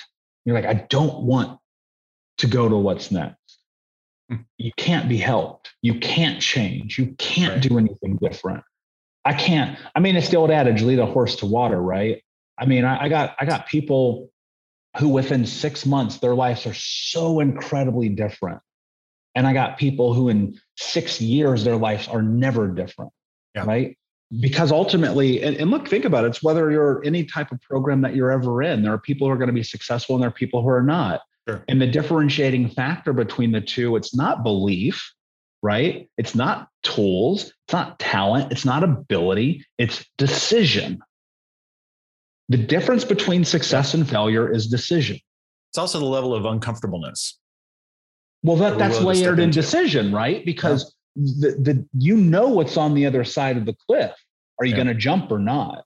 you're 0.44 0.54
like, 0.54 0.64
I 0.64 0.86
don't 0.88 1.24
want 1.24 1.58
to 2.38 2.46
go 2.46 2.68
to 2.68 2.76
what's 2.76 3.10
next 3.10 3.47
Mm. 4.30 4.44
you 4.58 4.72
can't 4.76 5.08
be 5.08 5.16
helped. 5.16 5.70
You 5.80 5.98
can't 6.00 6.40
change. 6.40 6.98
You 6.98 7.14
can't 7.18 7.54
right. 7.54 7.62
do 7.62 7.78
anything 7.78 8.18
different. 8.20 8.62
I 9.24 9.32
can't. 9.32 9.78
I 9.94 10.00
mean, 10.00 10.16
it's 10.16 10.28
the 10.28 10.36
old 10.36 10.50
adage, 10.50 10.82
lead 10.82 10.98
a 10.98 11.06
horse 11.06 11.36
to 11.36 11.46
water, 11.46 11.80
right? 11.80 12.22
I 12.58 12.66
mean, 12.66 12.84
I, 12.84 13.04
I 13.04 13.08
got 13.08 13.36
I 13.38 13.44
got 13.44 13.66
people 13.66 14.30
who 14.98 15.08
within 15.08 15.46
six 15.46 15.86
months 15.86 16.18
their 16.18 16.34
lives 16.34 16.66
are 16.66 16.74
so 16.74 17.40
incredibly 17.40 18.08
different. 18.08 18.60
And 19.34 19.46
I 19.46 19.52
got 19.52 19.78
people 19.78 20.14
who 20.14 20.28
in 20.28 20.58
six 20.76 21.20
years 21.20 21.64
their 21.64 21.76
lives 21.76 22.08
are 22.08 22.22
never 22.22 22.68
different. 22.68 23.12
Yeah. 23.54 23.64
Right. 23.64 23.96
Because 24.40 24.72
ultimately, 24.72 25.42
and, 25.42 25.56
and 25.56 25.70
look, 25.70 25.88
think 25.88 26.04
about 26.04 26.24
it, 26.24 26.28
it's 26.28 26.42
whether 26.42 26.70
you're 26.70 27.02
any 27.04 27.24
type 27.24 27.50
of 27.50 27.60
program 27.62 28.02
that 28.02 28.14
you're 28.14 28.30
ever 28.30 28.62
in. 28.62 28.82
There 28.82 28.92
are 28.92 28.98
people 28.98 29.26
who 29.26 29.32
are 29.32 29.38
going 29.38 29.48
to 29.48 29.54
be 29.54 29.62
successful 29.62 30.16
and 30.16 30.22
there 30.22 30.28
are 30.28 30.32
people 30.32 30.62
who 30.62 30.68
are 30.68 30.82
not. 30.82 31.20
Sure. 31.48 31.64
And 31.66 31.80
the 31.80 31.86
differentiating 31.86 32.68
factor 32.68 33.14
between 33.14 33.52
the 33.52 33.60
two, 33.62 33.96
it's 33.96 34.14
not 34.14 34.42
belief, 34.42 35.12
right? 35.62 36.08
It's 36.18 36.34
not 36.34 36.68
tools, 36.82 37.52
it's 37.64 37.72
not 37.72 37.98
talent, 37.98 38.52
it's 38.52 38.66
not 38.66 38.84
ability, 38.84 39.64
it's 39.78 40.04
decision. 40.18 41.00
The 42.50 42.58
difference 42.58 43.04
between 43.04 43.44
success 43.44 43.94
and 43.94 44.08
failure 44.08 44.52
is 44.52 44.66
decision. 44.66 45.18
It's 45.70 45.78
also 45.78 45.98
the 45.98 46.04
level 46.04 46.34
of 46.34 46.44
uncomfortableness. 46.44 47.38
Well, 48.42 48.56
that, 48.56 48.76
that's 48.76 49.00
layered 49.00 49.38
in 49.38 49.50
decision, 49.50 50.12
right? 50.12 50.44
Because 50.44 50.94
yeah. 51.14 51.32
the, 51.40 51.50
the 51.62 51.88
you 51.98 52.16
know 52.16 52.48
what's 52.48 52.76
on 52.76 52.94
the 52.94 53.06
other 53.06 53.24
side 53.24 53.56
of 53.56 53.64
the 53.64 53.74
cliff. 53.86 54.12
Are 54.60 54.66
you 54.66 54.72
yeah. 54.72 54.76
going 54.76 54.86
to 54.88 54.94
jump 54.94 55.32
or 55.32 55.38
not? 55.38 55.84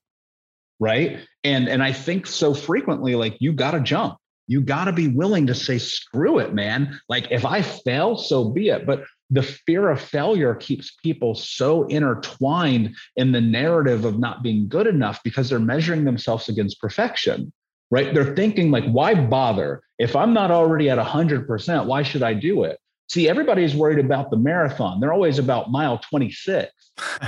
Right. 0.81 1.21
And 1.45 1.69
and 1.69 1.83
I 1.83 1.93
think 1.93 2.27
so 2.27 2.53
frequently, 2.53 3.15
like 3.15 3.37
you 3.41 3.53
got 3.53 3.73
to 3.73 3.81
jump 3.81 4.19
you 4.47 4.61
got 4.61 4.85
to 4.85 4.93
be 4.93 5.09
willing 5.09 5.47
to 5.47 5.55
say, 5.55 5.79
screw 5.79 6.39
it, 6.39 6.55
man. 6.55 7.01
Like 7.09 7.29
if 7.31 7.45
I 7.45 7.63
fail, 7.63 8.17
so 8.17 8.51
be 8.51 8.69
it. 8.69 8.87
But 8.87 9.05
the 9.31 9.43
fear 9.43 9.89
of 9.89 10.01
failure 10.01 10.55
keeps 10.55 10.95
people 11.03 11.35
so 11.35 11.85
intertwined 11.85 12.95
in 13.17 13.33
the 13.33 13.41
narrative 13.41 14.05
of 14.05 14.19
not 14.19 14.43
being 14.43 14.69
good 14.69 14.87
enough 14.87 15.23
because 15.23 15.49
they're 15.49 15.59
measuring 15.59 16.05
themselves 16.05 16.49
against 16.49 16.81
perfection, 16.81 17.51
right? 17.91 18.15
They're 18.15 18.35
thinking, 18.35 18.71
like, 18.71 18.85
why 18.85 19.15
bother? 19.15 19.83
If 19.99 20.15
I'm 20.15 20.35
not 20.35 20.51
already 20.51 20.91
at 20.91 20.99
100%, 20.99 21.87
why 21.87 22.03
should 22.03 22.23
I 22.23 22.35
do 22.35 22.65
it? 22.65 22.79
See, 23.09 23.29
everybody's 23.29 23.75
worried 23.75 23.99
about 23.99 24.31
the 24.31 24.37
marathon. 24.37 25.01
They're 25.01 25.13
always 25.13 25.39
about 25.39 25.71
mile 25.71 25.99
26. 25.99 26.71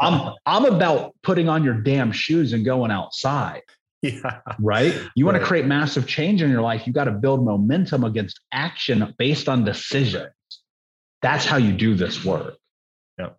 I'm, 0.00 0.34
I'm 0.46 0.64
about 0.64 1.14
putting 1.22 1.48
on 1.48 1.64
your 1.64 1.74
damn 1.74 2.12
shoes 2.12 2.52
and 2.52 2.64
going 2.64 2.90
outside. 2.90 3.62
Yeah. 4.02 4.40
Right. 4.58 4.98
You 5.14 5.26
want 5.26 5.36
to 5.36 5.44
create 5.44 5.66
massive 5.66 6.06
change 6.06 6.40
in 6.40 6.50
your 6.50 6.62
life. 6.62 6.86
You 6.86 6.92
got 6.92 7.04
to 7.04 7.10
build 7.10 7.44
momentum 7.44 8.02
against 8.02 8.40
action 8.50 9.14
based 9.18 9.46
on 9.46 9.62
decisions. 9.62 10.30
That's 11.20 11.44
how 11.44 11.58
you 11.58 11.72
do 11.72 11.94
this 11.94 12.24
work. 12.24 12.56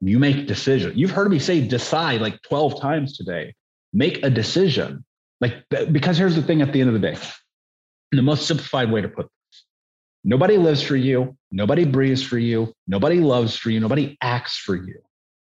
You 0.01 0.19
make 0.19 0.45
decisions. 0.45 0.95
You've 0.95 1.11
heard 1.11 1.31
me 1.31 1.39
say 1.39 1.61
decide 1.61 2.21
like 2.21 2.39
12 2.43 2.79
times 2.79 3.17
today. 3.17 3.55
Make 3.93 4.23
a 4.23 4.29
decision. 4.29 5.03
Like, 5.39 5.65
because 5.91 6.17
here's 6.17 6.35
the 6.35 6.43
thing 6.43 6.61
at 6.61 6.71
the 6.71 6.81
end 6.81 6.89
of 6.89 6.93
the 6.93 6.99
day 6.99 7.17
the 8.11 8.21
most 8.21 8.45
simplified 8.45 8.91
way 8.91 9.01
to 9.01 9.07
put 9.07 9.25
this 9.25 9.63
nobody 10.23 10.57
lives 10.57 10.81
for 10.81 10.95
you, 10.95 11.35
nobody 11.51 11.85
breathes 11.85 12.21
for 12.21 12.37
you, 12.37 12.73
nobody 12.87 13.19
loves 13.19 13.55
for 13.55 13.69
you, 13.69 13.79
nobody 13.79 14.17
acts 14.21 14.57
for 14.57 14.75
you. 14.75 14.99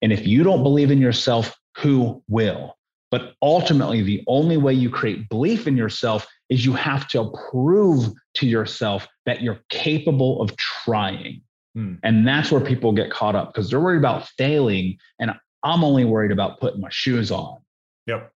And 0.01 0.11
if 0.11 0.25
you 0.25 0.43
don't 0.43 0.63
believe 0.63 0.89
in 0.89 0.99
yourself, 0.99 1.55
who 1.77 2.23
will? 2.27 2.75
But 3.13 3.35
ultimately, 3.43 4.01
the 4.01 4.23
only 4.25 4.57
way 4.57 4.73
you 4.73 4.89
create 4.89 5.29
belief 5.29 5.67
in 5.67 5.77
yourself 5.77 6.25
is 6.49 6.65
you 6.65 6.73
have 6.73 7.07
to 7.09 7.31
prove 7.51 8.11
to 8.33 8.47
yourself 8.47 9.07
that 9.27 9.43
you're 9.43 9.59
capable 9.69 10.41
of 10.41 10.57
trying. 10.57 11.43
Hmm. 11.75 11.97
And 12.01 12.27
that's 12.27 12.51
where 12.51 12.59
people 12.59 12.91
get 12.91 13.11
caught 13.11 13.35
up 13.35 13.53
because 13.53 13.69
they're 13.69 13.79
worried 13.79 13.99
about 13.99 14.27
failing. 14.29 14.97
And 15.19 15.31
I'm 15.61 15.83
only 15.83 16.05
worried 16.05 16.31
about 16.31 16.59
putting 16.59 16.81
my 16.81 16.89
shoes 16.89 17.29
on. 17.29 17.59
Yep. 18.07 18.33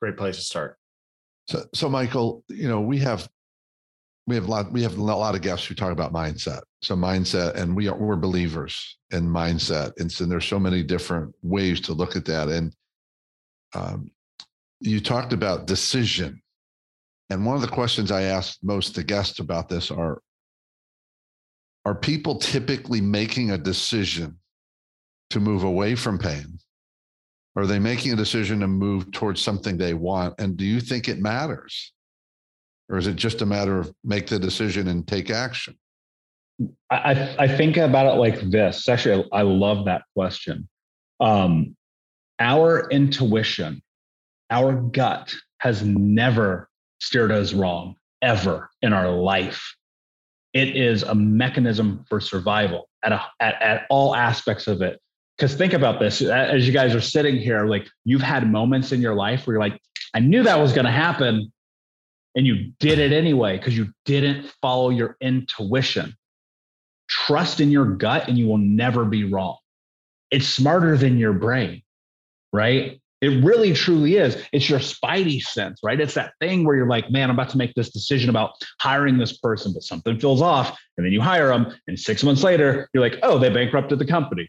Great 0.00 0.16
place 0.16 0.38
to 0.38 0.42
start. 0.42 0.76
So, 1.46 1.64
so 1.72 1.88
Michael, 1.88 2.42
you 2.48 2.66
know, 2.66 2.80
we 2.80 2.98
have 2.98 3.28
we 4.26 4.34
have 4.34 4.48
a 4.48 4.50
lot 4.50 4.72
we 4.72 4.82
have 4.82 4.98
a 4.98 5.02
lot 5.04 5.36
of 5.36 5.40
guests 5.40 5.66
who 5.66 5.76
talk 5.76 5.92
about 5.92 6.12
mindset. 6.12 6.62
So 6.82 6.96
mindset, 6.96 7.54
and 7.54 7.76
we 7.76 7.86
are 7.86 7.96
we're 7.96 8.16
believers 8.16 8.98
in 9.12 9.28
mindset, 9.28 9.92
and 9.98 10.10
so 10.10 10.24
there's 10.24 10.46
so 10.46 10.58
many 10.58 10.82
different 10.82 11.32
ways 11.44 11.80
to 11.82 11.92
look 11.92 12.16
at 12.16 12.24
that. 12.24 12.48
And 12.48 12.74
um, 13.74 14.10
you 14.80 15.00
talked 15.00 15.32
about 15.32 15.66
decision, 15.66 16.42
and 17.30 17.46
one 17.46 17.56
of 17.56 17.62
the 17.62 17.68
questions 17.68 18.10
I 18.10 18.22
asked 18.22 18.58
most 18.62 18.94
the 18.94 19.04
guests 19.04 19.38
about 19.38 19.68
this 19.68 19.90
are: 19.90 20.20
Are 21.84 21.94
people 21.94 22.36
typically 22.38 23.00
making 23.00 23.50
a 23.50 23.58
decision 23.58 24.38
to 25.30 25.40
move 25.40 25.64
away 25.64 25.94
from 25.94 26.18
pain? 26.18 26.58
Are 27.54 27.66
they 27.66 27.78
making 27.78 28.12
a 28.12 28.16
decision 28.16 28.60
to 28.60 28.66
move 28.68 29.10
towards 29.12 29.40
something 29.42 29.76
they 29.76 29.94
want? 29.94 30.34
And 30.38 30.56
do 30.56 30.64
you 30.64 30.80
think 30.80 31.08
it 31.08 31.20
matters? 31.20 31.92
Or 32.88 32.96
is 32.98 33.06
it 33.06 33.16
just 33.16 33.42
a 33.42 33.46
matter 33.46 33.78
of 33.78 33.92
make 34.04 34.26
the 34.26 34.38
decision 34.38 34.88
and 34.88 35.06
take 35.06 35.30
action? 35.30 35.78
I, 36.90 36.96
I- 36.96 37.36
I 37.44 37.48
think 37.48 37.76
about 37.76 38.06
it 38.06 38.18
like 38.18 38.40
this. 38.50 38.88
Actually, 38.88 39.28
I 39.32 39.42
love 39.42 39.84
that 39.86 40.02
question. 40.14 40.68
Um, 41.20 41.76
our 42.42 42.88
intuition, 42.90 43.82
our 44.50 44.74
gut 44.74 45.34
has 45.58 45.82
never 45.82 46.68
steered 47.00 47.32
us 47.32 47.52
wrong 47.52 47.94
ever 48.20 48.68
in 48.82 48.92
our 48.92 49.10
life. 49.10 49.74
It 50.52 50.76
is 50.76 51.02
a 51.02 51.14
mechanism 51.14 52.04
for 52.08 52.20
survival 52.20 52.88
at, 53.02 53.12
a, 53.12 53.22
at, 53.40 53.62
at 53.62 53.86
all 53.88 54.14
aspects 54.14 54.66
of 54.66 54.82
it. 54.82 55.00
Because 55.38 55.54
think 55.54 55.72
about 55.72 55.98
this 55.98 56.20
as 56.20 56.66
you 56.66 56.72
guys 56.72 56.94
are 56.94 57.00
sitting 57.00 57.36
here, 57.36 57.64
like 57.64 57.88
you've 58.04 58.22
had 58.22 58.50
moments 58.50 58.92
in 58.92 59.00
your 59.00 59.14
life 59.14 59.46
where 59.46 59.54
you're 59.54 59.62
like, 59.62 59.80
I 60.12 60.20
knew 60.20 60.42
that 60.42 60.58
was 60.58 60.72
going 60.72 60.84
to 60.84 60.90
happen. 60.90 61.50
And 62.34 62.46
you 62.46 62.72
did 62.80 62.98
it 62.98 63.12
anyway 63.12 63.56
because 63.56 63.76
you 63.76 63.88
didn't 64.04 64.52
follow 64.60 64.90
your 64.90 65.16
intuition 65.20 66.14
trust 67.12 67.60
in 67.60 67.70
your 67.70 67.84
gut 67.84 68.26
and 68.26 68.38
you 68.38 68.46
will 68.46 68.58
never 68.58 69.04
be 69.04 69.24
wrong. 69.24 69.56
It's 70.30 70.46
smarter 70.46 70.96
than 70.96 71.18
your 71.18 71.34
brain, 71.34 71.82
right? 72.52 73.00
It 73.20 73.44
really 73.44 73.72
truly 73.72 74.16
is. 74.16 74.36
It's 74.52 74.68
your 74.68 74.80
spidey 74.80 75.40
sense, 75.40 75.78
right? 75.84 76.00
It's 76.00 76.14
that 76.14 76.32
thing 76.40 76.64
where 76.64 76.74
you're 76.74 76.88
like, 76.88 77.08
man, 77.10 77.30
I'm 77.30 77.36
about 77.36 77.50
to 77.50 77.56
make 77.56 77.72
this 77.74 77.90
decision 77.90 78.28
about 78.28 78.54
hiring 78.80 79.16
this 79.16 79.38
person, 79.38 79.72
but 79.72 79.84
something 79.84 80.18
feels 80.18 80.42
off. 80.42 80.76
And 80.96 81.06
then 81.06 81.12
you 81.12 81.20
hire 81.20 81.48
them. 81.48 81.72
And 81.86 81.98
six 81.98 82.24
months 82.24 82.42
later, 82.42 82.88
you're 82.92 83.02
like, 83.02 83.20
oh, 83.22 83.38
they 83.38 83.48
bankrupted 83.48 84.00
the 84.00 84.04
company. 84.04 84.48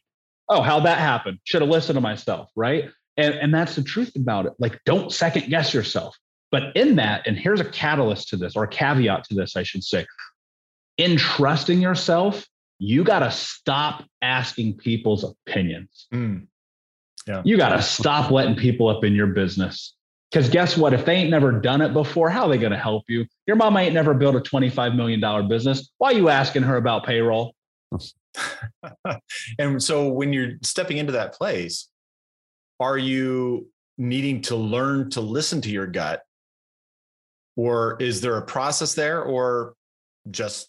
Oh, 0.50 0.62
how'd 0.64 0.86
that 0.86 0.98
happen? 0.98 1.40
Should 1.44 1.62
have 1.62 1.70
listened 1.70 1.98
to 1.98 2.02
myself, 2.02 2.50
right? 2.56 2.90
And, 3.16 3.36
and 3.36 3.54
that's 3.54 3.76
the 3.76 3.84
truth 3.84 4.16
about 4.16 4.48
it. 4.48 4.54
Like, 4.58 4.80
don't 4.86 5.12
second 5.12 5.50
guess 5.50 5.72
yourself. 5.72 6.18
But 6.52 6.76
in 6.76 6.96
that, 6.96 7.28
and 7.28 7.38
here's 7.38 7.60
a 7.60 7.66
catalyst 7.66 8.30
to 8.30 8.38
this, 8.38 8.56
or 8.56 8.64
a 8.64 8.68
caveat 8.68 9.24
to 9.26 9.36
this, 9.36 9.56
I 9.56 9.64
should 9.64 9.84
say, 9.84 10.06
in 10.98 11.18
trusting 11.18 11.82
yourself, 11.82 12.46
you 12.80 13.04
got 13.04 13.20
to 13.20 13.32
stop 13.32 14.04
asking 14.22 14.78
people's 14.78 15.24
opinions. 15.24 16.08
Mm. 16.14 16.48
Yeah. 17.28 17.42
You 17.46 17.58
got 17.58 17.70
to 17.70 17.82
stop 17.82 18.32
letting 18.32 18.56
people 18.56 18.90
up 18.90 19.04
in 19.04 19.14
your 19.14 19.28
business. 19.28 19.96
Because 20.32 20.50
guess 20.50 20.76
what? 20.76 20.94
If 20.94 21.06
they 21.06 21.14
ain't 21.14 21.30
never 21.30 21.52
done 21.52 21.82
it 21.82 21.94
before, 21.94 22.30
how 22.30 22.46
are 22.46 22.50
they 22.50 22.58
going 22.58 22.72
to 22.72 22.78
help 22.78 23.04
you? 23.08 23.26
Your 23.46 23.56
mom 23.56 23.78
ain't 23.78 23.94
never 23.94 24.16
built 24.16 24.36
a 24.36 24.40
$25 24.40 24.96
million 24.96 25.48
business. 25.48 25.92
Why 26.00 26.10
are 26.10 26.16
you 26.16 26.30
asking 26.30 26.64
her 26.64 26.78
about 26.78 27.06
payroll? 27.06 27.54
and 29.60 29.82
so 29.82 30.10
when 30.10 30.34
you're 30.34 30.54
stepping 30.64 30.98
into 30.98 31.12
that 31.12 31.34
place, 31.34 31.88
are 32.80 32.98
you 32.98 33.70
needing 34.00 34.42
to 34.42 34.56
learn 34.56 35.12
to 35.12 35.22
listen 35.22 35.62
to 35.62 35.70
your 35.70 35.86
gut? 35.86 36.24
Or 37.56 37.98
is 38.00 38.20
there 38.22 38.38
a 38.38 38.42
process 38.42 38.96
there? 38.96 39.22
Or 39.22 39.76
just 40.32 40.68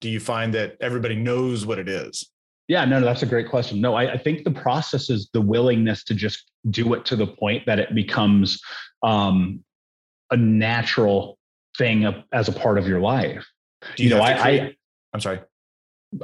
do 0.00 0.08
you 0.08 0.20
find 0.20 0.54
that 0.54 0.76
everybody 0.80 1.16
knows 1.16 1.66
what 1.66 1.80
it 1.80 1.88
is? 1.88 2.30
Yeah, 2.70 2.84
no, 2.84 3.00
no, 3.00 3.06
that's 3.06 3.24
a 3.24 3.26
great 3.26 3.48
question. 3.50 3.80
No, 3.80 3.96
I, 3.96 4.12
I 4.12 4.16
think 4.16 4.44
the 4.44 4.52
process 4.52 5.10
is 5.10 5.28
the 5.32 5.40
willingness 5.40 6.04
to 6.04 6.14
just 6.14 6.52
do 6.70 6.94
it 6.94 7.04
to 7.06 7.16
the 7.16 7.26
point 7.26 7.66
that 7.66 7.80
it 7.80 7.92
becomes 7.96 8.62
um, 9.02 9.64
a 10.30 10.36
natural 10.36 11.36
thing 11.76 12.06
as 12.32 12.48
a 12.48 12.52
part 12.52 12.78
of 12.78 12.86
your 12.86 13.00
life. 13.00 13.44
You, 13.96 14.04
You 14.04 14.10
know, 14.10 14.20
I- 14.20 14.48
I, 14.48 14.76
I'm 15.12 15.20
sorry. 15.20 15.40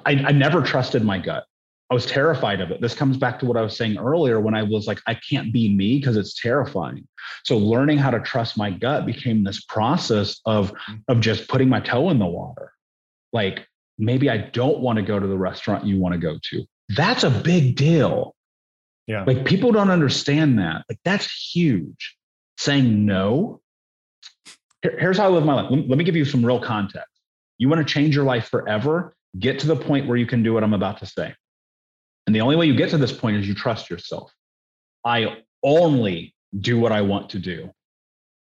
I, 0.05 0.12
I 0.12 0.30
never 0.30 0.62
trusted 0.62 1.03
my 1.05 1.18
gut. 1.18 1.47
I 1.90 1.94
was 1.94 2.07
terrified 2.07 2.61
of 2.61 2.70
it. 2.70 2.80
This 2.80 2.94
comes 2.94 3.16
back 3.16 3.40
to 3.40 3.47
what 3.47 3.57
I 3.57 3.62
was 3.62 3.76
saying 3.76 3.99
earlier 3.99 4.38
when 4.38 4.55
I 4.55 4.62
was 4.62 4.86
like, 4.86 5.01
I 5.09 5.14
can't 5.28 5.53
be 5.53 5.74
me 5.74 5.99
because 5.99 6.16
it's 6.16 6.40
terrifying. 6.40 7.09
So 7.44 7.59
learning 7.59 7.99
how 7.99 8.12
to 8.12 8.20
trust 8.20 8.57
my 8.57 8.70
gut 8.70 9.05
became 9.05 9.42
this 9.42 9.64
process 9.64 10.40
of 10.47 10.72
of 11.09 11.18
just 11.18 11.49
putting 11.49 11.68
my 11.68 11.80
toe 11.80 12.11
in 12.11 12.20
the 12.20 12.26
water. 12.26 12.72
Like 13.32 13.66
maybe 13.99 14.30
I 14.30 14.38
don't 14.38 14.80
want 14.80 14.97
to 14.97 15.03
go 15.03 15.18
to 15.18 15.26
the 15.26 15.38
restaurant 15.38 15.84
you 15.84 15.99
want 15.99 16.12
to 16.14 16.18
go 16.18 16.38
to. 16.51 16.64
That's 16.90 17.24
a 17.24 17.30
big 17.30 17.76
deal. 17.76 18.34
Yeah. 19.07 19.24
Like 19.24 19.44
people 19.44 19.72
don't 19.72 19.90
understand 19.90 20.59
that. 20.59 20.84
Like 20.88 20.99
that's 21.05 21.30
huge. 21.55 22.16
Saying 22.59 23.05
no. 23.07 23.61
Here- 24.82 24.99
here's 24.99 25.18
how 25.18 25.24
I 25.24 25.28
live 25.28 25.44
my 25.44 25.55
life. 25.55 25.70
Let, 25.70 25.88
let 25.88 25.99
me 25.99 26.05
give 26.05 26.16
you 26.16 26.24
some 26.24 26.44
real 26.44 26.61
context. 26.61 27.11
You 27.59 27.68
want 27.68 27.86
to 27.86 27.92
change 27.92 28.14
your 28.14 28.24
life 28.24 28.49
forever? 28.49 29.16
Get 29.38 29.59
to 29.61 29.66
the 29.66 29.76
point 29.76 30.07
where 30.07 30.16
you 30.16 30.26
can 30.26 30.42
do 30.42 30.53
what 30.53 30.62
I'm 30.64 30.74
about 30.74 30.99
to 30.99 31.07
say. 31.07 31.34
And 32.26 32.34
the 32.34 32.40
only 32.40 32.57
way 32.57 32.66
you 32.66 32.74
get 32.74 32.90
to 32.90 32.99
this 32.99 33.12
point 33.12 33.36
is 33.36 33.47
you 33.47 33.55
trust 33.55 33.88
yourself. 33.88 34.32
I 35.05 35.42
only 35.62 36.34
do 36.59 36.78
what 36.78 36.92
I 36.92 37.03
want 37.03 37.30
to 37.30 37.38
do, 37.38 37.70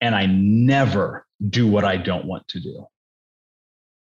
and 0.01 0.13
I 0.13 0.25
never 0.27 1.25
do 1.49 1.67
what 1.67 1.83
I 1.83 1.97
don't 1.97 2.25
want 2.25 2.47
to 2.49 2.59
do. 2.59 2.85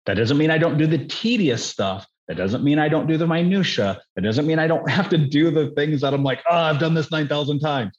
That 0.08 0.16
doesn't 0.16 0.38
mean 0.38 0.50
I 0.50 0.56
don't 0.56 0.78
do 0.78 0.86
the 0.86 1.04
tedious 1.04 1.62
stuff. 1.62 2.06
That 2.28 2.38
doesn't 2.38 2.64
mean 2.64 2.78
I 2.78 2.88
don't 2.88 3.06
do 3.06 3.18
the 3.18 3.26
minutia. 3.26 4.00
That 4.16 4.22
doesn't 4.22 4.46
mean 4.46 4.58
I 4.58 4.66
don't 4.66 4.88
have 4.90 5.10
to 5.10 5.18
do 5.18 5.50
the 5.50 5.70
things 5.76 6.00
that 6.00 6.14
I'm 6.14 6.24
like, 6.24 6.42
oh, 6.50 6.56
I've 6.56 6.78
done 6.78 6.94
this 6.94 7.10
9,000 7.10 7.60
times. 7.60 7.94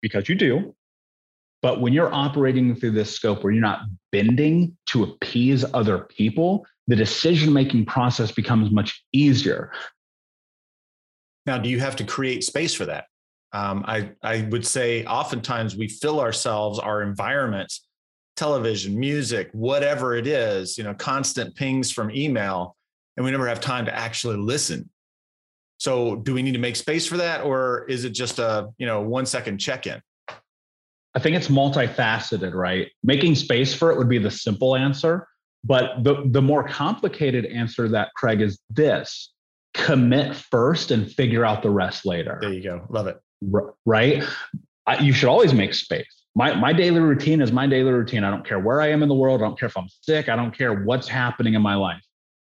Because 0.00 0.28
you 0.28 0.36
do. 0.36 0.76
But 1.60 1.80
when 1.80 1.92
you're 1.92 2.14
operating 2.14 2.76
through 2.76 2.92
this 2.92 3.12
scope 3.12 3.42
where 3.42 3.52
you're 3.52 3.60
not 3.60 3.80
bending 4.12 4.76
to 4.90 5.02
appease 5.02 5.64
other 5.74 5.98
people, 5.98 6.64
the 6.86 6.94
decision 6.94 7.52
making 7.52 7.86
process 7.86 8.30
becomes 8.30 8.70
much 8.70 9.04
easier. 9.12 9.72
Now, 11.44 11.58
do 11.58 11.68
you 11.68 11.80
have 11.80 11.96
to 11.96 12.04
create 12.04 12.44
space 12.44 12.72
for 12.72 12.86
that? 12.86 13.06
Um, 13.52 13.84
I, 13.84 14.12
I 14.22 14.46
would 14.52 14.64
say 14.64 15.04
oftentimes 15.06 15.74
we 15.74 15.88
fill 15.88 16.20
ourselves, 16.20 16.78
our 16.78 17.02
environments, 17.02 17.87
television, 18.38 18.98
music, 18.98 19.50
whatever 19.52 20.14
it 20.14 20.26
is, 20.26 20.78
you 20.78 20.84
know, 20.84 20.94
constant 20.94 21.54
pings 21.56 21.90
from 21.90 22.10
email, 22.10 22.76
and 23.16 23.24
we 23.24 23.30
never 23.30 23.48
have 23.48 23.60
time 23.60 23.84
to 23.84 23.94
actually 23.94 24.36
listen. 24.36 24.88
So 25.78 26.16
do 26.16 26.32
we 26.32 26.42
need 26.42 26.52
to 26.52 26.58
make 26.58 26.76
space 26.76 27.06
for 27.06 27.16
that? 27.18 27.44
Or 27.44 27.84
is 27.88 28.04
it 28.04 28.10
just 28.10 28.38
a, 28.38 28.68
you 28.78 28.86
know, 28.86 29.00
one 29.00 29.26
second 29.26 29.58
check-in? 29.58 30.00
I 31.14 31.18
think 31.20 31.36
it's 31.36 31.48
multifaceted, 31.48 32.54
right? 32.54 32.88
Making 33.02 33.34
space 33.34 33.74
for 33.74 33.90
it 33.90 33.98
would 33.98 34.08
be 34.08 34.18
the 34.18 34.30
simple 34.30 34.76
answer. 34.76 35.26
But 35.64 36.04
the, 36.04 36.22
the 36.26 36.42
more 36.42 36.66
complicated 36.66 37.44
answer 37.46 37.88
that 37.88 38.10
Craig 38.14 38.40
is 38.40 38.60
this 38.70 39.32
commit 39.74 40.36
first 40.36 40.92
and 40.92 41.10
figure 41.10 41.44
out 41.44 41.62
the 41.62 41.70
rest 41.70 42.06
later. 42.06 42.38
There 42.40 42.52
you 42.52 42.62
go. 42.62 42.86
Love 42.88 43.08
it. 43.08 43.18
Right? 43.84 44.22
You 45.00 45.12
should 45.12 45.28
always 45.28 45.52
make 45.52 45.74
space. 45.74 46.17
My, 46.38 46.54
my 46.54 46.72
daily 46.72 47.00
routine 47.00 47.40
is 47.40 47.50
my 47.50 47.66
daily 47.66 47.90
routine. 47.90 48.22
I 48.22 48.30
don't 48.30 48.46
care 48.46 48.60
where 48.60 48.80
I 48.80 48.92
am 48.92 49.02
in 49.02 49.08
the 49.08 49.14
world. 49.16 49.42
I 49.42 49.44
don't 49.44 49.58
care 49.58 49.66
if 49.66 49.76
I'm 49.76 49.88
sick. 50.02 50.28
I 50.28 50.36
don't 50.36 50.56
care 50.56 50.84
what's 50.84 51.08
happening 51.08 51.54
in 51.54 51.62
my 51.62 51.74
life. 51.74 52.00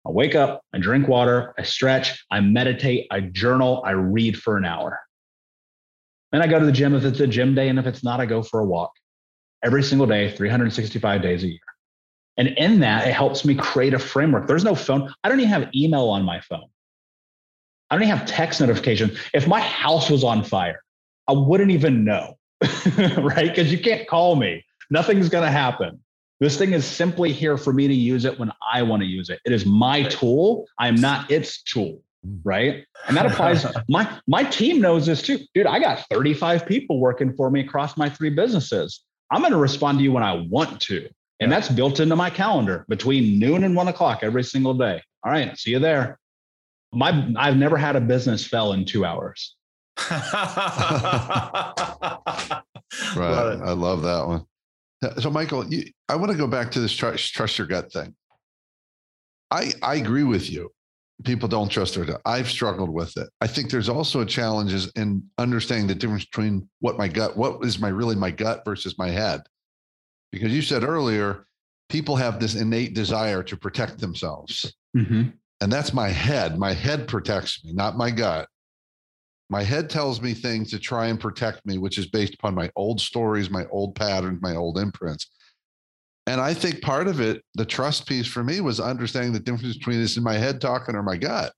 I 0.07 0.11
wake 0.11 0.35
up, 0.35 0.61
I 0.75 0.79
drink 0.79 1.09
water, 1.09 1.55
I 1.59 1.63
stretch, 1.63 2.23
I 2.31 2.41
meditate, 2.41 3.07
I 3.11 3.21
journal, 3.21 3.83
I 3.87 3.93
read 3.93 4.37
for 4.37 4.59
an 4.59 4.67
hour. 4.67 5.01
Then 6.31 6.43
I 6.43 6.47
go 6.47 6.59
to 6.59 6.67
the 6.67 6.73
gym 6.73 6.95
if 6.95 7.07
it's 7.07 7.21
a 7.21 7.27
gym 7.27 7.55
day. 7.55 7.71
And 7.71 7.79
if 7.79 7.87
it's 7.87 8.05
not, 8.05 8.21
I 8.21 8.27
go 8.27 8.43
for 8.43 8.61
a 8.61 8.67
walk 8.67 8.93
every 9.63 9.83
single 9.83 10.07
day, 10.07 10.31
365 10.31 11.23
days 11.23 11.43
a 11.45 11.49
year. 11.49 11.59
And 12.37 12.49
in 12.49 12.81
that, 12.81 13.09
it 13.09 13.15
helps 13.15 13.47
me 13.47 13.55
create 13.55 13.95
a 13.95 13.99
framework. 13.99 14.47
There's 14.47 14.63
no 14.63 14.75
phone. 14.75 15.11
I 15.25 15.31
don't 15.31 15.41
even 15.41 15.49
have 15.49 15.75
email 15.75 16.11
on 16.11 16.23
my 16.23 16.43
phone. 16.43 16.69
I 17.89 17.95
don't 17.95 18.03
even 18.03 18.15
have 18.15 18.29
text 18.29 18.61
notifications. 18.61 19.19
If 19.33 19.49
my 19.49 19.61
house 19.61 20.11
was 20.11 20.23
on 20.23 20.45
fire, 20.45 20.83
I 21.29 21.33
wouldn't 21.33 21.71
even 21.71 22.05
know, 22.05 22.37
right? 23.19 23.49
Because 23.49 23.73
you 23.73 23.79
can't 23.79 24.07
call 24.09 24.37
me. 24.37 24.65
Nothing's 24.91 25.29
going 25.29 25.45
to 25.45 25.51
happen. 25.51 26.01
This 26.41 26.57
thing 26.57 26.73
is 26.73 26.87
simply 26.87 27.33
here 27.33 27.59
for 27.59 27.73
me 27.73 27.87
to 27.87 27.95
use 27.95 28.25
it 28.25 28.39
when 28.39 28.51
I 28.73 28.83
want 28.83 29.03
to 29.03 29.07
use 29.07 29.29
it. 29.29 29.41
It 29.45 29.53
is 29.53 29.67
my 29.67 30.05
tool. 30.05 30.67
I 30.79 30.89
am 30.89 30.95
not 30.95 31.31
its 31.31 31.63
tool 31.63 32.03
mm. 32.27 32.41
right 32.45 32.85
and 33.09 33.17
that 33.17 33.27
applies 33.27 33.67
my 33.89 34.19
my 34.27 34.43
team 34.45 34.81
knows 34.81 35.07
this 35.07 35.23
too 35.23 35.39
dude 35.55 35.67
i 35.67 35.79
got 35.79 36.05
35 36.11 36.67
people 36.67 37.01
working 37.01 37.33
for 37.35 37.51
me 37.51 37.61
across 37.61 37.97
my 37.97 38.09
three 38.09 38.31
businesses 38.31 39.05
i'm 39.31 39.41
going 39.41 39.53
to 39.53 39.59
respond 39.59 39.99
to 39.99 40.05
you 40.05 40.13
when 40.13 40.23
i 40.23 40.33
want 40.51 40.81
to 40.81 41.09
and 41.41 41.51
that's 41.51 41.69
built 41.69 42.01
into 42.01 42.17
my 42.17 42.29
calendar 42.29 42.85
between 42.89 43.39
noon 43.39 43.65
and 43.65 43.75
one 43.75 43.89
o'clock 43.89 44.21
every 44.23 44.45
single 44.45 44.75
day 44.75 45.01
all 45.25 45.33
right 45.33 45.57
see 45.59 45.71
you 45.71 45.79
there 45.79 46.19
my 46.93 47.33
i've 47.37 47.57
never 47.57 47.77
had 47.77 47.97
a 47.97 48.01
business 48.01 48.47
fell 48.47 48.73
in 48.73 48.85
two 48.85 49.05
hours 49.05 49.57
right 53.17 53.31
love 53.31 53.63
i 53.63 53.73
love 53.73 54.03
that 54.03 54.27
one 54.27 54.45
so 55.19 55.31
michael 55.31 55.67
you, 55.73 55.85
i 56.09 56.17
want 56.17 56.31
to 56.31 56.39
go 56.39 56.47
back 56.47 56.71
to 56.71 56.81
this 56.81 56.93
trust, 56.93 57.35
trust 57.35 57.59
your 57.59 57.67
gut 57.67 57.93
thing 57.93 58.15
i 59.51 59.73
i 59.83 59.97
agree 59.97 60.25
with 60.25 60.51
you 60.51 60.71
people 61.25 61.49
don't 61.49 61.69
trust 61.69 61.95
their 61.95 62.05
gut. 62.05 62.21
I've 62.25 62.49
struggled 62.49 62.91
with 62.91 63.17
it. 63.17 63.29
I 63.41 63.47
think 63.47 63.71
there's 63.71 63.89
also 63.89 64.25
challenges 64.25 64.91
in 64.97 65.23
understanding 65.39 65.87
the 65.87 65.95
difference 65.95 66.25
between 66.25 66.69
what 66.81 66.99
my 66.99 67.09
gut, 67.09 67.37
what 67.37 67.65
is 67.65 67.79
my 67.79 67.89
really 67.89 68.17
my 68.17 68.31
gut 68.31 68.63
versus 68.65 68.99
my 68.99 69.09
head. 69.09 69.41
Because 70.33 70.53
you 70.53 70.63
said 70.63 70.85
earlier, 70.85 71.47
people 71.89 72.17
have 72.17 72.41
this 72.41 72.55
innate 72.55 72.95
desire 72.95 73.43
to 73.43 73.57
protect 73.57 73.99
themselves. 73.99 74.73
Mm-hmm. 74.97 75.31
And 75.61 75.73
that's 75.73 75.93
my 75.93 76.09
head. 76.09 76.59
My 76.59 76.73
head 76.73 77.07
protects 77.07 77.63
me, 77.65 77.73
not 77.73 77.97
my 77.97 78.11
gut. 78.11 78.49
My 79.51 79.65
head 79.65 79.91
tells 79.91 80.23
me 80.23 80.33
things 80.33 80.71
to 80.71 80.79
try 80.79 81.09
and 81.09 81.19
protect 81.19 81.67
me, 81.67 81.77
which 81.77 81.99
is 81.99 82.07
based 82.07 82.35
upon 82.35 82.55
my 82.55 82.71
old 82.77 83.01
stories, 83.01 83.51
my 83.51 83.67
old 83.67 83.97
patterns, 83.97 84.41
my 84.41 84.55
old 84.55 84.79
imprints. 84.79 85.27
And 86.29 86.41
I 86.41 86.55
think 86.55 86.81
part 86.83 87.09
of 87.09 87.21
it, 87.21 87.43
the 87.57 87.65
trust 87.65 88.07
piece 88.07 88.29
for 88.29 88.45
me 88.45 88.61
was 88.61 88.79
understanding 88.79 89.33
the 89.33 89.41
difference 89.41 89.77
between 89.77 90.01
this 90.01 90.17
in 90.17 90.23
my 90.23 90.35
head 90.35 90.61
talking 90.61 90.95
or 90.95 91.03
my 91.03 91.17
gut. 91.17 91.53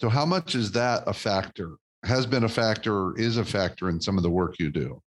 So, 0.00 0.08
how 0.08 0.26
much 0.26 0.56
is 0.56 0.72
that 0.72 1.04
a 1.06 1.12
factor? 1.12 1.76
Has 2.02 2.26
been 2.26 2.44
a 2.44 2.48
factor 2.48 2.94
or 2.94 3.18
is 3.18 3.36
a 3.36 3.44
factor 3.44 3.88
in 3.88 4.00
some 4.00 4.16
of 4.16 4.24
the 4.24 4.30
work 4.30 4.56
you 4.58 4.70
do? 4.70 5.00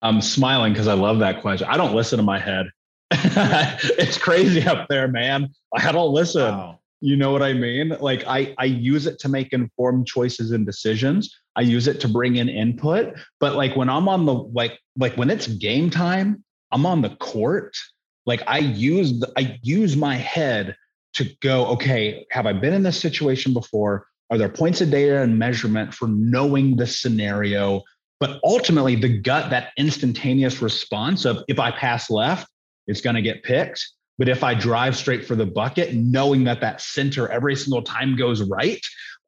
I'm 0.00 0.22
smiling 0.22 0.72
because 0.72 0.88
I 0.88 0.94
love 0.94 1.18
that 1.18 1.42
question. 1.42 1.68
I 1.70 1.76
don't 1.76 1.94
listen 1.94 2.16
to 2.16 2.22
my 2.22 2.38
head. 2.38 2.66
it's 3.10 4.16
crazy 4.16 4.66
up 4.66 4.88
there, 4.88 5.06
man. 5.06 5.50
I 5.76 5.92
don't 5.92 6.12
listen. 6.12 6.56
Wow. 6.56 6.80
You 7.02 7.16
know 7.16 7.32
what 7.32 7.42
I 7.42 7.52
mean? 7.52 7.96
Like 8.00 8.24
I 8.28 8.54
I 8.58 8.66
use 8.66 9.08
it 9.08 9.18
to 9.20 9.28
make 9.28 9.52
informed 9.52 10.06
choices 10.06 10.52
and 10.52 10.64
decisions. 10.64 11.36
I 11.56 11.62
use 11.62 11.88
it 11.88 12.00
to 12.02 12.08
bring 12.08 12.36
in 12.36 12.48
input, 12.48 13.18
but 13.40 13.56
like 13.56 13.74
when 13.74 13.88
I'm 13.88 14.08
on 14.08 14.24
the 14.24 14.34
like 14.34 14.78
like 14.96 15.16
when 15.16 15.28
it's 15.28 15.48
game 15.48 15.90
time, 15.90 16.44
I'm 16.70 16.86
on 16.86 17.02
the 17.02 17.10
court. 17.16 17.76
Like 18.24 18.44
I 18.46 18.58
use 18.58 19.18
the, 19.18 19.32
I 19.36 19.58
use 19.62 19.96
my 19.96 20.14
head 20.14 20.76
to 21.14 21.24
go, 21.40 21.66
okay, 21.66 22.24
have 22.30 22.46
I 22.46 22.52
been 22.52 22.72
in 22.72 22.84
this 22.84 23.00
situation 23.00 23.52
before? 23.52 24.06
Are 24.30 24.38
there 24.38 24.48
points 24.48 24.80
of 24.80 24.92
data 24.92 25.22
and 25.22 25.36
measurement 25.36 25.92
for 25.92 26.06
knowing 26.06 26.76
the 26.76 26.86
scenario? 26.86 27.82
But 28.20 28.38
ultimately, 28.44 28.94
the 28.94 29.18
gut, 29.20 29.50
that 29.50 29.72
instantaneous 29.76 30.62
response 30.62 31.24
of 31.24 31.42
if 31.48 31.58
I 31.58 31.72
pass 31.72 32.08
left, 32.10 32.48
it's 32.86 33.00
going 33.00 33.16
to 33.16 33.22
get 33.22 33.42
picked. 33.42 33.84
But 34.18 34.28
if 34.28 34.44
I 34.44 34.54
drive 34.54 34.96
straight 34.96 35.26
for 35.26 35.34
the 35.34 35.46
bucket, 35.46 35.94
knowing 35.94 36.44
that 36.44 36.60
that 36.60 36.80
center 36.80 37.28
every 37.28 37.56
single 37.56 37.82
time 37.82 38.16
goes 38.16 38.42
right, 38.42 38.80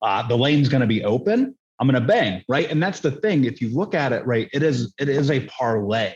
uh, 0.03 0.27
the 0.27 0.37
lane's 0.37 0.69
going 0.69 0.83
to 0.83 0.87
be 0.87 1.03
open. 1.05 1.55
I'm 1.81 1.89
going 1.89 2.01
to 2.01 2.07
bang 2.07 2.45
right, 2.49 2.71
and 2.71 2.83
that's 2.83 3.01
the 3.01 3.11
thing. 3.11 3.45
If 3.45 3.61
you 3.61 3.69
look 3.71 3.95
at 3.95 4.13
it 4.13 4.25
right, 4.27 4.49
it 4.53 4.63
is 4.63 4.95
it 4.99 5.09
is 5.09 5.31
a 5.31 5.47
parlay. 5.47 6.15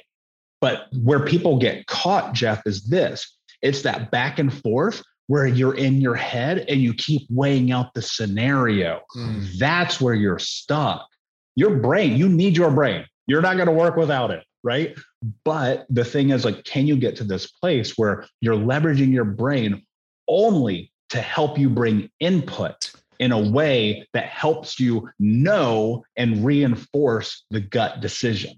But 0.61 0.87
where 1.03 1.25
people 1.25 1.59
get 1.59 1.87
caught, 1.87 2.33
Jeff, 2.33 2.63
is 2.67 2.85
this 2.85 3.37
it's 3.63 3.83
that 3.83 4.11
back 4.11 4.39
and 4.39 4.53
forth 4.53 5.03
where 5.27 5.47
you're 5.47 5.75
in 5.75 6.01
your 6.01 6.15
head 6.15 6.65
and 6.69 6.81
you 6.81 6.95
keep 6.95 7.23
weighing 7.31 7.71
out 7.71 7.93
the 7.95 8.03
scenario. 8.03 9.01
Mm. 9.17 9.59
That's 9.59 10.01
where 10.01 10.15
you're 10.15 10.39
stuck. 10.39 11.07
Your 11.55 11.77
brain, 11.77 12.17
you 12.17 12.29
need 12.29 12.57
your 12.57 12.71
brain. 12.71 13.05
You're 13.27 13.43
not 13.43 13.57
going 13.57 13.67
to 13.67 13.73
work 13.73 13.97
without 13.97 14.31
it, 14.31 14.43
right? 14.63 14.97
But 15.45 15.87
the 15.91 16.05
thing 16.05 16.31
is, 16.31 16.45
like, 16.45 16.65
can 16.65 16.87
you 16.87 16.97
get 16.97 17.17
to 17.17 17.25
this 17.25 17.47
place 17.47 17.97
where 17.97 18.27
you're 18.41 18.55
leveraging 18.55 19.13
your 19.13 19.25
brain 19.25 19.83
only 20.29 20.93
to 21.11 21.21
help 21.21 21.59
you 21.59 21.71
bring 21.71 22.11
input 22.21 22.91
in 23.19 23.33
a 23.33 23.39
way 23.39 24.07
that 24.13 24.27
helps 24.27 24.79
you 24.79 25.09
know 25.19 26.05
and 26.17 26.45
reinforce 26.45 27.45
the 27.51 27.61
gut 27.61 28.01
decision? 28.01 28.53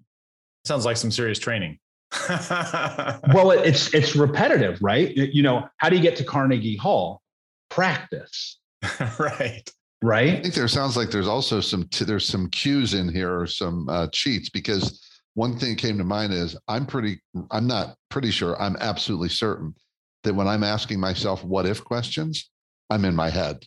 Sounds 0.65 0.85
like 0.85 0.97
some 0.97 1.11
serious 1.11 1.39
training. 1.39 1.79
well, 2.29 3.53
it's 3.53 3.95
it's 3.95 4.17
repetitive, 4.17 4.79
right? 4.83 5.15
You 5.15 5.43
know, 5.43 5.69
how 5.77 5.89
do 5.89 5.97
you 5.97 6.03
get 6.03 6.17
to 6.17 6.25
Carnegie 6.25 6.77
Hall? 6.77 7.23
Practice. 7.69 8.59
right. 9.19 9.63
Right. 10.03 10.39
I 10.39 10.43
think 10.43 10.55
there 10.55 10.67
sounds 10.67 10.97
like 10.97 11.11
there's 11.11 11.29
also 11.29 11.61
some 11.61 11.85
t- 11.89 12.07
there's 12.07 12.27
some 12.27 12.49
cues 12.49 12.95
in 12.95 13.13
here 13.13 13.39
or 13.39 13.47
some 13.47 13.89
uh, 13.89 14.09
cheats 14.13 14.49
because 14.49 15.10
one 15.35 15.59
thing 15.59 15.77
came 15.77 15.99
to 15.99 16.05
mind 16.05 16.33
is 16.33 16.57
I'm 16.69 16.87
pretty 16.87 17.21
I'm 17.51 17.67
not 17.67 17.97
pretty 18.09 18.31
sure 18.31 18.61
I'm 18.61 18.77
absolutely 18.81 19.29
certain 19.29 19.75
that 20.25 20.35
when 20.35 20.49
I'm 20.49 20.65
asking 20.65 21.01
myself 21.01 21.45
what 21.45 21.67
if 21.67 21.83
questions, 21.83 22.51
I'm 22.91 23.05
in 23.05 23.15
my 23.15 23.31
head 23.31 23.65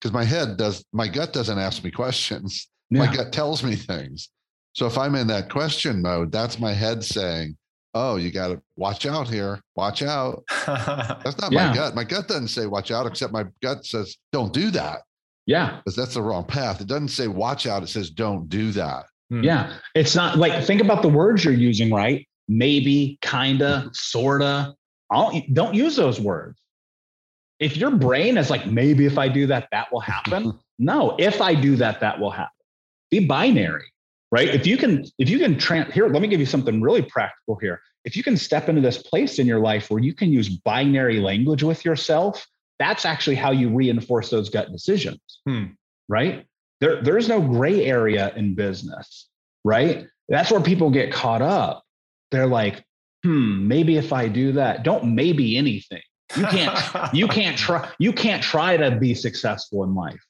because 0.00 0.12
my 0.12 0.24
head 0.24 0.56
does 0.56 0.84
my 0.92 1.08
gut 1.08 1.32
doesn't 1.32 1.58
ask 1.58 1.82
me 1.84 1.90
questions. 1.90 2.68
Yeah. 2.90 3.04
My 3.04 3.14
gut 3.14 3.34
tells 3.34 3.62
me 3.62 3.76
things. 3.76 4.30
So 4.72 4.86
if 4.86 4.96
I'm 4.96 5.14
in 5.14 5.26
that 5.26 5.50
question 5.50 6.00
mode, 6.00 6.32
that's 6.32 6.58
my 6.58 6.72
head 6.72 7.04
saying, 7.04 7.54
oh, 7.92 8.16
you 8.16 8.30
got 8.30 8.48
to 8.48 8.62
watch 8.76 9.04
out 9.04 9.28
here. 9.28 9.60
Watch 9.76 10.02
out. 10.02 10.42
That's 10.66 11.38
not 11.38 11.52
yeah. 11.52 11.68
my 11.68 11.74
gut. 11.74 11.94
My 11.94 12.04
gut 12.04 12.28
doesn't 12.28 12.48
say 12.48 12.64
watch 12.64 12.90
out, 12.90 13.06
except 13.06 13.30
my 13.30 13.44
gut 13.62 13.84
says 13.84 14.16
don't 14.32 14.54
do 14.54 14.70
that. 14.70 15.00
Yeah. 15.44 15.76
Because 15.76 15.96
that's 15.96 16.14
the 16.14 16.22
wrong 16.22 16.44
path. 16.44 16.80
It 16.80 16.86
doesn't 16.86 17.08
say 17.08 17.28
watch 17.28 17.66
out. 17.66 17.82
It 17.82 17.88
says 17.88 18.08
don't 18.08 18.48
do 18.48 18.70
that. 18.72 19.04
Hmm. 19.30 19.42
Yeah. 19.42 19.74
It's 19.94 20.14
not 20.14 20.38
like 20.38 20.64
think 20.64 20.80
about 20.80 21.02
the 21.02 21.08
words 21.08 21.44
you're 21.44 21.54
using, 21.54 21.92
right? 21.92 22.26
Maybe, 22.48 23.18
kinda, 23.20 23.90
sorta. 23.92 24.74
Don't, 25.12 25.54
don't 25.54 25.74
use 25.74 25.96
those 25.96 26.20
words. 26.20 26.58
If 27.60 27.76
your 27.76 27.90
brain 27.90 28.38
is 28.38 28.50
like, 28.50 28.66
maybe 28.66 29.04
if 29.04 29.18
I 29.18 29.28
do 29.28 29.46
that, 29.48 29.68
that 29.72 29.92
will 29.92 30.00
happen. 30.00 30.58
no, 30.78 31.16
if 31.18 31.40
I 31.40 31.54
do 31.54 31.76
that, 31.76 32.00
that 32.00 32.18
will 32.20 32.30
happen. 32.30 32.52
Be 33.10 33.26
binary 33.26 33.92
right 34.30 34.48
if 34.48 34.66
you 34.66 34.76
can 34.76 35.04
if 35.18 35.28
you 35.28 35.38
can 35.38 35.58
trans 35.58 35.92
here 35.92 36.08
let 36.08 36.22
me 36.22 36.28
give 36.28 36.40
you 36.40 36.46
something 36.46 36.80
really 36.80 37.02
practical 37.02 37.56
here 37.56 37.80
if 38.04 38.16
you 38.16 38.22
can 38.22 38.36
step 38.36 38.68
into 38.68 38.80
this 38.80 38.98
place 38.98 39.38
in 39.38 39.46
your 39.46 39.60
life 39.60 39.90
where 39.90 40.02
you 40.02 40.14
can 40.14 40.30
use 40.30 40.48
binary 40.48 41.20
language 41.20 41.62
with 41.62 41.84
yourself 41.84 42.46
that's 42.78 43.04
actually 43.04 43.36
how 43.36 43.50
you 43.50 43.70
reinforce 43.70 44.30
those 44.30 44.50
gut 44.50 44.70
decisions 44.70 45.40
hmm. 45.46 45.64
right 46.08 46.46
there 46.80 47.02
there's 47.02 47.28
no 47.28 47.40
gray 47.40 47.84
area 47.84 48.32
in 48.34 48.54
business 48.54 49.28
right 49.64 50.06
that's 50.28 50.50
where 50.50 50.60
people 50.60 50.90
get 50.90 51.12
caught 51.12 51.42
up 51.42 51.82
they're 52.30 52.46
like 52.46 52.84
hmm 53.24 53.66
maybe 53.66 53.96
if 53.96 54.12
i 54.12 54.28
do 54.28 54.52
that 54.52 54.82
don't 54.82 55.04
maybe 55.04 55.56
anything 55.56 56.02
you 56.36 56.46
can't 56.46 57.14
you 57.14 57.28
can't 57.38 57.56
try 57.56 57.88
you 57.98 58.12
can't 58.12 58.42
try 58.42 58.76
to 58.76 58.96
be 58.96 59.14
successful 59.14 59.84
in 59.84 59.94
life 59.94 60.22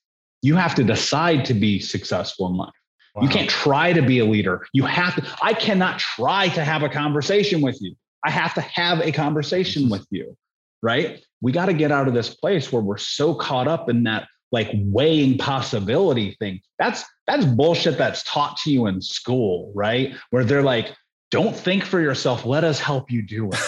you 0.42 0.54
have 0.54 0.74
to 0.74 0.84
decide 0.84 1.44
to 1.44 1.54
be 1.54 1.80
successful 1.80 2.46
in 2.48 2.56
life 2.56 2.72
Wow. 3.18 3.24
You 3.24 3.30
can't 3.30 3.50
try 3.50 3.92
to 3.92 4.02
be 4.02 4.20
a 4.20 4.24
leader. 4.24 4.64
You 4.72 4.84
have 4.84 5.16
to, 5.16 5.26
I 5.42 5.52
cannot 5.52 5.98
try 5.98 6.48
to 6.50 6.64
have 6.64 6.84
a 6.84 6.88
conversation 6.88 7.60
with 7.60 7.80
you. 7.80 7.96
I 8.24 8.30
have 8.30 8.54
to 8.54 8.60
have 8.60 9.00
a 9.00 9.10
conversation 9.10 9.88
with 9.88 10.06
you, 10.10 10.36
right? 10.82 11.20
We 11.40 11.50
got 11.50 11.66
to 11.66 11.72
get 11.72 11.90
out 11.90 12.06
of 12.06 12.14
this 12.14 12.32
place 12.34 12.72
where 12.72 12.82
we're 12.82 12.98
so 12.98 13.34
caught 13.34 13.66
up 13.66 13.88
in 13.88 14.04
that 14.04 14.28
like 14.52 14.70
weighing 14.74 15.38
possibility 15.38 16.36
thing. 16.38 16.60
That's 16.78 17.04
that's 17.26 17.44
bullshit 17.44 17.98
that's 17.98 18.22
taught 18.24 18.56
to 18.58 18.70
you 18.70 18.86
in 18.86 19.00
school, 19.02 19.72
right? 19.74 20.14
Where 20.30 20.44
they're 20.44 20.62
like, 20.62 20.94
don't 21.30 21.54
think 21.54 21.84
for 21.84 22.00
yourself. 22.00 22.46
Let 22.46 22.64
us 22.64 22.80
help 22.80 23.10
you 23.10 23.22
do 23.22 23.50
it. 23.52 23.58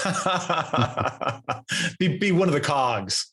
be, 1.98 2.16
be 2.18 2.32
one 2.32 2.48
of 2.48 2.54
the 2.54 2.60
cogs. 2.60 3.26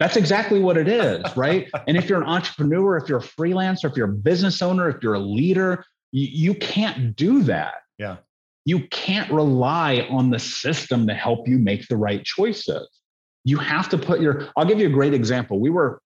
That's 0.00 0.16
exactly 0.16 0.60
what 0.60 0.76
it 0.76 0.88
is, 0.88 1.24
right? 1.36 1.68
and 1.86 1.96
if 1.96 2.08
you're 2.08 2.20
an 2.20 2.28
entrepreneur, 2.28 2.96
if 2.96 3.08
you're 3.08 3.18
a 3.18 3.22
freelancer, 3.22 3.90
if 3.90 3.96
you're 3.96 4.10
a 4.10 4.14
business 4.14 4.62
owner, 4.62 4.88
if 4.88 5.02
you're 5.02 5.14
a 5.14 5.20
leader, 5.20 5.84
you, 6.12 6.50
you 6.50 6.54
can't 6.54 7.14
do 7.16 7.42
that. 7.44 7.74
Yeah. 7.98 8.16
You 8.64 8.86
can't 8.88 9.30
rely 9.30 10.06
on 10.10 10.30
the 10.30 10.38
system 10.38 11.06
to 11.06 11.14
help 11.14 11.48
you 11.48 11.58
make 11.58 11.88
the 11.88 11.96
right 11.96 12.24
choices. 12.24 12.88
You 13.44 13.58
have 13.58 13.88
to 13.90 13.98
put 13.98 14.20
your, 14.20 14.48
I'll 14.56 14.66
give 14.66 14.78
you 14.78 14.86
a 14.86 14.92
great 14.92 15.14
example. 15.14 15.58
We 15.58 15.70
were 15.70 16.02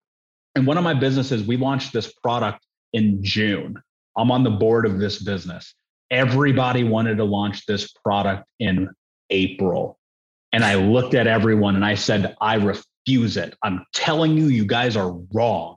in 0.57 0.67
one 0.67 0.79
of 0.79 0.85
my 0.85 0.95
businesses, 0.95 1.47
we 1.47 1.57
launched 1.57 1.93
this 1.93 2.13
product 2.13 2.65
in 2.93 3.23
June. 3.23 3.77
I'm 4.17 4.31
on 4.31 4.45
the 4.45 4.51
board 4.51 4.85
of 4.87 4.99
this 4.99 5.23
business. 5.23 5.75
Everybody 6.11 6.85
wanted 6.85 7.17
to 7.17 7.25
launch 7.25 7.65
this 7.65 7.91
product 7.93 8.45
in 8.59 8.91
April. 9.31 9.99
And 10.53 10.63
I 10.65 10.75
looked 10.75 11.15
at 11.15 11.27
everyone 11.27 11.77
and 11.77 11.85
I 11.85 11.95
said, 11.95 12.37
I 12.41 12.57
refuse 12.57 13.39
it. 13.39 13.55
I'm 13.63 13.87
telling 13.95 14.37
you, 14.37 14.47
you 14.47 14.67
guys 14.67 14.97
are 14.97 15.13
wrong. 15.33 15.77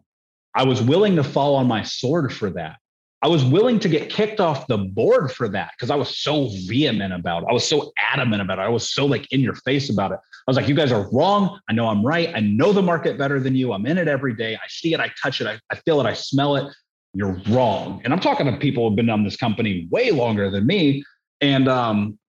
I 0.54 0.64
was 0.64 0.82
willing 0.82 1.16
to 1.16 1.24
fall 1.24 1.56
on 1.56 1.68
my 1.68 1.84
sword 1.84 2.34
for 2.34 2.50
that. 2.52 2.78
I 3.26 3.28
was 3.28 3.44
willing 3.44 3.80
to 3.80 3.90
get 3.90 4.08
kicked 4.08 4.40
off 4.40 4.68
the 4.68 4.78
board 4.78 5.32
for 5.32 5.50
that 5.50 5.72
because 5.76 5.90
I 5.90 5.96
was 5.96 6.20
so 6.20 6.48
vehement 6.68 7.12
about 7.12 7.42
it. 7.42 7.48
I 7.50 7.54
was 7.54 7.68
so 7.68 7.92
adamant 7.98 8.44
about 8.44 8.60
it. 8.60 8.62
I 8.62 8.70
was 8.70 8.94
so 8.94 9.08
like 9.08 9.26
in 9.32 9.40
your 9.42 9.56
face 9.56 9.90
about 9.90 10.12
it. 10.12 10.20
I 10.22 10.44
was 10.46 10.56
like, 10.56 10.68
you 10.68 10.76
guys 10.76 10.92
are 10.92 11.10
wrong. 11.12 11.60
I 11.68 11.74
know 11.74 11.88
I'm 11.88 12.06
right. 12.06 12.32
I 12.36 12.42
know 12.42 12.72
the 12.72 12.84
market 12.84 13.18
better 13.18 13.40
than 13.40 13.56
you. 13.56 13.74
I'm 13.74 13.88
in 13.88 13.98
it 13.98 14.08
every 14.08 14.36
day. 14.36 14.54
I 14.54 14.68
see 14.68 14.94
it. 14.94 15.00
I 15.00 15.10
touch 15.20 15.42
it. 15.42 15.48
I, 15.48 15.58
I 15.72 15.76
feel 15.78 16.00
it. 16.00 16.06
I 16.06 16.14
smell 16.14 16.56
it. 16.56 16.72
You're 17.16 17.42
wrong. 17.50 18.00
And 18.04 18.14
I'm 18.14 18.20
talking 18.20 18.46
to 18.46 18.56
people 18.58 18.88
who've 18.88 18.96
been 18.96 19.10
on 19.10 19.24
this 19.24 19.38
company 19.38 19.88
way 19.90 20.12
longer 20.12 20.52
than 20.52 20.68
me. 20.68 21.04
And 21.42 21.68
um, 21.68 22.20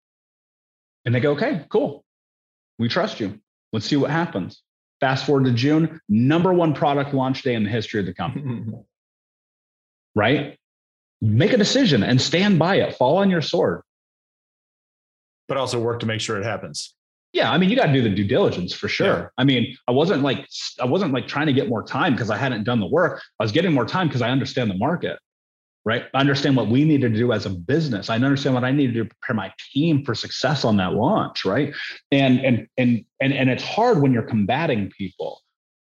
and 1.05 1.15
they 1.15 1.21
go, 1.21 1.33
okay, 1.33 1.67
cool. 1.69 2.07
We 2.79 2.89
trust 2.89 3.21
you. 3.21 3.39
Let's 3.71 3.85
see 3.85 3.97
what 3.97 4.11
happens. 4.11 4.63
Fast 5.01 5.27
forward 5.27 5.45
to 5.45 5.53
June, 5.53 6.01
number 6.09 6.55
one 6.55 6.73
product 6.73 7.13
launch 7.13 7.43
day 7.43 7.53
in 7.53 7.65
the 7.65 7.71
history 7.71 8.01
of 8.01 8.07
the 8.07 8.15
company. 8.15 8.65
right? 10.15 10.59
Make 11.21 11.53
a 11.53 11.57
decision 11.57 12.03
and 12.03 12.21
stand 12.21 12.59
by 12.59 12.77
it. 12.77 12.95
Fall 12.95 13.19
on 13.19 13.31
your 13.31 13.43
sword. 13.43 13.83
But 15.49 15.57
also 15.57 15.81
work 15.81 16.01
to 16.01 16.07
make 16.07 16.21
sure 16.21 16.39
it 16.39 16.45
happens. 16.45 16.95
Yeah, 17.33 17.53
I 17.53 17.59
mean, 17.59 17.69
you 17.69 17.77
got 17.77 17.87
to 17.87 17.93
do 17.93 18.03
the 18.03 18.09
due 18.09 18.27
diligence 18.27 18.73
for 18.73 18.89
sure. 18.89 19.07
Yeah. 19.07 19.29
I 19.37 19.45
mean, 19.45 19.77
I 19.87 19.93
wasn't 19.93 20.23
like 20.23 20.49
I 20.81 20.87
wasn't 20.87 21.13
like 21.13 21.29
trying 21.29 21.47
to 21.47 21.53
get 21.53 21.69
more 21.69 21.83
time 21.83 22.15
because 22.15 22.31
I 22.31 22.37
hadn't 22.39 22.65
done 22.65 22.81
the 22.81 22.87
work. 22.87 23.23
I 23.39 23.45
was 23.45 23.53
getting 23.53 23.73
more 23.73 23.85
time 23.85 24.09
because 24.09 24.23
I 24.23 24.31
understand 24.31 24.71
the 24.71 24.77
market, 24.77 25.19
right? 25.85 26.05
I 26.15 26.21
understand 26.21 26.57
what 26.57 26.69
we 26.69 26.85
needed 26.85 27.13
to 27.13 27.19
do 27.19 27.33
as 27.33 27.45
a 27.45 27.51
business. 27.51 28.09
I 28.09 28.15
understand 28.15 28.55
what 28.55 28.65
I 28.65 28.71
need 28.71 28.87
to 28.87 28.93
do 28.93 29.05
to 29.05 29.11
prepare 29.11 29.37
my 29.37 29.53
team 29.73 30.03
for 30.03 30.15
success 30.15 30.65
on 30.65 30.79
that 30.79 30.95
launch, 30.95 31.45
right? 31.45 31.75
And 32.11 32.41
and 32.41 32.69
and 32.79 33.05
and 33.21 33.35
and 33.35 33.51
it's 33.51 33.65
hard 33.65 34.01
when 34.01 34.13
you're 34.15 34.23
combating 34.23 34.91
people. 34.97 35.43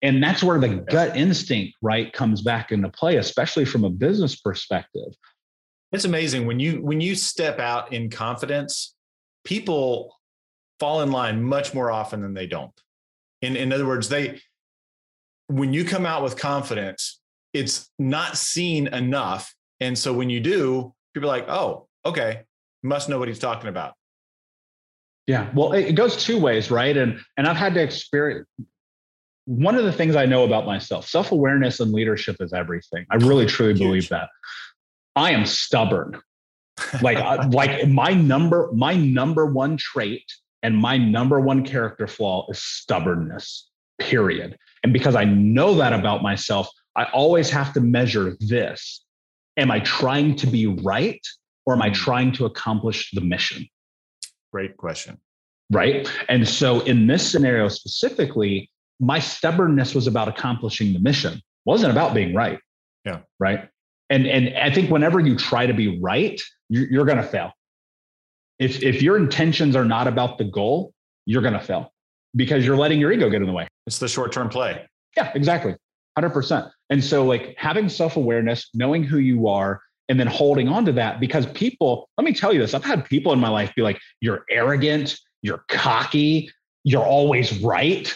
And 0.01 0.23
that's 0.23 0.41
where 0.41 0.59
the 0.59 0.83
gut 0.89 1.15
instinct, 1.15 1.77
right, 1.81 2.11
comes 2.11 2.41
back 2.41 2.71
into 2.71 2.89
play, 2.89 3.17
especially 3.17 3.65
from 3.65 3.83
a 3.83 3.89
business 3.89 4.35
perspective. 4.35 5.13
It's 5.91 6.05
amazing 6.05 6.47
when 6.47 6.59
you 6.59 6.81
when 6.81 7.01
you 7.01 7.15
step 7.15 7.59
out 7.59 7.93
in 7.93 8.09
confidence, 8.09 8.95
people 9.43 10.15
fall 10.79 11.01
in 11.01 11.11
line 11.11 11.43
much 11.43 11.73
more 11.73 11.91
often 11.91 12.21
than 12.21 12.33
they 12.33 12.47
don't. 12.47 12.73
In, 13.41 13.55
in 13.55 13.71
other 13.71 13.85
words, 13.85 14.09
they, 14.09 14.41
when 15.47 15.73
you 15.73 15.85
come 15.85 16.05
out 16.05 16.23
with 16.23 16.37
confidence, 16.37 17.19
it's 17.53 17.89
not 17.99 18.37
seen 18.37 18.87
enough. 18.87 19.53
And 19.79 19.97
so 19.97 20.13
when 20.13 20.29
you 20.29 20.39
do, 20.39 20.93
people 21.13 21.29
are 21.29 21.37
like, 21.37 21.49
oh, 21.49 21.87
okay, 22.05 22.43
must 22.81 23.09
know 23.09 23.19
what 23.19 23.27
he's 23.27 23.39
talking 23.39 23.69
about. 23.69 23.93
Yeah. 25.27 25.51
Well, 25.53 25.73
it 25.73 25.93
goes 25.93 26.23
two 26.23 26.39
ways, 26.39 26.71
right? 26.71 26.97
And 26.97 27.19
and 27.37 27.47
I've 27.47 27.57
had 27.57 27.73
to 27.75 27.81
experience 27.81 28.47
one 29.45 29.75
of 29.75 29.83
the 29.83 29.91
things 29.91 30.15
I 30.15 30.25
know 30.25 30.43
about 30.43 30.65
myself, 30.65 31.07
self-awareness 31.07 31.79
and 31.79 31.91
leadership 31.91 32.37
is 32.39 32.53
everything. 32.53 33.05
I 33.09 33.15
really 33.15 33.45
truly 33.45 33.73
Huge. 33.73 33.79
believe 33.79 34.09
that. 34.09 34.29
I 35.15 35.31
am 35.31 35.45
stubborn. 35.45 36.19
like 37.01 37.17
like 37.53 37.87
my 37.87 38.11
number 38.11 38.69
my 38.73 38.95
number 38.95 39.45
one 39.45 39.77
trait 39.77 40.23
and 40.63 40.75
my 40.75 40.97
number 40.97 41.39
one 41.39 41.65
character 41.65 42.07
flaw 42.07 42.47
is 42.49 42.61
stubbornness, 42.61 43.69
period. 43.99 44.57
And 44.83 44.93
because 44.93 45.15
I 45.15 45.25
know 45.25 45.75
that 45.75 45.93
about 45.93 46.23
myself, 46.23 46.69
I 46.95 47.05
always 47.13 47.49
have 47.49 47.73
to 47.73 47.81
measure 47.81 48.35
this. 48.39 49.03
Am 49.57 49.69
I 49.69 49.79
trying 49.81 50.35
to 50.37 50.47
be 50.47 50.67
right 50.67 51.21
or 51.65 51.73
am 51.73 51.81
I 51.81 51.89
hmm. 51.89 51.95
trying 51.95 52.31
to 52.33 52.45
accomplish 52.45 53.11
the 53.11 53.21
mission? 53.21 53.67
Great 54.51 54.77
question. 54.77 55.19
Right. 55.71 56.09
And 56.27 56.47
so 56.47 56.81
in 56.81 57.07
this 57.07 57.29
scenario 57.29 57.69
specifically, 57.69 58.70
my 59.01 59.19
stubbornness 59.19 59.93
was 59.93 60.07
about 60.07 60.29
accomplishing 60.29 60.93
the 60.93 60.99
mission, 60.99 61.33
it 61.33 61.43
wasn't 61.65 61.91
about 61.91 62.13
being 62.13 62.33
right. 62.33 62.59
Yeah. 63.05 63.19
Right. 63.39 63.67
And 64.09 64.27
and 64.27 64.57
I 64.57 64.71
think 64.71 64.89
whenever 64.89 65.19
you 65.19 65.35
try 65.35 65.65
to 65.65 65.73
be 65.73 65.99
right, 65.99 66.39
you're, 66.69 66.87
you're 66.87 67.05
going 67.05 67.17
to 67.17 67.23
fail 67.23 67.51
if 68.61 68.83
if 68.83 69.01
your 69.01 69.17
intentions 69.17 69.75
are 69.75 69.83
not 69.83 70.07
about 70.07 70.37
the 70.37 70.43
goal, 70.43 70.93
you're 71.25 71.41
going 71.41 71.55
to 71.55 71.59
fail 71.59 71.91
because 72.35 72.63
you're 72.63 72.77
letting 72.77 72.99
your 72.99 73.11
ego 73.11 73.27
get 73.29 73.41
in 73.41 73.47
the 73.47 73.53
way. 73.53 73.67
It's 73.87 73.97
the 73.97 74.07
short-term 74.07 74.49
play. 74.49 74.87
Yeah, 75.17 75.31
exactly. 75.33 75.75
100%. 76.17 76.69
And 76.91 77.03
so 77.03 77.25
like 77.25 77.55
having 77.57 77.89
self-awareness, 77.89 78.69
knowing 78.75 79.03
who 79.03 79.17
you 79.17 79.47
are 79.47 79.81
and 80.09 80.19
then 80.19 80.27
holding 80.27 80.67
on 80.67 80.85
to 80.85 80.91
that 80.91 81.19
because 81.19 81.47
people, 81.47 82.07
let 82.17 82.23
me 82.23 82.33
tell 82.33 82.53
you 82.53 82.59
this, 82.59 82.75
I've 82.75 82.83
had 82.83 83.03
people 83.05 83.33
in 83.33 83.39
my 83.39 83.49
life 83.49 83.73
be 83.75 83.81
like 83.81 83.99
you're 84.19 84.45
arrogant, 84.49 85.17
you're 85.41 85.65
cocky, 85.67 86.51
you're 86.83 87.03
always 87.03 87.59
right. 87.63 88.13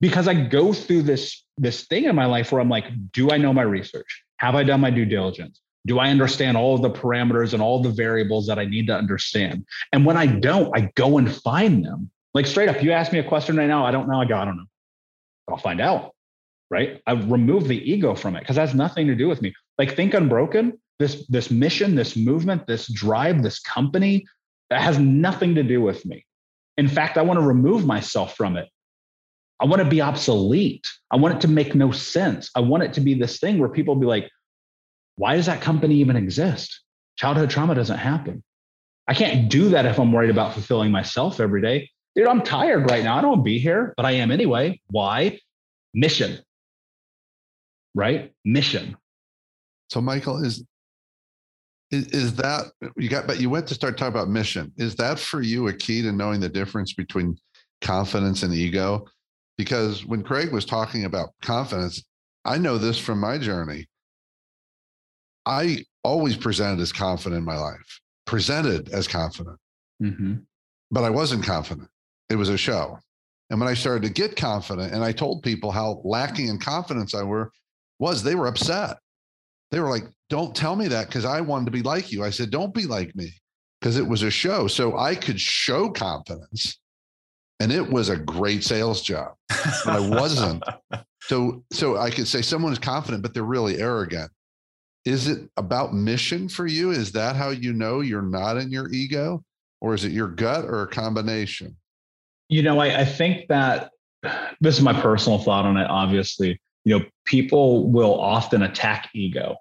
Because 0.00 0.28
I 0.28 0.34
go 0.34 0.72
through 0.72 1.02
this 1.02 1.44
this 1.58 1.84
thing 1.86 2.04
in 2.04 2.14
my 2.14 2.26
life 2.26 2.52
where 2.52 2.60
I'm 2.60 2.68
like, 2.68 2.86
do 3.12 3.30
I 3.30 3.38
know 3.38 3.52
my 3.52 3.62
research? 3.62 4.22
Have 4.38 4.54
I 4.54 4.62
done 4.62 4.80
my 4.80 4.90
due 4.90 5.06
diligence? 5.06 5.60
Do 5.86 5.98
I 5.98 6.10
understand 6.10 6.56
all 6.56 6.74
of 6.74 6.82
the 6.82 6.90
parameters 6.90 7.54
and 7.54 7.62
all 7.62 7.82
the 7.82 7.90
variables 7.90 8.46
that 8.48 8.58
I 8.58 8.64
need 8.64 8.88
to 8.88 8.94
understand? 8.94 9.64
And 9.92 10.04
when 10.04 10.16
I 10.16 10.26
don't, 10.26 10.76
I 10.76 10.90
go 10.96 11.18
and 11.18 11.32
find 11.32 11.84
them. 11.84 12.10
Like 12.34 12.46
straight 12.46 12.68
up, 12.68 12.82
you 12.82 12.92
ask 12.92 13.12
me 13.12 13.20
a 13.20 13.24
question 13.24 13.56
right 13.56 13.68
now, 13.68 13.86
I 13.86 13.90
don't 13.90 14.08
know. 14.08 14.20
I 14.20 14.26
go, 14.26 14.36
I 14.36 14.44
don't 14.44 14.56
know. 14.56 14.66
I'll 15.48 15.56
find 15.56 15.80
out. 15.80 16.12
Right. 16.68 17.00
I 17.06 17.12
remove 17.12 17.68
the 17.68 17.78
ego 17.90 18.16
from 18.16 18.34
it 18.34 18.40
because 18.40 18.56
that's 18.56 18.74
nothing 18.74 19.06
to 19.06 19.14
do 19.14 19.28
with 19.28 19.40
me. 19.40 19.54
Like 19.78 19.94
think 19.94 20.14
unbroken, 20.14 20.78
this 20.98 21.24
this 21.28 21.50
mission, 21.50 21.94
this 21.94 22.16
movement, 22.16 22.66
this 22.66 22.92
drive, 22.92 23.42
this 23.42 23.60
company, 23.60 24.26
that 24.70 24.82
has 24.82 24.98
nothing 24.98 25.54
to 25.54 25.62
do 25.62 25.80
with 25.80 26.04
me. 26.04 26.26
In 26.76 26.88
fact, 26.88 27.16
I 27.16 27.22
want 27.22 27.38
to 27.38 27.46
remove 27.46 27.86
myself 27.86 28.36
from 28.36 28.56
it. 28.56 28.68
I 29.60 29.64
want 29.64 29.82
to 29.82 29.88
be 29.88 30.00
obsolete. 30.00 30.86
I 31.10 31.16
want 31.16 31.34
it 31.34 31.40
to 31.42 31.48
make 31.48 31.74
no 31.74 31.90
sense. 31.90 32.50
I 32.54 32.60
want 32.60 32.82
it 32.82 32.92
to 32.94 33.00
be 33.00 33.14
this 33.14 33.38
thing 33.38 33.58
where 33.58 33.68
people 33.68 33.94
be 33.96 34.06
like, 34.06 34.28
why 35.16 35.36
does 35.36 35.46
that 35.46 35.62
company 35.62 35.94
even 35.96 36.16
exist? 36.16 36.82
Childhood 37.16 37.50
trauma 37.50 37.74
doesn't 37.74 37.98
happen. 37.98 38.42
I 39.08 39.14
can't 39.14 39.48
do 39.48 39.70
that 39.70 39.86
if 39.86 39.98
I'm 39.98 40.12
worried 40.12 40.30
about 40.30 40.52
fulfilling 40.52 40.90
myself 40.90 41.40
every 41.40 41.62
day. 41.62 41.90
Dude, 42.14 42.26
I'm 42.26 42.42
tired 42.42 42.90
right 42.90 43.04
now. 43.04 43.16
I 43.16 43.20
don't 43.20 43.30
want 43.30 43.40
to 43.40 43.44
be 43.44 43.58
here, 43.58 43.94
but 43.96 44.04
I 44.04 44.12
am 44.12 44.30
anyway. 44.30 44.80
Why? 44.88 45.38
Mission. 45.94 46.38
Right? 47.94 48.32
Mission. 48.44 48.96
So, 49.88 50.00
Michael, 50.00 50.42
is 50.42 50.64
is, 51.90 52.06
is 52.08 52.34
that 52.36 52.64
you 52.96 53.08
got 53.08 53.26
but 53.26 53.40
you 53.40 53.48
went 53.48 53.68
to 53.68 53.74
start 53.74 53.96
talking 53.96 54.14
about 54.14 54.28
mission. 54.28 54.72
Is 54.76 54.96
that 54.96 55.18
for 55.18 55.40
you 55.40 55.68
a 55.68 55.72
key 55.72 56.02
to 56.02 56.12
knowing 56.12 56.40
the 56.40 56.48
difference 56.48 56.92
between 56.92 57.38
confidence 57.80 58.42
and 58.42 58.52
ego? 58.52 59.06
Because 59.56 60.04
when 60.04 60.22
Craig 60.22 60.52
was 60.52 60.64
talking 60.64 61.04
about 61.04 61.30
confidence, 61.42 62.04
I 62.44 62.58
know 62.58 62.78
this 62.78 62.98
from 62.98 63.18
my 63.18 63.38
journey. 63.38 63.86
I 65.46 65.84
always 66.04 66.36
presented 66.36 66.80
as 66.80 66.92
confident 66.92 67.38
in 67.38 67.44
my 67.44 67.58
life, 67.58 68.00
presented 68.26 68.90
as 68.90 69.08
confident, 69.08 69.58
mm-hmm. 70.02 70.34
but 70.90 71.04
I 71.04 71.10
wasn't 71.10 71.44
confident. 71.44 71.88
It 72.28 72.36
was 72.36 72.48
a 72.48 72.58
show. 72.58 72.98
And 73.50 73.60
when 73.60 73.68
I 73.68 73.74
started 73.74 74.02
to 74.02 74.12
get 74.12 74.36
confident 74.36 74.92
and 74.92 75.04
I 75.04 75.12
told 75.12 75.42
people 75.42 75.70
how 75.70 76.00
lacking 76.04 76.48
in 76.48 76.58
confidence 76.58 77.14
I 77.14 77.22
were, 77.22 77.52
was 77.98 78.22
they 78.22 78.34
were 78.34 78.48
upset. 78.48 78.98
They 79.70 79.80
were 79.80 79.90
like, 79.90 80.04
don't 80.28 80.54
tell 80.54 80.76
me 80.76 80.88
that 80.88 81.06
because 81.06 81.24
I 81.24 81.40
wanted 81.40 81.66
to 81.66 81.70
be 81.70 81.82
like 81.82 82.12
you. 82.12 82.24
I 82.24 82.30
said, 82.30 82.50
don't 82.50 82.74
be 82.74 82.86
like 82.86 83.14
me 83.14 83.30
because 83.80 83.96
it 83.96 84.06
was 84.06 84.22
a 84.22 84.30
show. 84.30 84.66
So 84.66 84.98
I 84.98 85.14
could 85.14 85.40
show 85.40 85.90
confidence 85.90 86.78
and 87.60 87.72
it 87.72 87.90
was 87.90 88.08
a 88.08 88.16
great 88.16 88.64
sales 88.64 89.02
job. 89.02 89.34
But 89.84 89.88
I 89.88 90.00
wasn't. 90.00 90.62
so 91.22 91.62
so 91.72 91.96
I 91.96 92.10
could 92.10 92.28
say 92.28 92.42
someone 92.42 92.72
is 92.72 92.78
confident, 92.78 93.22
but 93.22 93.34
they're 93.34 93.42
really 93.42 93.78
arrogant 93.78 94.30
is 95.06 95.28
it 95.28 95.48
about 95.56 95.94
mission 95.94 96.48
for 96.48 96.66
you? 96.66 96.90
Is 96.90 97.12
that 97.12 97.36
how 97.36 97.50
you 97.50 97.72
know 97.72 98.00
you're 98.00 98.20
not 98.20 98.56
in 98.56 98.72
your 98.72 98.90
ego? 98.90 99.42
Or 99.80 99.94
is 99.94 100.04
it 100.04 100.10
your 100.10 100.26
gut 100.26 100.64
or 100.64 100.82
a 100.82 100.88
combination? 100.88 101.76
You 102.48 102.62
know, 102.62 102.80
I, 102.80 103.00
I 103.00 103.04
think 103.04 103.46
that 103.48 103.90
this 104.60 104.76
is 104.76 104.82
my 104.82 105.00
personal 105.00 105.38
thought 105.38 105.64
on 105.64 105.76
it, 105.76 105.88
obviously. 105.88 106.60
you 106.84 106.98
know, 106.98 107.04
people 107.24 107.88
will 107.88 108.20
often 108.20 108.62
attack 108.62 109.08
ego 109.14 109.56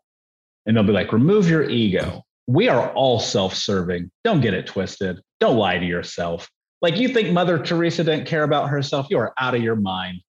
and 0.66 0.76
they'll 0.76 0.84
be 0.84 0.94
like, 0.94 1.14
remove 1.14 1.48
your 1.48 1.70
ego. 1.70 2.24
We 2.48 2.68
are 2.68 2.92
all 2.94 3.20
self 3.20 3.54
serving. 3.54 4.10
Don't 4.24 4.42
get 4.42 4.56
it 4.56 4.66
twisted. 4.66 5.20
Don't 5.40 5.58
lie 5.58 5.78
to 5.78 5.86
yourself. 5.86 6.50
Like 6.86 6.98
you 6.98 7.10
think 7.10 7.32
Mother 7.32 7.58
Teresa 7.58 8.04
didn't 8.04 8.28
care 8.28 8.44
about 8.44 8.70
herself, 8.70 9.08
you 9.10 9.18
are 9.18 9.34
out 9.40 9.56
of 9.56 9.64
your 9.64 9.76
mind. 9.76 10.22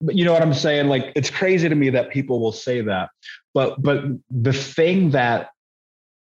But 0.00 0.14
you 0.14 0.24
know 0.24 0.32
what 0.32 0.42
I'm 0.42 0.54
saying? 0.54 0.86
Like 0.86 1.10
it's 1.16 1.28
crazy 1.28 1.68
to 1.68 1.74
me 1.74 1.90
that 1.90 2.10
people 2.10 2.38
will 2.38 2.52
say 2.52 2.82
that. 2.82 3.08
But 3.52 3.82
but 3.82 4.04
the 4.30 4.52
thing 4.52 5.10
that 5.10 5.48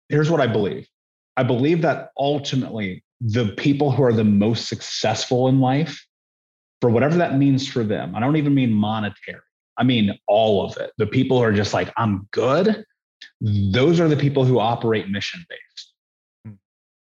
here's 0.08 0.30
what 0.30 0.40
I 0.40 0.46
believe. 0.46 0.88
I 1.36 1.42
believe 1.42 1.82
that 1.82 2.08
ultimately 2.16 3.04
the 3.20 3.48
people 3.58 3.90
who 3.90 4.02
are 4.02 4.14
the 4.14 4.24
most 4.24 4.66
successful 4.66 5.46
in 5.48 5.60
life, 5.60 6.02
for 6.80 6.88
whatever 6.88 7.18
that 7.18 7.36
means 7.36 7.68
for 7.68 7.84
them, 7.84 8.14
I 8.14 8.20
don't 8.20 8.36
even 8.36 8.54
mean 8.54 8.72
monetary. 8.72 9.40
I 9.76 9.84
mean 9.84 10.18
all 10.26 10.64
of 10.64 10.74
it. 10.78 10.92
The 10.96 11.06
people 11.06 11.36
who 11.36 11.44
are 11.44 11.52
just 11.52 11.74
like, 11.74 11.92
I'm 11.98 12.26
good. 12.30 12.82
Those 13.42 14.00
are 14.00 14.08
the 14.08 14.16
people 14.16 14.46
who 14.46 14.58
operate 14.58 15.10
mission 15.10 15.44
based. 15.50 15.92
Hmm. 16.46 16.52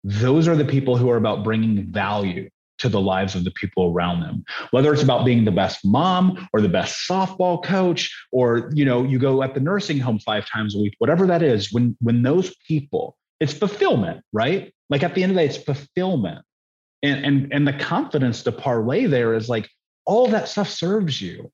Those 0.03 0.49
are 0.49 0.57
the 0.57 0.65
people 0.65 0.97
who 0.97 1.09
are 1.11 1.17
about 1.17 1.45
bringing 1.45 1.87
value 1.87 2.51
to 2.79 2.89
the 2.89 3.01
lives 3.01 3.35
of 3.35 3.45
the 3.45 3.51
people 3.53 3.93
around 3.93 4.21
them. 4.21 4.45
Whether 4.71 4.93
it's 4.93 5.03
about 5.03 5.25
being 5.25 5.45
the 5.45 5.51
best 5.51 5.85
mom 5.85 6.49
or 6.53 6.61
the 6.61 6.69
best 6.69 7.09
softball 7.09 7.63
coach 7.63 8.13
or 8.33 8.71
you 8.75 8.85
know 8.85 9.05
you 9.05 9.19
go 9.19 9.43
at 9.43 9.55
the 9.55 9.61
nursing 9.61 9.99
home 9.99 10.19
five 10.19 10.47
times 10.47 10.75
a 10.75 10.79
week 10.79 10.95
whatever 10.99 11.27
that 11.27 11.43
is 11.43 11.73
when 11.73 11.97
when 12.01 12.23
those 12.23 12.55
people 12.67 13.17
it's 13.41 13.53
fulfillment 13.53 14.25
right? 14.33 14.73
Like 14.91 15.03
at 15.03 15.15
the 15.15 15.23
end 15.23 15.31
of 15.31 15.37
the 15.37 15.43
day 15.43 15.47
it's 15.47 15.57
fulfillment. 15.57 16.45
And 17.03 17.25
and 17.25 17.53
and 17.53 17.69
the 17.69 17.73
confidence 17.73 18.43
to 18.45 18.53
parlay 18.53 19.07
there 19.07 19.35
is 19.35 19.49
like 19.49 19.69
all 20.05 20.29
that 20.29 20.49
stuff 20.49 20.69
serves 20.69 21.21
you. 21.21 21.51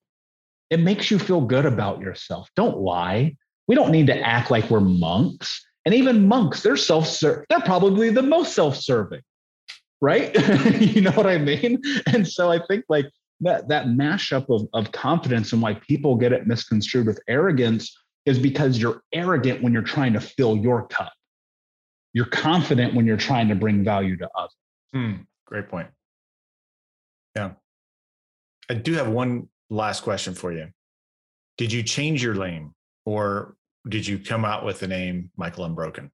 It 0.71 0.81
makes 0.81 1.11
you 1.11 1.19
feel 1.19 1.41
good 1.41 1.65
about 1.65 2.01
yourself. 2.01 2.49
Don't 2.57 2.79
lie. 2.79 3.37
We 3.67 3.75
don't 3.75 3.91
need 3.91 4.07
to 4.09 4.19
act 4.19 4.51
like 4.51 4.71
we're 4.71 4.81
monks. 4.81 5.65
And 5.85 5.95
even 5.95 6.29
monks 6.29 6.63
they're 6.63 6.77
self 6.77 7.21
they're 7.21 7.45
probably 7.65 8.11
the 8.11 8.23
most 8.23 8.55
self-serving 8.55 9.23
right? 10.01 10.35
you 10.81 11.01
know 11.01 11.13
what 11.13 11.27
I 11.27 11.39
mean? 11.39 11.81
And 12.07 12.27
so 12.27 12.51
I 12.51 12.61
think 12.67 12.85
like 12.89 13.07
that 13.41 13.69
that 13.69 13.87
mashup 13.87 14.49
of, 14.49 14.69
of 14.73 14.93
confidence 14.93 15.53
and 15.53 15.63
why 15.63 15.75
people 15.75 16.17
get 16.17 16.33
it 16.33 16.47
misconstrued 16.47 17.07
with 17.07 17.21
arrogance 17.29 17.97
is 18.27 18.39
because 18.39 18.79
you're 18.79 19.03
arrogant 19.13 19.63
when 19.63 19.73
you're 19.73 19.83
trying 19.83 20.13
to 20.13 20.21
fill 20.21 20.57
your 20.57 20.87
cup. 20.89 21.13
You're 22.13 22.27
confident 22.27 22.95
when 22.95 23.07
you're 23.07 23.17
trying 23.17 23.49
to 23.49 23.55
bring 23.55 23.85
value 23.85 24.17
to 24.17 24.29
others. 24.37 24.57
Hmm, 24.93 25.13
great 25.47 25.69
point. 25.69 25.89
Yeah. 27.37 27.53
I 28.71 28.75
do 28.75 28.95
have 28.95 29.09
one 29.09 29.49
last 29.71 30.03
question 30.03 30.35
for 30.35 30.53
you. 30.53 30.69
Did 31.57 31.73
you 31.73 31.83
change 31.83 32.23
your 32.23 32.35
name 32.35 32.75
or 33.05 33.57
did 33.89 34.07
you 34.07 34.19
come 34.19 34.45
out 34.45 34.65
with 34.65 34.81
the 34.81 34.89
name 34.89 35.31
Michael 35.37 35.65
Unbroken? 35.65 36.11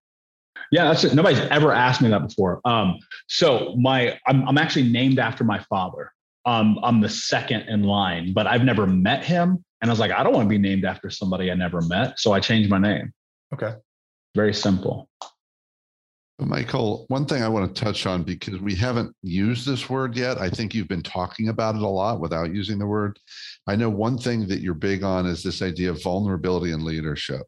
Yeah, 0.75 0.87
that's 0.87 1.05
it. 1.05 1.14
Nobody's 1.14 1.39
ever 1.39 1.70
asked 1.70 2.03
me 2.03 2.09
that 2.09 2.27
before. 2.27 2.61
Um, 2.64 2.99
so 3.29 3.77
my, 3.79 4.18
I'm, 4.27 4.47
I'm 4.49 4.59
actually 4.59 4.91
named 4.91 5.20
after 5.20 5.45
my 5.45 5.61
father. 5.70 6.11
Um, 6.47 6.81
I'm 6.83 7.01
the 7.01 7.09
second 7.09 7.68
in 7.68 7.85
line, 7.85 8.33
but 8.33 8.49
I've 8.49 8.64
never 8.64 8.85
met 8.85 9.25
him. 9.25 9.64
And 9.81 9.89
I 9.89 9.93
was 9.93 10.01
like, 10.01 10.11
I 10.11 10.25
don't 10.25 10.33
want 10.33 10.47
to 10.47 10.49
be 10.49 10.59
named 10.59 10.85
after 10.85 11.11
somebody 11.11 11.53
I 11.53 11.55
never 11.55 11.81
met. 11.83 12.18
So 12.18 12.33
I 12.33 12.41
changed 12.41 12.70
my 12.70 12.79
name. 12.79 13.12
Okay. 13.53 13.72
Very 14.35 14.53
simple. 14.53 15.09
Michael, 16.41 17.05
one 17.07 17.25
thing 17.25 17.45
I 17.45 17.49
want 17.49 17.72
to 17.72 17.85
touch 17.85 18.05
on 18.07 18.25
because 18.25 18.59
we 18.59 18.75
haven't 18.75 19.14
used 19.22 19.68
this 19.68 19.89
word 19.89 20.16
yet. 20.16 20.39
I 20.39 20.51
think 20.51 20.75
you've 20.75 20.89
been 20.89 21.05
talking 21.05 21.51
about 21.51 21.77
it 21.77 21.83
a 21.83 21.87
lot 21.87 22.18
without 22.18 22.53
using 22.53 22.81
the 22.81 22.87
word. 22.87 23.16
I 23.68 23.77
know 23.77 23.91
one 23.91 24.18
thing 24.18 24.49
that 24.49 24.59
you're 24.59 24.75
big 24.75 25.05
on 25.05 25.25
is 25.25 25.45
this 25.45 25.62
idea 25.62 25.91
of 25.91 26.03
vulnerability 26.03 26.72
and 26.72 26.83
leadership. 26.83 27.47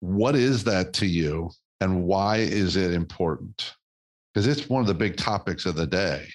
What 0.00 0.34
is 0.34 0.64
that 0.64 0.94
to 0.94 1.06
you? 1.06 1.50
And 1.80 2.04
why 2.04 2.38
is 2.38 2.76
it 2.76 2.92
important? 2.92 3.74
Because 4.32 4.46
it's 4.46 4.68
one 4.68 4.80
of 4.80 4.86
the 4.86 4.94
big 4.94 5.16
topics 5.16 5.66
of 5.66 5.76
the 5.76 5.86
day. 5.86 6.26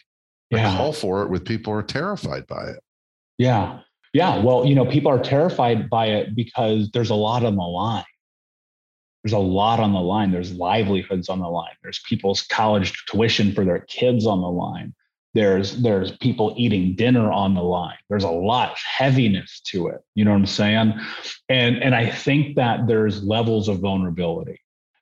Yeah. 0.49 0.75
call 0.75 0.93
for 0.93 1.23
it 1.23 1.29
with 1.29 1.45
people 1.45 1.71
are 1.73 1.83
terrified 1.83 2.47
by 2.47 2.63
it. 2.69 2.83
Yeah. 3.37 3.79
Yeah. 4.13 4.41
Well, 4.43 4.65
you 4.65 4.73
know, 4.73 4.85
people 4.85 5.11
are 5.11 5.21
terrified 5.21 5.89
by 5.89 6.07
it 6.07 6.35
because 6.35 6.89
there's 6.91 7.11
a 7.11 7.15
lot 7.15 7.45
on 7.45 7.55
the 7.55 7.61
line. 7.61 8.03
There's 9.23 9.33
a 9.33 9.37
lot 9.37 9.79
on 9.79 9.93
the 9.93 9.99
line. 9.99 10.31
There's 10.31 10.53
livelihoods 10.53 11.29
on 11.29 11.39
the 11.39 11.47
line. 11.47 11.73
There's 11.83 12.01
people's 12.07 12.41
college 12.43 13.05
tuition 13.05 13.53
for 13.53 13.65
their 13.65 13.79
kids 13.79 14.25
on 14.25 14.41
the 14.41 14.49
line. 14.49 14.93
There's 15.35 15.81
there's 15.83 16.17
people 16.17 16.55
eating 16.57 16.95
dinner 16.95 17.31
on 17.31 17.53
the 17.53 17.61
line. 17.61 17.97
There's 18.09 18.23
a 18.23 18.31
lot 18.31 18.71
of 18.71 18.77
heaviness 18.77 19.61
to 19.67 19.87
it. 19.87 20.01
You 20.15 20.25
know 20.25 20.31
what 20.31 20.37
I'm 20.37 20.45
saying? 20.47 20.93
And 21.49 21.83
and 21.83 21.93
I 21.93 22.09
think 22.09 22.55
that 22.55 22.87
there's 22.87 23.23
levels 23.23 23.67
of 23.67 23.79
vulnerability. 23.79 24.59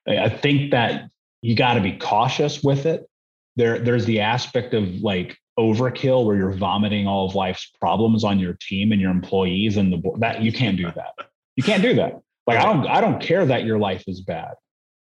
I 0.08 0.28
think 0.28 0.70
that 0.70 1.10
you 1.42 1.54
got 1.54 1.74
to 1.74 1.80
be 1.80 1.96
cautious 1.98 2.62
with 2.62 2.86
it. 2.86 3.08
There 3.56 3.78
there's 3.78 4.06
the 4.06 4.20
aspect 4.20 4.74
of 4.74 4.88
like 5.00 5.36
overkill 5.58 6.24
where 6.24 6.36
you're 6.36 6.52
vomiting 6.52 7.06
all 7.06 7.26
of 7.26 7.34
life's 7.34 7.70
problems 7.80 8.24
on 8.24 8.38
your 8.38 8.56
team 8.60 8.92
and 8.92 9.00
your 9.00 9.10
employees 9.10 9.76
and 9.76 9.92
the 9.92 9.96
board. 9.96 10.20
That 10.20 10.42
you 10.42 10.52
can't 10.52 10.76
do 10.76 10.90
that. 10.92 11.14
You 11.56 11.62
can't 11.62 11.82
do 11.82 11.94
that. 11.94 12.20
Like 12.46 12.58
I 12.58 12.64
don't 12.64 12.86
I 12.86 13.00
don't 13.00 13.20
care 13.20 13.44
that 13.44 13.64
your 13.64 13.78
life 13.78 14.04
is 14.06 14.20
bad, 14.20 14.54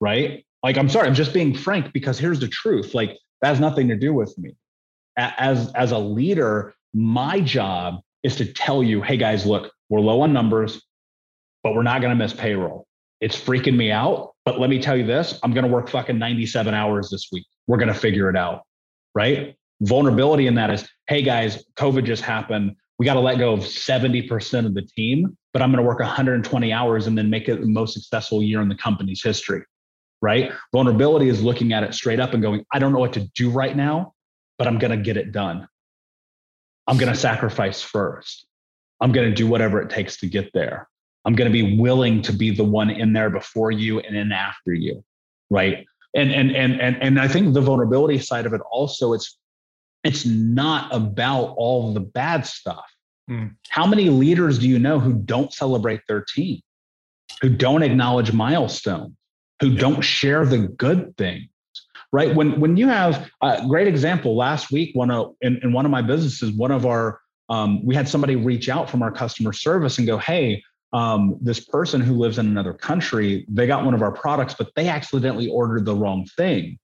right? 0.00 0.44
Like 0.62 0.78
I'm 0.78 0.88
sorry, 0.88 1.08
I'm 1.08 1.14
just 1.14 1.34
being 1.34 1.54
frank 1.54 1.92
because 1.92 2.18
here's 2.18 2.40
the 2.40 2.48
truth. 2.48 2.94
Like 2.94 3.18
that 3.42 3.48
has 3.48 3.60
nothing 3.60 3.88
to 3.88 3.96
do 3.96 4.14
with 4.14 4.36
me 4.38 4.54
as 5.16 5.72
as 5.74 5.92
a 5.92 5.98
leader, 5.98 6.74
my 6.92 7.40
job 7.40 8.00
is 8.22 8.36
to 8.36 8.52
tell 8.52 8.82
you, 8.82 9.02
hey 9.02 9.16
guys, 9.16 9.46
look, 9.46 9.72
we're 9.88 10.00
low 10.00 10.20
on 10.22 10.32
numbers, 10.32 10.82
but 11.62 11.74
we're 11.74 11.82
not 11.82 12.00
going 12.00 12.10
to 12.10 12.16
miss 12.16 12.32
payroll. 12.32 12.86
It's 13.20 13.38
freaking 13.38 13.76
me 13.76 13.90
out, 13.90 14.32
but 14.44 14.60
let 14.60 14.70
me 14.70 14.80
tell 14.80 14.96
you 14.96 15.06
this: 15.06 15.38
I'm 15.42 15.52
going 15.52 15.64
to 15.64 15.70
work 15.70 15.88
fucking 15.88 16.18
97 16.18 16.74
hours 16.74 17.10
this 17.10 17.28
week. 17.32 17.46
We're 17.66 17.78
going 17.78 17.92
to 17.92 17.98
figure 17.98 18.28
it 18.28 18.36
out, 18.36 18.62
right? 19.14 19.54
Vulnerability 19.80 20.46
in 20.46 20.54
that 20.54 20.70
is, 20.70 20.88
hey 21.08 21.22
guys, 21.22 21.64
COVID 21.76 22.04
just 22.04 22.22
happened. 22.22 22.76
We 22.98 23.06
got 23.06 23.14
to 23.14 23.20
let 23.20 23.38
go 23.38 23.52
of 23.52 23.60
70% 23.60 24.66
of 24.66 24.74
the 24.74 24.82
team, 24.82 25.36
but 25.52 25.62
I'm 25.62 25.70
going 25.72 25.82
to 25.82 25.88
work 25.88 25.98
120 25.98 26.72
hours 26.72 27.08
and 27.08 27.18
then 27.18 27.28
make 27.28 27.48
it 27.48 27.60
the 27.60 27.66
most 27.66 27.94
successful 27.94 28.40
year 28.40 28.60
in 28.60 28.68
the 28.68 28.76
company's 28.76 29.22
history 29.22 29.62
right? 30.22 30.52
Vulnerability 30.72 31.28
is 31.28 31.42
looking 31.42 31.74
at 31.74 31.82
it 31.82 31.92
straight 31.92 32.18
up 32.18 32.32
and 32.32 32.42
going, 32.42 32.64
I 32.72 32.78
don't 32.78 32.94
know 32.94 32.98
what 32.98 33.12
to 33.12 33.28
do 33.34 33.50
right 33.50 33.76
now 33.76 34.14
but 34.58 34.66
I'm 34.66 34.78
going 34.78 34.96
to 34.96 35.02
get 35.02 35.16
it 35.16 35.32
done. 35.32 35.66
I'm 36.86 36.98
going 36.98 37.12
to 37.12 37.18
sacrifice 37.18 37.82
first. 37.82 38.46
I'm 39.00 39.12
going 39.12 39.28
to 39.28 39.34
do 39.34 39.46
whatever 39.46 39.80
it 39.80 39.90
takes 39.90 40.18
to 40.18 40.26
get 40.26 40.50
there. 40.54 40.88
I'm 41.24 41.34
going 41.34 41.50
to 41.50 41.52
be 41.52 41.78
willing 41.78 42.22
to 42.22 42.32
be 42.32 42.50
the 42.50 42.64
one 42.64 42.90
in 42.90 43.12
there 43.12 43.30
before 43.30 43.70
you 43.70 44.00
and 44.00 44.16
in 44.16 44.32
after 44.32 44.72
you, 44.72 45.02
right? 45.50 45.86
And 46.14 46.30
and 46.30 46.52
and 46.52 46.80
and 46.80 46.96
and 47.02 47.20
I 47.20 47.28
think 47.28 47.54
the 47.54 47.60
vulnerability 47.60 48.18
side 48.18 48.46
of 48.46 48.52
it 48.52 48.60
also 48.70 49.12
it's 49.14 49.38
it's 50.04 50.26
not 50.26 50.94
about 50.94 51.54
all 51.56 51.92
the 51.92 52.00
bad 52.00 52.46
stuff. 52.46 52.84
Mm. 53.30 53.54
How 53.70 53.86
many 53.86 54.10
leaders 54.10 54.58
do 54.58 54.68
you 54.68 54.78
know 54.78 55.00
who 55.00 55.14
don't 55.14 55.52
celebrate 55.52 56.02
their 56.06 56.22
team, 56.22 56.60
who 57.40 57.48
don't 57.48 57.82
acknowledge 57.82 58.32
milestones, 58.32 59.14
who 59.60 59.68
yeah. 59.68 59.80
don't 59.80 60.02
share 60.02 60.44
the 60.44 60.68
good 60.68 61.16
things? 61.16 61.48
right? 62.14 62.32
When 62.32 62.60
when 62.60 62.76
you 62.76 62.86
have 62.86 63.28
a 63.42 63.66
great 63.66 63.88
example 63.88 64.36
last 64.36 64.70
week, 64.70 64.94
one 64.94 65.10
of 65.10 65.34
in, 65.40 65.58
in 65.64 65.72
one 65.72 65.84
of 65.84 65.90
my 65.90 66.00
businesses, 66.00 66.52
one 66.52 66.70
of 66.70 66.86
our 66.86 67.20
um, 67.48 67.84
we 67.84 67.94
had 67.94 68.08
somebody 68.08 68.36
reach 68.36 68.68
out 68.68 68.88
from 68.88 69.02
our 69.02 69.10
customer 69.10 69.52
service 69.52 69.98
and 69.98 70.06
go, 70.06 70.16
hey, 70.16 70.62
um, 70.94 71.36
this 71.40 71.58
person 71.58 72.00
who 72.00 72.14
lives 72.14 72.38
in 72.38 72.46
another 72.46 72.72
country, 72.72 73.44
they 73.48 73.66
got 73.66 73.84
one 73.84 73.94
of 73.94 74.00
our 74.00 74.12
products, 74.12 74.54
but 74.56 74.70
they 74.76 74.88
accidentally 74.88 75.48
ordered 75.48 75.84
the 75.84 75.94
wrong 75.94 76.24
thing. 76.36 76.78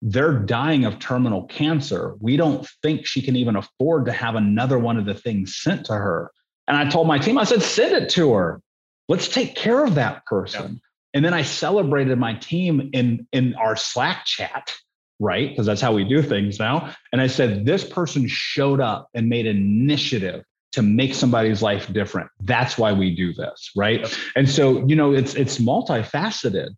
They're 0.00 0.38
dying 0.38 0.84
of 0.84 1.00
terminal 1.00 1.44
cancer. 1.46 2.14
We 2.20 2.36
don't 2.36 2.66
think 2.80 3.06
she 3.06 3.20
can 3.20 3.34
even 3.34 3.56
afford 3.56 4.06
to 4.06 4.12
have 4.12 4.36
another 4.36 4.78
one 4.78 4.98
of 4.98 5.04
the 5.04 5.14
things 5.14 5.56
sent 5.56 5.86
to 5.86 5.94
her. 5.94 6.30
And 6.68 6.76
I 6.76 6.88
told 6.88 7.08
my 7.08 7.18
team, 7.18 7.38
I 7.38 7.44
said, 7.44 7.60
send 7.60 7.92
it 7.92 8.08
to 8.10 8.34
her. 8.34 8.60
Let's 9.08 9.26
take 9.26 9.56
care 9.56 9.84
of 9.84 9.96
that 9.96 10.24
person. 10.26 10.74
Yeah. 10.74 10.78
And 11.14 11.24
then 11.24 11.34
I 11.34 11.42
celebrated 11.42 12.18
my 12.18 12.34
team 12.34 12.90
in 12.92 13.26
in 13.32 13.54
our 13.54 13.74
Slack 13.74 14.26
chat, 14.26 14.72
right? 15.18 15.48
Because 15.48 15.66
that's 15.66 15.80
how 15.80 15.92
we 15.92 16.04
do 16.04 16.22
things 16.22 16.60
now. 16.60 16.94
And 17.10 17.20
I 17.20 17.26
said, 17.26 17.64
this 17.64 17.84
person 17.84 18.28
showed 18.28 18.80
up 18.80 19.08
and 19.14 19.28
made 19.28 19.46
initiative 19.46 20.44
to 20.76 20.82
make 20.82 21.14
somebody's 21.14 21.62
life 21.62 21.90
different. 21.90 22.28
That's 22.40 22.76
why 22.76 22.92
we 22.92 23.16
do 23.16 23.32
this, 23.32 23.70
right? 23.74 24.06
And 24.36 24.46
so, 24.46 24.86
you 24.86 24.94
know, 24.94 25.14
it's 25.14 25.34
it's 25.34 25.56
multifaceted. 25.56 26.68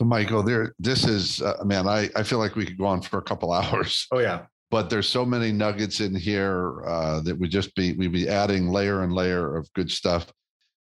So 0.00 0.06
Michael, 0.06 0.42
there 0.42 0.72
this 0.78 1.04
is 1.04 1.42
uh, 1.42 1.62
man, 1.66 1.86
I 1.86 2.08
I 2.16 2.22
feel 2.22 2.38
like 2.38 2.56
we 2.56 2.64
could 2.64 2.78
go 2.78 2.86
on 2.86 3.02
for 3.02 3.18
a 3.18 3.22
couple 3.22 3.52
hours. 3.60 4.06
Oh 4.10 4.20
yeah. 4.20 4.46
But 4.70 4.88
there's 4.88 5.06
so 5.06 5.26
many 5.26 5.52
nuggets 5.52 6.00
in 6.00 6.14
here 6.14 6.82
uh, 6.86 7.20
that 7.20 7.38
we 7.38 7.46
just 7.46 7.74
be 7.74 7.92
we'd 7.92 8.10
be 8.10 8.26
adding 8.26 8.68
layer 8.68 9.02
and 9.02 9.12
layer 9.12 9.54
of 9.54 9.70
good 9.74 9.90
stuff. 9.90 10.32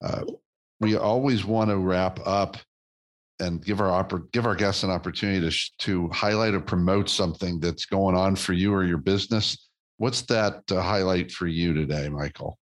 Uh, 0.06 0.22
we 0.80 0.96
always 0.96 1.44
want 1.46 1.72
to 1.72 1.78
wrap 1.78 2.20
up 2.28 2.58
and 3.40 3.66
give 3.66 3.82
our 3.82 4.04
oppor- 4.04 4.32
give 4.32 4.46
our 4.46 4.54
guests 4.54 4.84
an 4.84 4.92
opportunity 4.92 5.42
to 5.42 5.50
sh- 5.50 5.72
to 5.80 6.08
highlight 6.10 6.54
or 6.54 6.60
promote 6.60 7.10
something 7.10 7.60
that's 7.60 7.88
going 7.88 8.16
on 8.16 8.36
for 8.36 8.54
you 8.54 8.72
or 8.72 8.84
your 8.84 9.00
business. 9.00 9.71
What's 10.02 10.24
that 10.24 10.64
uh, 10.72 10.82
highlight 10.82 11.32
for 11.32 11.46
you 11.46 11.76
today, 11.76 12.10
Michael? 12.10 12.58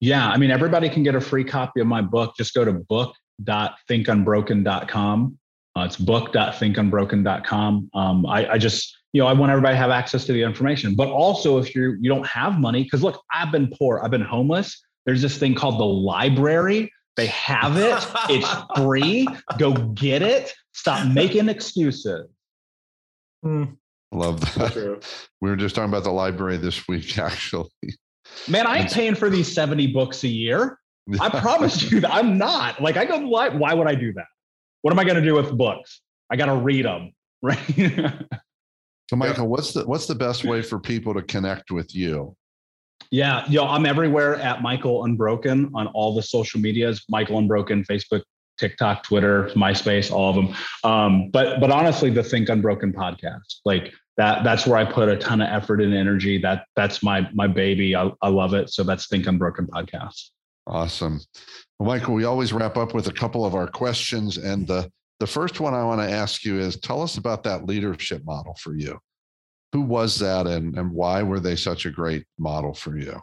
Yeah, 0.00 0.26
I 0.26 0.38
mean, 0.38 0.50
everybody 0.50 0.88
can 0.88 1.02
get 1.02 1.14
a 1.14 1.20
free 1.20 1.44
copy 1.44 1.82
of 1.82 1.86
my 1.86 2.00
book. 2.00 2.32
Just 2.34 2.54
go 2.54 2.64
to 2.64 2.72
book.thinkunbroken.com. 2.72 5.38
Uh, 5.76 5.80
it's 5.80 5.98
book.thinkunbroken.com. 5.98 7.90
Um, 7.92 8.24
I, 8.24 8.52
I 8.52 8.56
just, 8.56 8.96
you 9.12 9.20
know, 9.20 9.28
I 9.28 9.34
want 9.34 9.52
everybody 9.52 9.74
to 9.74 9.76
have 9.76 9.90
access 9.90 10.24
to 10.24 10.32
the 10.32 10.40
information. 10.40 10.94
But 10.94 11.08
also, 11.08 11.58
if 11.58 11.74
you 11.74 11.98
you 12.00 12.08
don't 12.08 12.26
have 12.26 12.58
money, 12.58 12.84
because 12.84 13.02
look, 13.02 13.22
I've 13.34 13.52
been 13.52 13.70
poor, 13.78 14.00
I've 14.02 14.10
been 14.10 14.22
homeless. 14.22 14.82
There's 15.04 15.20
this 15.20 15.36
thing 15.36 15.54
called 15.54 15.78
the 15.78 15.84
library. 15.84 16.90
They 17.16 17.26
have 17.26 17.76
it. 17.76 18.02
it's 18.30 18.48
free. 18.76 19.28
Go 19.58 19.74
get 19.74 20.22
it. 20.22 20.54
Stop 20.72 21.06
making 21.12 21.50
excuses. 21.50 22.30
Mm. 23.44 23.76
Love 24.12 24.40
that. 24.40 25.04
We 25.40 25.50
were 25.50 25.56
just 25.56 25.74
talking 25.74 25.88
about 25.88 26.04
the 26.04 26.12
library 26.12 26.58
this 26.58 26.86
week, 26.86 27.18
actually. 27.18 27.70
Man, 28.48 28.66
I 28.66 28.78
ain't 28.78 28.92
paying 28.92 29.14
for 29.14 29.30
these 29.30 29.52
70 29.52 29.88
books 29.88 30.22
a 30.24 30.28
year. 30.28 30.78
I 31.20 31.28
promise 31.28 31.90
you 31.90 32.00
that 32.00 32.12
I'm 32.12 32.38
not. 32.38 32.80
Like, 32.80 32.96
I 32.96 33.04
go 33.04 33.20
to 33.20 33.26
the. 33.26 33.58
Why 33.58 33.74
would 33.74 33.88
I 33.88 33.94
do 33.94 34.12
that? 34.12 34.26
What 34.82 34.92
am 34.92 34.98
I 34.98 35.04
going 35.04 35.16
to 35.16 35.22
do 35.22 35.34
with 35.34 35.56
books? 35.56 36.00
I 36.30 36.36
got 36.36 36.46
to 36.46 36.56
read 36.56 36.84
them, 36.84 37.12
right? 37.42 37.58
so, 39.10 39.16
Michael, 39.16 39.48
what's 39.48 39.72
the 39.72 39.84
what's 39.84 40.06
the 40.06 40.14
best 40.14 40.44
way 40.44 40.62
for 40.62 40.78
people 40.78 41.14
to 41.14 41.22
connect 41.22 41.70
with 41.70 41.94
you? 41.94 42.36
Yeah, 43.10 43.44
yo, 43.48 43.66
I'm 43.66 43.84
everywhere 43.84 44.36
at 44.36 44.62
Michael 44.62 45.04
Unbroken 45.04 45.70
on 45.74 45.88
all 45.88 46.14
the 46.14 46.22
social 46.22 46.60
medias. 46.60 47.04
Michael 47.08 47.38
Unbroken, 47.38 47.84
Facebook, 47.84 48.22
TikTok, 48.58 49.02
Twitter, 49.02 49.50
MySpace, 49.54 50.10
all 50.10 50.30
of 50.30 50.36
them. 50.36 50.56
Um, 50.84 51.30
but 51.30 51.60
but 51.60 51.70
honestly, 51.70 52.10
the 52.10 52.22
Think 52.22 52.48
Unbroken 52.48 52.92
podcast, 52.92 53.60
like 53.64 53.92
that, 54.16 54.44
that's 54.44 54.66
where 54.66 54.78
I 54.78 54.84
put 54.84 55.08
a 55.08 55.16
ton 55.16 55.40
of 55.40 55.48
effort 55.48 55.80
and 55.80 55.94
energy. 55.94 56.38
That 56.38 56.64
that's 56.76 57.02
my 57.02 57.28
my 57.32 57.46
baby. 57.46 57.96
I, 57.96 58.10
I 58.20 58.28
love 58.28 58.54
it. 58.54 58.70
So 58.70 58.82
that's 58.82 59.06
Think 59.06 59.26
Unbroken 59.26 59.66
podcast. 59.66 60.30
Awesome. 60.66 61.20
Well, 61.78 61.88
Michael, 61.88 62.14
we 62.14 62.24
always 62.24 62.52
wrap 62.52 62.76
up 62.76 62.94
with 62.94 63.08
a 63.08 63.12
couple 63.12 63.44
of 63.44 63.54
our 63.54 63.66
questions. 63.66 64.38
And 64.38 64.66
the, 64.66 64.90
the 65.18 65.26
first 65.26 65.60
one 65.60 65.74
I 65.74 65.84
want 65.84 66.00
to 66.00 66.10
ask 66.10 66.44
you 66.44 66.58
is 66.58 66.76
tell 66.76 67.02
us 67.02 67.16
about 67.16 67.42
that 67.44 67.66
leadership 67.66 68.22
model 68.24 68.54
for 68.60 68.76
you. 68.76 68.98
Who 69.72 69.80
was 69.80 70.18
that 70.18 70.46
and, 70.46 70.76
and 70.78 70.92
why 70.92 71.22
were 71.22 71.40
they 71.40 71.56
such 71.56 71.86
a 71.86 71.90
great 71.90 72.24
model 72.38 72.74
for 72.74 72.96
you? 72.96 73.20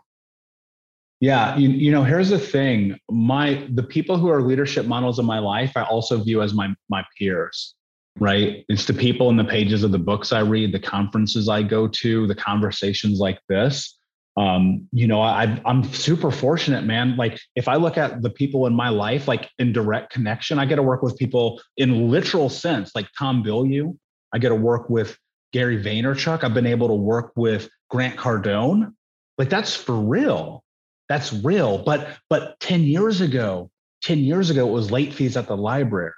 Yeah, 1.22 1.58
you, 1.58 1.70
you 1.70 1.92
know, 1.92 2.04
here's 2.04 2.30
the 2.30 2.40
thing. 2.40 2.98
My 3.12 3.68
the 3.74 3.84
people 3.84 4.18
who 4.18 4.30
are 4.30 4.42
leadership 4.42 4.86
models 4.86 5.20
in 5.20 5.26
my 5.26 5.40
life, 5.40 5.74
I 5.76 5.84
also 5.84 6.24
view 6.24 6.42
as 6.42 6.54
my 6.54 6.74
my 6.90 7.04
peers, 7.18 7.76
right? 8.20 8.66
It's 8.70 8.86
the 8.86 8.94
people 8.94 9.30
in 9.30 9.38
the 9.38 9.44
pages 9.44 9.84
of 9.84 9.92
the 9.92 10.00
books 10.00 10.32
I 10.32 10.42
read, 10.42 10.74
the 10.74 10.80
conferences 10.80 11.50
I 11.50 11.64
go 11.64 11.88
to, 11.88 12.28
the 12.28 12.36
conversations 12.36 13.20
like 13.20 13.40
this 13.50 14.00
um, 14.40 14.88
you 14.94 15.06
know, 15.06 15.22
I, 15.22 15.62
I'm 15.66 15.84
super 15.84 16.32
fortunate, 16.32 16.86
man. 16.86 17.18
Like 17.18 17.38
if 17.56 17.68
I 17.68 17.76
look 17.76 17.98
at 17.98 18.22
the 18.22 18.30
people 18.30 18.68
in 18.68 18.74
my 18.74 18.88
life, 18.88 19.28
like 19.28 19.50
in 19.60 19.74
direct 19.74 20.14
connection, 20.14 20.60
I 20.60 20.66
get 20.66 20.78
to 20.78 20.84
work 20.84 21.02
with 21.02 21.18
people 21.18 21.62
in 21.76 22.10
literal 22.10 22.48
sense, 22.48 22.92
like 22.96 23.08
Tom 23.18 23.44
Bilyeu. 23.44 23.98
I 24.32 24.38
get 24.38 24.50
to 24.50 24.56
work 24.56 24.90
with 24.90 25.18
Gary 25.52 25.84
Vaynerchuk. 25.84 26.46
I've 26.46 26.54
been 26.54 26.68
able 26.68 26.88
to 26.88 26.94
work 26.94 27.34
with 27.36 27.70
Grant 27.90 28.16
Cardone. 28.18 28.94
Like 29.38 29.50
that's 29.50 29.76
for 29.76 29.96
real. 29.96 30.64
That's 31.10 31.34
real. 31.34 31.80
But 31.80 32.18
but 32.30 32.58
10 32.62 32.84
years 32.84 33.20
ago, 33.20 33.70
10 34.04 34.20
years 34.20 34.50
ago, 34.50 34.70
it 34.70 34.72
was 34.72 34.90
late 34.90 35.14
fees 35.14 35.36
at 35.36 35.48
the 35.48 35.58
library. 35.58 36.14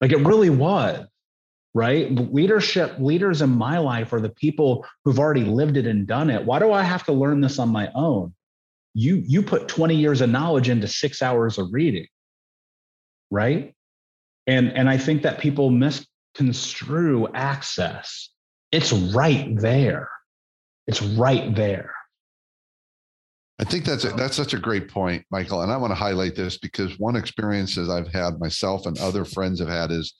Like 0.00 0.12
it 0.12 0.18
really 0.18 0.50
was 0.50 1.06
right? 1.74 2.10
Leadership, 2.12 2.96
leaders 2.98 3.42
in 3.42 3.50
my 3.50 3.78
life 3.78 4.12
are 4.12 4.20
the 4.20 4.30
people 4.30 4.86
who've 5.04 5.18
already 5.18 5.44
lived 5.44 5.76
it 5.76 5.86
and 5.86 6.06
done 6.06 6.30
it. 6.30 6.44
Why 6.44 6.58
do 6.58 6.72
I 6.72 6.82
have 6.82 7.04
to 7.04 7.12
learn 7.12 7.40
this 7.40 7.58
on 7.58 7.68
my 7.68 7.90
own? 7.94 8.34
You 8.94 9.22
you 9.24 9.42
put 9.42 9.68
20 9.68 9.94
years 9.94 10.20
of 10.20 10.30
knowledge 10.30 10.68
into 10.68 10.88
six 10.88 11.22
hours 11.22 11.58
of 11.58 11.68
reading, 11.72 12.06
right? 13.30 13.72
And 14.48 14.72
and 14.72 14.90
I 14.90 14.98
think 14.98 15.22
that 15.22 15.38
people 15.38 15.70
misconstrue 15.70 17.28
access. 17.34 18.30
It's 18.72 18.92
right 18.92 19.54
there. 19.56 20.10
It's 20.88 21.02
right 21.02 21.54
there. 21.54 21.92
I 23.60 23.64
think 23.64 23.84
that's 23.84 24.04
a, 24.04 24.08
that's 24.08 24.36
such 24.36 24.54
a 24.54 24.58
great 24.58 24.88
point, 24.88 25.24
Michael. 25.30 25.60
And 25.60 25.70
I 25.70 25.76
want 25.76 25.90
to 25.90 25.94
highlight 25.94 26.34
this 26.34 26.56
because 26.56 26.98
one 26.98 27.14
experiences 27.14 27.90
I've 27.90 28.08
had 28.08 28.40
myself 28.40 28.86
and 28.86 28.98
other 28.98 29.24
friends 29.24 29.60
have 29.60 29.68
had 29.68 29.90
is 29.90 30.14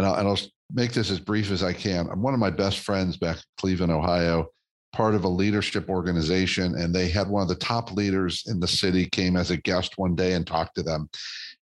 and 0.00 0.08
I'll, 0.08 0.14
and 0.14 0.28
I'll 0.28 0.38
make 0.72 0.92
this 0.92 1.10
as 1.10 1.20
brief 1.20 1.50
as 1.50 1.62
I 1.62 1.74
can. 1.74 2.08
I'm 2.10 2.22
one 2.22 2.32
of 2.32 2.40
my 2.40 2.48
best 2.48 2.78
friends 2.78 3.18
back 3.18 3.36
in 3.36 3.42
Cleveland, 3.58 3.92
Ohio, 3.92 4.46
part 4.94 5.14
of 5.14 5.24
a 5.24 5.28
leadership 5.28 5.90
organization, 5.90 6.74
and 6.74 6.94
they 6.94 7.10
had 7.10 7.28
one 7.28 7.42
of 7.42 7.48
the 7.48 7.54
top 7.54 7.92
leaders 7.92 8.44
in 8.46 8.60
the 8.60 8.66
city 8.66 9.04
came 9.06 9.36
as 9.36 9.50
a 9.50 9.58
guest 9.58 9.98
one 9.98 10.14
day 10.14 10.32
and 10.32 10.46
talked 10.46 10.74
to 10.76 10.82
them. 10.82 11.10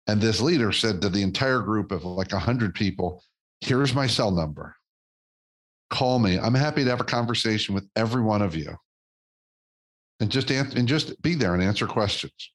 And 0.07 0.20
this 0.20 0.43
leader 0.43 0.70
said 0.70 1.01
to 1.01 1.09
the 1.09 1.22
entire 1.22 1.61
group 1.61 1.93
of 1.93 2.05
like 2.05 2.32
100 2.32 2.74
people, 2.74 3.22
Here's 3.62 3.95
my 3.95 4.07
cell 4.07 4.30
number. 4.30 4.76
Call 5.89 6.18
me. 6.18 6.39
I'm 6.39 6.55
happy 6.55 6.84
to 6.84 6.91
have 6.91 7.01
a 7.01 7.05
conversation 7.05 7.74
with 7.74 7.89
every 7.97 8.20
one 8.20 8.43
of 8.43 8.55
you. 8.55 8.76
And 10.21 10.31
just 10.31 10.51
answer, 10.51 10.79
and 10.79 10.89
just 10.89 11.21
be 11.23 11.35
there 11.35 11.55
and 11.55 11.62
answer 11.62 11.87
questions. 11.87 12.53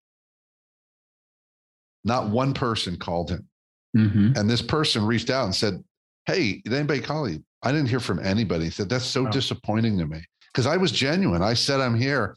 Not 2.03 2.29
one 2.29 2.53
person 2.53 2.97
called 2.97 3.29
him. 3.29 3.47
Mm-hmm. 3.95 4.33
And 4.35 4.49
this 4.49 4.61
person 4.61 5.05
reached 5.05 5.29
out 5.29 5.45
and 5.45 5.55
said, 5.55 5.83
Hey, 6.25 6.61
did 6.63 6.73
anybody 6.73 7.01
call 7.01 7.29
you? 7.29 7.43
I 7.61 7.71
didn't 7.71 7.89
hear 7.89 7.99
from 7.99 8.19
anybody. 8.19 8.65
He 8.65 8.71
said, 8.71 8.89
That's 8.89 9.05
so 9.05 9.27
disappointing 9.27 9.97
to 9.99 10.07
me. 10.07 10.21
Because 10.51 10.65
I 10.65 10.77
was 10.77 10.91
genuine. 10.91 11.41
I 11.41 11.53
said 11.53 11.79
I'm 11.79 11.95
here. 11.95 12.35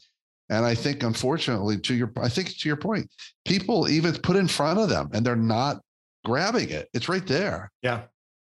And 0.49 0.63
I 0.63 0.75
think 0.75 1.01
unfortunately, 1.01 1.79
to 1.79 1.95
your 1.95 2.11
I 2.21 2.29
think 2.29 2.55
to 2.59 2.69
your 2.69 2.77
point, 2.77 3.09
people 3.45 3.89
even 3.89 4.13
put 4.13 4.35
in 4.35 4.47
front 4.47 4.79
of 4.79 4.89
them 4.89 5.09
and 5.13 5.25
they're 5.25 5.35
not 5.35 5.81
grabbing 6.23 6.69
it. 6.69 6.87
It's 6.93 7.09
right 7.09 7.25
there. 7.25 7.71
Yeah. 7.81 8.03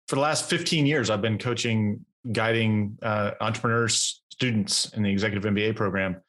For 0.09 0.17
the 0.17 0.23
last 0.23 0.49
15 0.49 0.87
years, 0.87 1.11
I've 1.11 1.23
been 1.23 1.39
coaching, 1.39 2.05
guiding 2.33 2.99
uh, 3.03 3.33
entrepreneurs, 3.41 4.23
students 4.31 4.91
in 4.95 5.03
the 5.03 5.11
executive 5.11 5.45
MBA 5.51 5.77
program. 5.77 6.21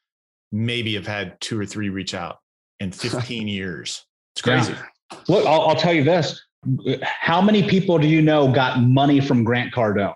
Maybe 0.52 0.94
have 0.94 1.06
had 1.06 1.40
two 1.40 1.58
or 1.58 1.66
three 1.66 1.88
reach 1.88 2.14
out 2.14 2.38
in 2.80 2.92
15 2.92 3.48
years. 3.48 4.04
It's 4.34 4.42
crazy. 4.42 4.72
Yeah. 4.72 5.18
Look, 5.28 5.46
I'll, 5.46 5.62
I'll 5.62 5.76
tell 5.76 5.92
you 5.92 6.04
this 6.04 6.40
how 7.02 7.40
many 7.40 7.68
people 7.68 7.98
do 7.98 8.06
you 8.06 8.20
know 8.20 8.52
got 8.52 8.80
money 8.80 9.20
from 9.20 9.44
Grant 9.44 9.72
Cardone? 9.72 10.14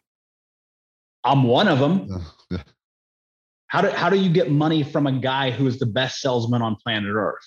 I'm 1.25 1.45
one 1.45 1.69
of 1.69 1.79
them. 1.79 2.23
How 3.69 3.81
do, 3.81 3.89
how 3.91 4.11
do 4.11 4.17
you 4.17 4.31
get 4.31 4.51
money 4.51 4.83
from 4.83 5.07
a 5.07 5.13
guy 5.13 5.51
who 5.51 5.67
is 5.67 5.79
the 5.79 5.87
best 5.87 6.21
salesman 6.21 6.63
on 6.63 6.77
planet 6.77 7.15
Earth? 7.15 7.43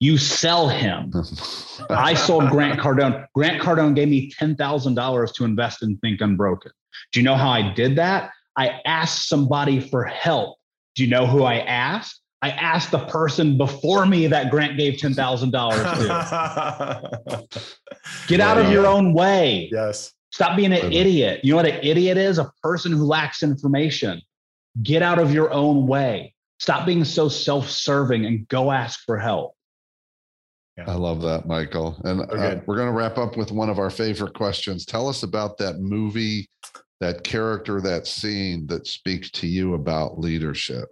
You 0.00 0.18
sell 0.18 0.68
him. 0.68 1.12
I 1.90 2.14
sold 2.14 2.48
Grant 2.48 2.80
Cardone. 2.80 3.26
Grant 3.34 3.62
Cardone 3.62 3.94
gave 3.94 4.08
me 4.08 4.32
$10,000 4.32 5.34
to 5.34 5.44
invest 5.44 5.82
in 5.82 5.96
Think 5.98 6.20
Unbroken. 6.20 6.72
Do 7.12 7.20
you 7.20 7.24
know 7.24 7.36
how 7.36 7.50
I 7.50 7.72
did 7.74 7.96
that? 7.96 8.30
I 8.56 8.80
asked 8.86 9.28
somebody 9.28 9.78
for 9.78 10.04
help. 10.04 10.56
Do 10.94 11.04
you 11.04 11.10
know 11.10 11.26
who 11.26 11.42
I 11.44 11.58
asked? 11.58 12.20
I 12.42 12.50
asked 12.50 12.90
the 12.90 12.98
person 13.06 13.56
before 13.56 14.04
me 14.04 14.26
that 14.26 14.50
Grant 14.50 14.76
gave 14.76 14.98
ten 14.98 15.14
thousand 15.14 15.52
dollars 15.52 15.82
to. 15.82 17.46
Get 18.26 18.40
out 18.40 18.58
of 18.58 18.70
your 18.70 18.86
own 18.86 19.14
way. 19.14 19.68
Yes. 19.72 20.12
Stop 20.32 20.56
being 20.56 20.72
an 20.72 20.92
idiot. 20.92 21.40
You 21.44 21.52
know 21.52 21.56
what 21.58 21.66
an 21.66 21.78
idiot 21.82 22.16
is? 22.16 22.38
A 22.38 22.50
person 22.62 22.90
who 22.90 23.04
lacks 23.04 23.42
information. 23.42 24.20
Get 24.82 25.02
out 25.02 25.18
of 25.18 25.32
your 25.32 25.52
own 25.52 25.86
way. 25.86 26.34
Stop 26.58 26.86
being 26.86 27.04
so 27.04 27.28
self-serving 27.28 28.24
and 28.24 28.48
go 28.48 28.72
ask 28.72 29.00
for 29.04 29.18
help. 29.18 29.54
Yeah. 30.78 30.84
I 30.90 30.94
love 30.94 31.20
that, 31.22 31.46
Michael. 31.46 32.00
And 32.04 32.22
uh, 32.22 32.60
we're 32.66 32.76
going 32.76 32.88
to 32.88 32.92
wrap 32.92 33.18
up 33.18 33.36
with 33.36 33.52
one 33.52 33.68
of 33.68 33.78
our 33.78 33.90
favorite 33.90 34.32
questions. 34.32 34.86
Tell 34.86 35.06
us 35.06 35.22
about 35.22 35.58
that 35.58 35.80
movie, 35.80 36.48
that 37.02 37.24
character, 37.24 37.80
that 37.80 38.06
scene 38.06 38.64
that 38.68 38.86
speaks 38.86 39.28
to 39.28 39.48
you 39.48 39.74
about 39.74 40.20
leadership. 40.20 40.88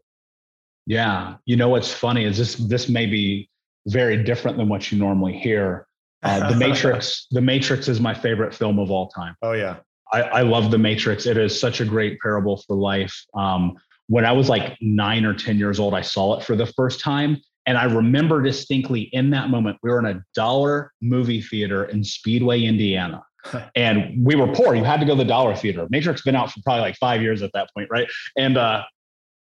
Yeah, 0.85 1.37
you 1.45 1.55
know 1.55 1.69
what's 1.69 1.93
funny 1.93 2.25
is 2.25 2.37
this. 2.37 2.57
This 2.57 2.89
may 2.89 3.07
be 3.07 3.49
very 3.87 4.21
different 4.25 4.57
than 4.57 4.69
what 4.69 4.91
you 4.91 4.99
normally 4.99 5.39
hear. 5.39 5.87
Uh, 6.25 6.51
the 6.51 6.57
Matrix. 6.67 7.29
The 7.31 7.41
Matrix 7.41 7.87
is 7.87 8.01
my 8.01 8.13
favorite 8.13 8.53
film 8.53 8.81
of 8.81 8.91
all 8.91 9.09
time. 9.09 9.37
Oh 9.41 9.53
yeah, 9.53 9.77
I, 10.13 10.23
I 10.23 10.43
love 10.43 10.73
The 10.73 10.79
Matrix. 10.79 11.27
It 11.27 11.37
is 11.37 11.59
such 11.59 11.81
a 11.81 11.85
great 11.85 12.19
parable 12.19 12.57
for 12.67 12.75
life. 12.75 13.17
Um, 13.35 13.77
when 14.09 14.27
I 14.27 14.33
was 14.33 14.49
like 14.49 14.77
nine 14.81 15.25
or 15.25 15.33
ten 15.33 15.59
years 15.59 15.79
old, 15.79 15.95
I 15.95 16.01
saw 16.01 16.37
it 16.37 16.45
for 16.45 16.57
the 16.57 16.67
first 16.67 16.99
time, 16.99 17.41
and 17.67 17.79
I 17.79 17.85
remember 17.85 18.43
distinctly 18.43 19.03
in 19.13 19.31
that 19.31 19.49
moment 19.49 19.79
we 19.85 19.91
were 19.91 20.01
in 20.01 20.07
a 20.07 20.21
dollar 20.35 20.93
movie 21.01 21.41
theater 21.41 21.85
in 21.85 22.03
Speedway, 22.03 22.63
Indiana. 22.65 23.23
and 23.75 24.25
we 24.25 24.35
were 24.35 24.49
poor. 24.49 24.75
You 24.75 24.85
had 24.85 25.01
to 25.01 25.07
go 25.07 25.17
to 25.17 25.23
the 25.23 25.29
dollar 25.29 25.55
theater. 25.55 25.87
Matrix 25.91 26.23
been 26.23 26.37
out 26.37 26.51
for 26.51 26.61
probably 26.63 26.83
like 26.83 26.97
five 26.97 27.23
years 27.23 27.43
at 27.43 27.53
that 27.55 27.69
point, 27.75 27.89
right? 27.91 28.09
And 28.37 28.57
uh, 28.57 28.83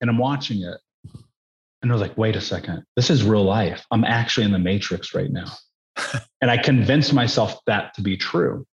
and 0.02 0.10
I'm 0.10 0.18
watching 0.18 0.64
it, 0.64 0.78
and 1.82 1.92
I 1.92 1.94
was 1.94 2.02
like, 2.02 2.18
wait 2.18 2.36
a 2.36 2.42
second, 2.42 2.84
this 2.96 3.10
is 3.10 3.24
real 3.24 3.44
life. 3.44 3.86
I'm 3.92 4.04
actually 4.04 4.46
in 4.46 4.52
the 4.52 4.60
matrix 4.60 5.14
right 5.14 5.32
now. 5.32 5.52
and 6.42 6.50
I 6.50 6.58
convinced 6.58 7.14
myself 7.14 7.60
that 7.66 7.94
to 7.96 8.02
be 8.02 8.18
true. 8.18 8.66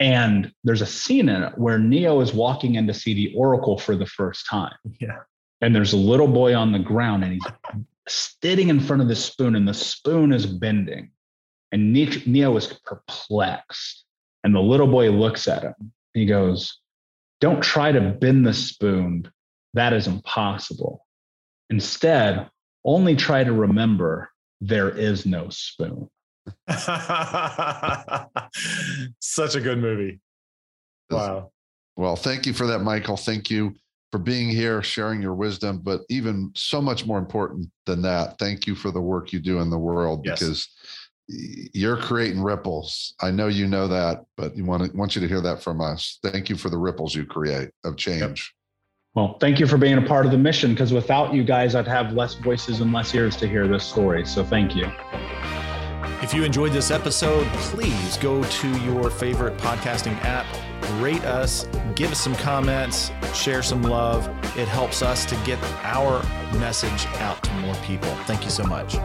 And 0.00 0.52
there's 0.64 0.82
a 0.82 0.86
scene 0.86 1.28
in 1.28 1.42
it 1.42 1.56
where 1.56 1.78
Neo 1.78 2.20
is 2.20 2.32
walking 2.32 2.74
in 2.74 2.86
to 2.88 2.94
see 2.94 3.14
the 3.14 3.32
Oracle 3.36 3.78
for 3.78 3.94
the 3.94 4.06
first 4.06 4.44
time. 4.50 4.74
Yeah. 5.00 5.18
And 5.60 5.74
there's 5.74 5.92
a 5.92 5.96
little 5.96 6.26
boy 6.26 6.54
on 6.54 6.72
the 6.72 6.80
ground 6.80 7.22
and 7.22 7.32
he's 7.32 7.86
sitting 8.08 8.68
in 8.68 8.80
front 8.80 9.02
of 9.02 9.08
the 9.08 9.16
spoon, 9.16 9.56
and 9.56 9.66
the 9.66 9.74
spoon 9.74 10.32
is 10.32 10.46
bending. 10.46 11.10
And 11.72 11.92
Neo 11.92 12.56
is 12.56 12.78
perplexed. 12.84 14.04
And 14.44 14.54
the 14.54 14.60
little 14.60 14.86
boy 14.86 15.10
looks 15.10 15.48
at 15.48 15.62
him. 15.62 15.74
He 16.12 16.26
goes, 16.26 16.78
Don't 17.40 17.62
try 17.62 17.90
to 17.90 18.00
bend 18.00 18.46
the 18.46 18.54
spoon. 18.54 19.30
That 19.72 19.92
is 19.92 20.06
impossible. 20.06 21.04
Instead, 21.70 22.48
only 22.84 23.16
try 23.16 23.42
to 23.42 23.52
remember 23.52 24.30
there 24.60 24.90
is 24.90 25.26
no 25.26 25.48
spoon. 25.48 26.08
Such 29.18 29.56
a 29.56 29.60
good 29.60 29.78
movie. 29.78 30.20
Wow. 31.10 31.50
Well, 31.96 32.16
thank 32.16 32.46
you 32.46 32.52
for 32.52 32.66
that, 32.66 32.80
Michael. 32.80 33.16
Thank 33.16 33.50
you 33.50 33.74
for 34.12 34.18
being 34.18 34.48
here, 34.48 34.82
sharing 34.82 35.20
your 35.20 35.34
wisdom, 35.34 35.80
but 35.82 36.02
even 36.08 36.52
so 36.54 36.80
much 36.80 37.06
more 37.06 37.18
important 37.18 37.68
than 37.86 38.02
that, 38.02 38.38
thank 38.38 38.66
you 38.66 38.74
for 38.74 38.90
the 38.90 39.00
work 39.00 39.32
you 39.32 39.40
do 39.40 39.58
in 39.58 39.70
the 39.70 39.78
world 39.78 40.22
yes. 40.24 40.38
because 40.38 40.68
you're 41.28 41.96
creating 41.96 42.42
ripples. 42.42 43.14
I 43.20 43.30
know 43.30 43.48
you 43.48 43.66
know 43.66 43.88
that, 43.88 44.24
but 44.36 44.56
you 44.56 44.64
want 44.64 44.90
to 44.90 44.96
want 44.96 45.14
you 45.14 45.20
to 45.20 45.28
hear 45.28 45.40
that 45.40 45.62
from 45.62 45.80
us. 45.80 46.18
Thank 46.22 46.48
you 46.48 46.56
for 46.56 46.70
the 46.70 46.78
ripples 46.78 47.14
you 47.14 47.24
create 47.24 47.70
of 47.84 47.96
change. 47.96 48.20
Yep. 48.20 48.36
Well, 49.14 49.38
thank 49.38 49.60
you 49.60 49.66
for 49.66 49.78
being 49.78 49.96
a 49.98 50.02
part 50.02 50.26
of 50.26 50.32
the 50.32 50.38
mission 50.38 50.72
because 50.72 50.92
without 50.92 51.32
you 51.32 51.44
guys, 51.44 51.76
I'd 51.76 51.86
have 51.86 52.14
less 52.14 52.34
voices 52.34 52.80
and 52.80 52.92
less 52.92 53.14
ears 53.14 53.36
to 53.36 53.48
hear 53.48 53.68
this 53.68 53.84
story. 53.84 54.26
So 54.26 54.44
thank 54.44 54.74
you. 54.74 54.90
If 56.20 56.34
you 56.34 56.42
enjoyed 56.42 56.72
this 56.72 56.90
episode, 56.90 57.46
please 57.52 58.16
go 58.16 58.42
to 58.42 58.78
your 58.82 59.10
favorite 59.10 59.56
podcasting 59.58 60.16
app, 60.24 60.46
rate 61.00 61.22
us, 61.24 61.68
give 61.94 62.10
us 62.10 62.20
some 62.20 62.34
comments, 62.36 63.12
share 63.34 63.62
some 63.62 63.82
love. 63.82 64.26
It 64.56 64.66
helps 64.66 65.02
us 65.02 65.24
to 65.26 65.36
get 65.44 65.62
our 65.82 66.22
message 66.58 67.06
out 67.18 67.42
to 67.42 67.52
more 67.54 67.74
people. 67.76 68.10
Thank 68.24 68.44
you 68.44 68.50
so 68.50 68.64
much. 68.64 68.96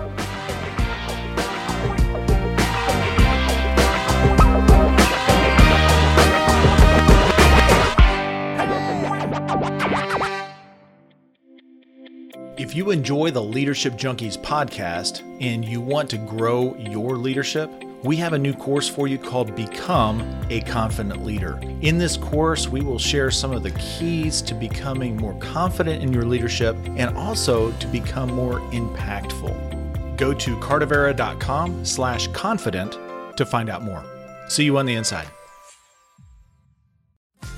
If 12.70 12.76
you 12.76 12.92
enjoy 12.92 13.32
the 13.32 13.42
Leadership 13.42 13.94
Junkies 13.94 14.38
podcast 14.38 15.24
and 15.42 15.66
you 15.66 15.82
want 15.82 16.08
to 16.12 16.20
grow 16.20 16.76
your 16.78 17.18
leadership, 17.18 17.68
we 18.04 18.16
have 18.18 18.34
a 18.34 18.38
new 18.38 18.54
course 18.54 18.88
for 18.88 19.08
you 19.08 19.18
called 19.18 19.56
Become 19.56 20.22
a 20.52 20.62
Confident 20.62 21.26
Leader. 21.26 21.60
In 21.82 21.98
this 21.98 22.16
course, 22.16 22.68
we 22.68 22.82
will 22.82 23.00
share 23.00 23.32
some 23.32 23.54
of 23.54 23.64
the 23.64 23.72
keys 23.72 24.40
to 24.44 24.54
becoming 24.54 25.18
more 25.18 25.34
confident 25.40 26.04
in 26.04 26.14
your 26.14 26.26
leadership 26.26 26.76
and 26.90 27.18
also 27.18 27.72
to 27.72 27.88
become 27.88 28.32
more 28.36 28.60
impactful. 28.70 30.16
Go 30.16 30.32
to 30.36 30.56
cardavera.com 30.58 31.84
slash 31.84 32.28
confident 32.28 33.00
to 33.36 33.48
find 33.48 33.72
out 33.72 33.82
more. 33.82 34.06
See 34.48 34.64
you 34.64 34.78
on 34.78 34.86
the 34.86 34.94
inside. 34.94 35.28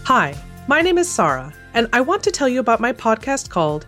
Hi, 0.05 0.34
my 0.70 0.82
name 0.82 0.97
is 0.97 1.12
Sarah, 1.12 1.53
and 1.74 1.89
I 1.91 1.99
want 1.99 2.24
to 2.24 2.32
tell 2.32 2.47
you 2.47 2.62
about 2.62 2.80
my 2.80 2.93
podcast 2.93 3.49
called 3.49 3.88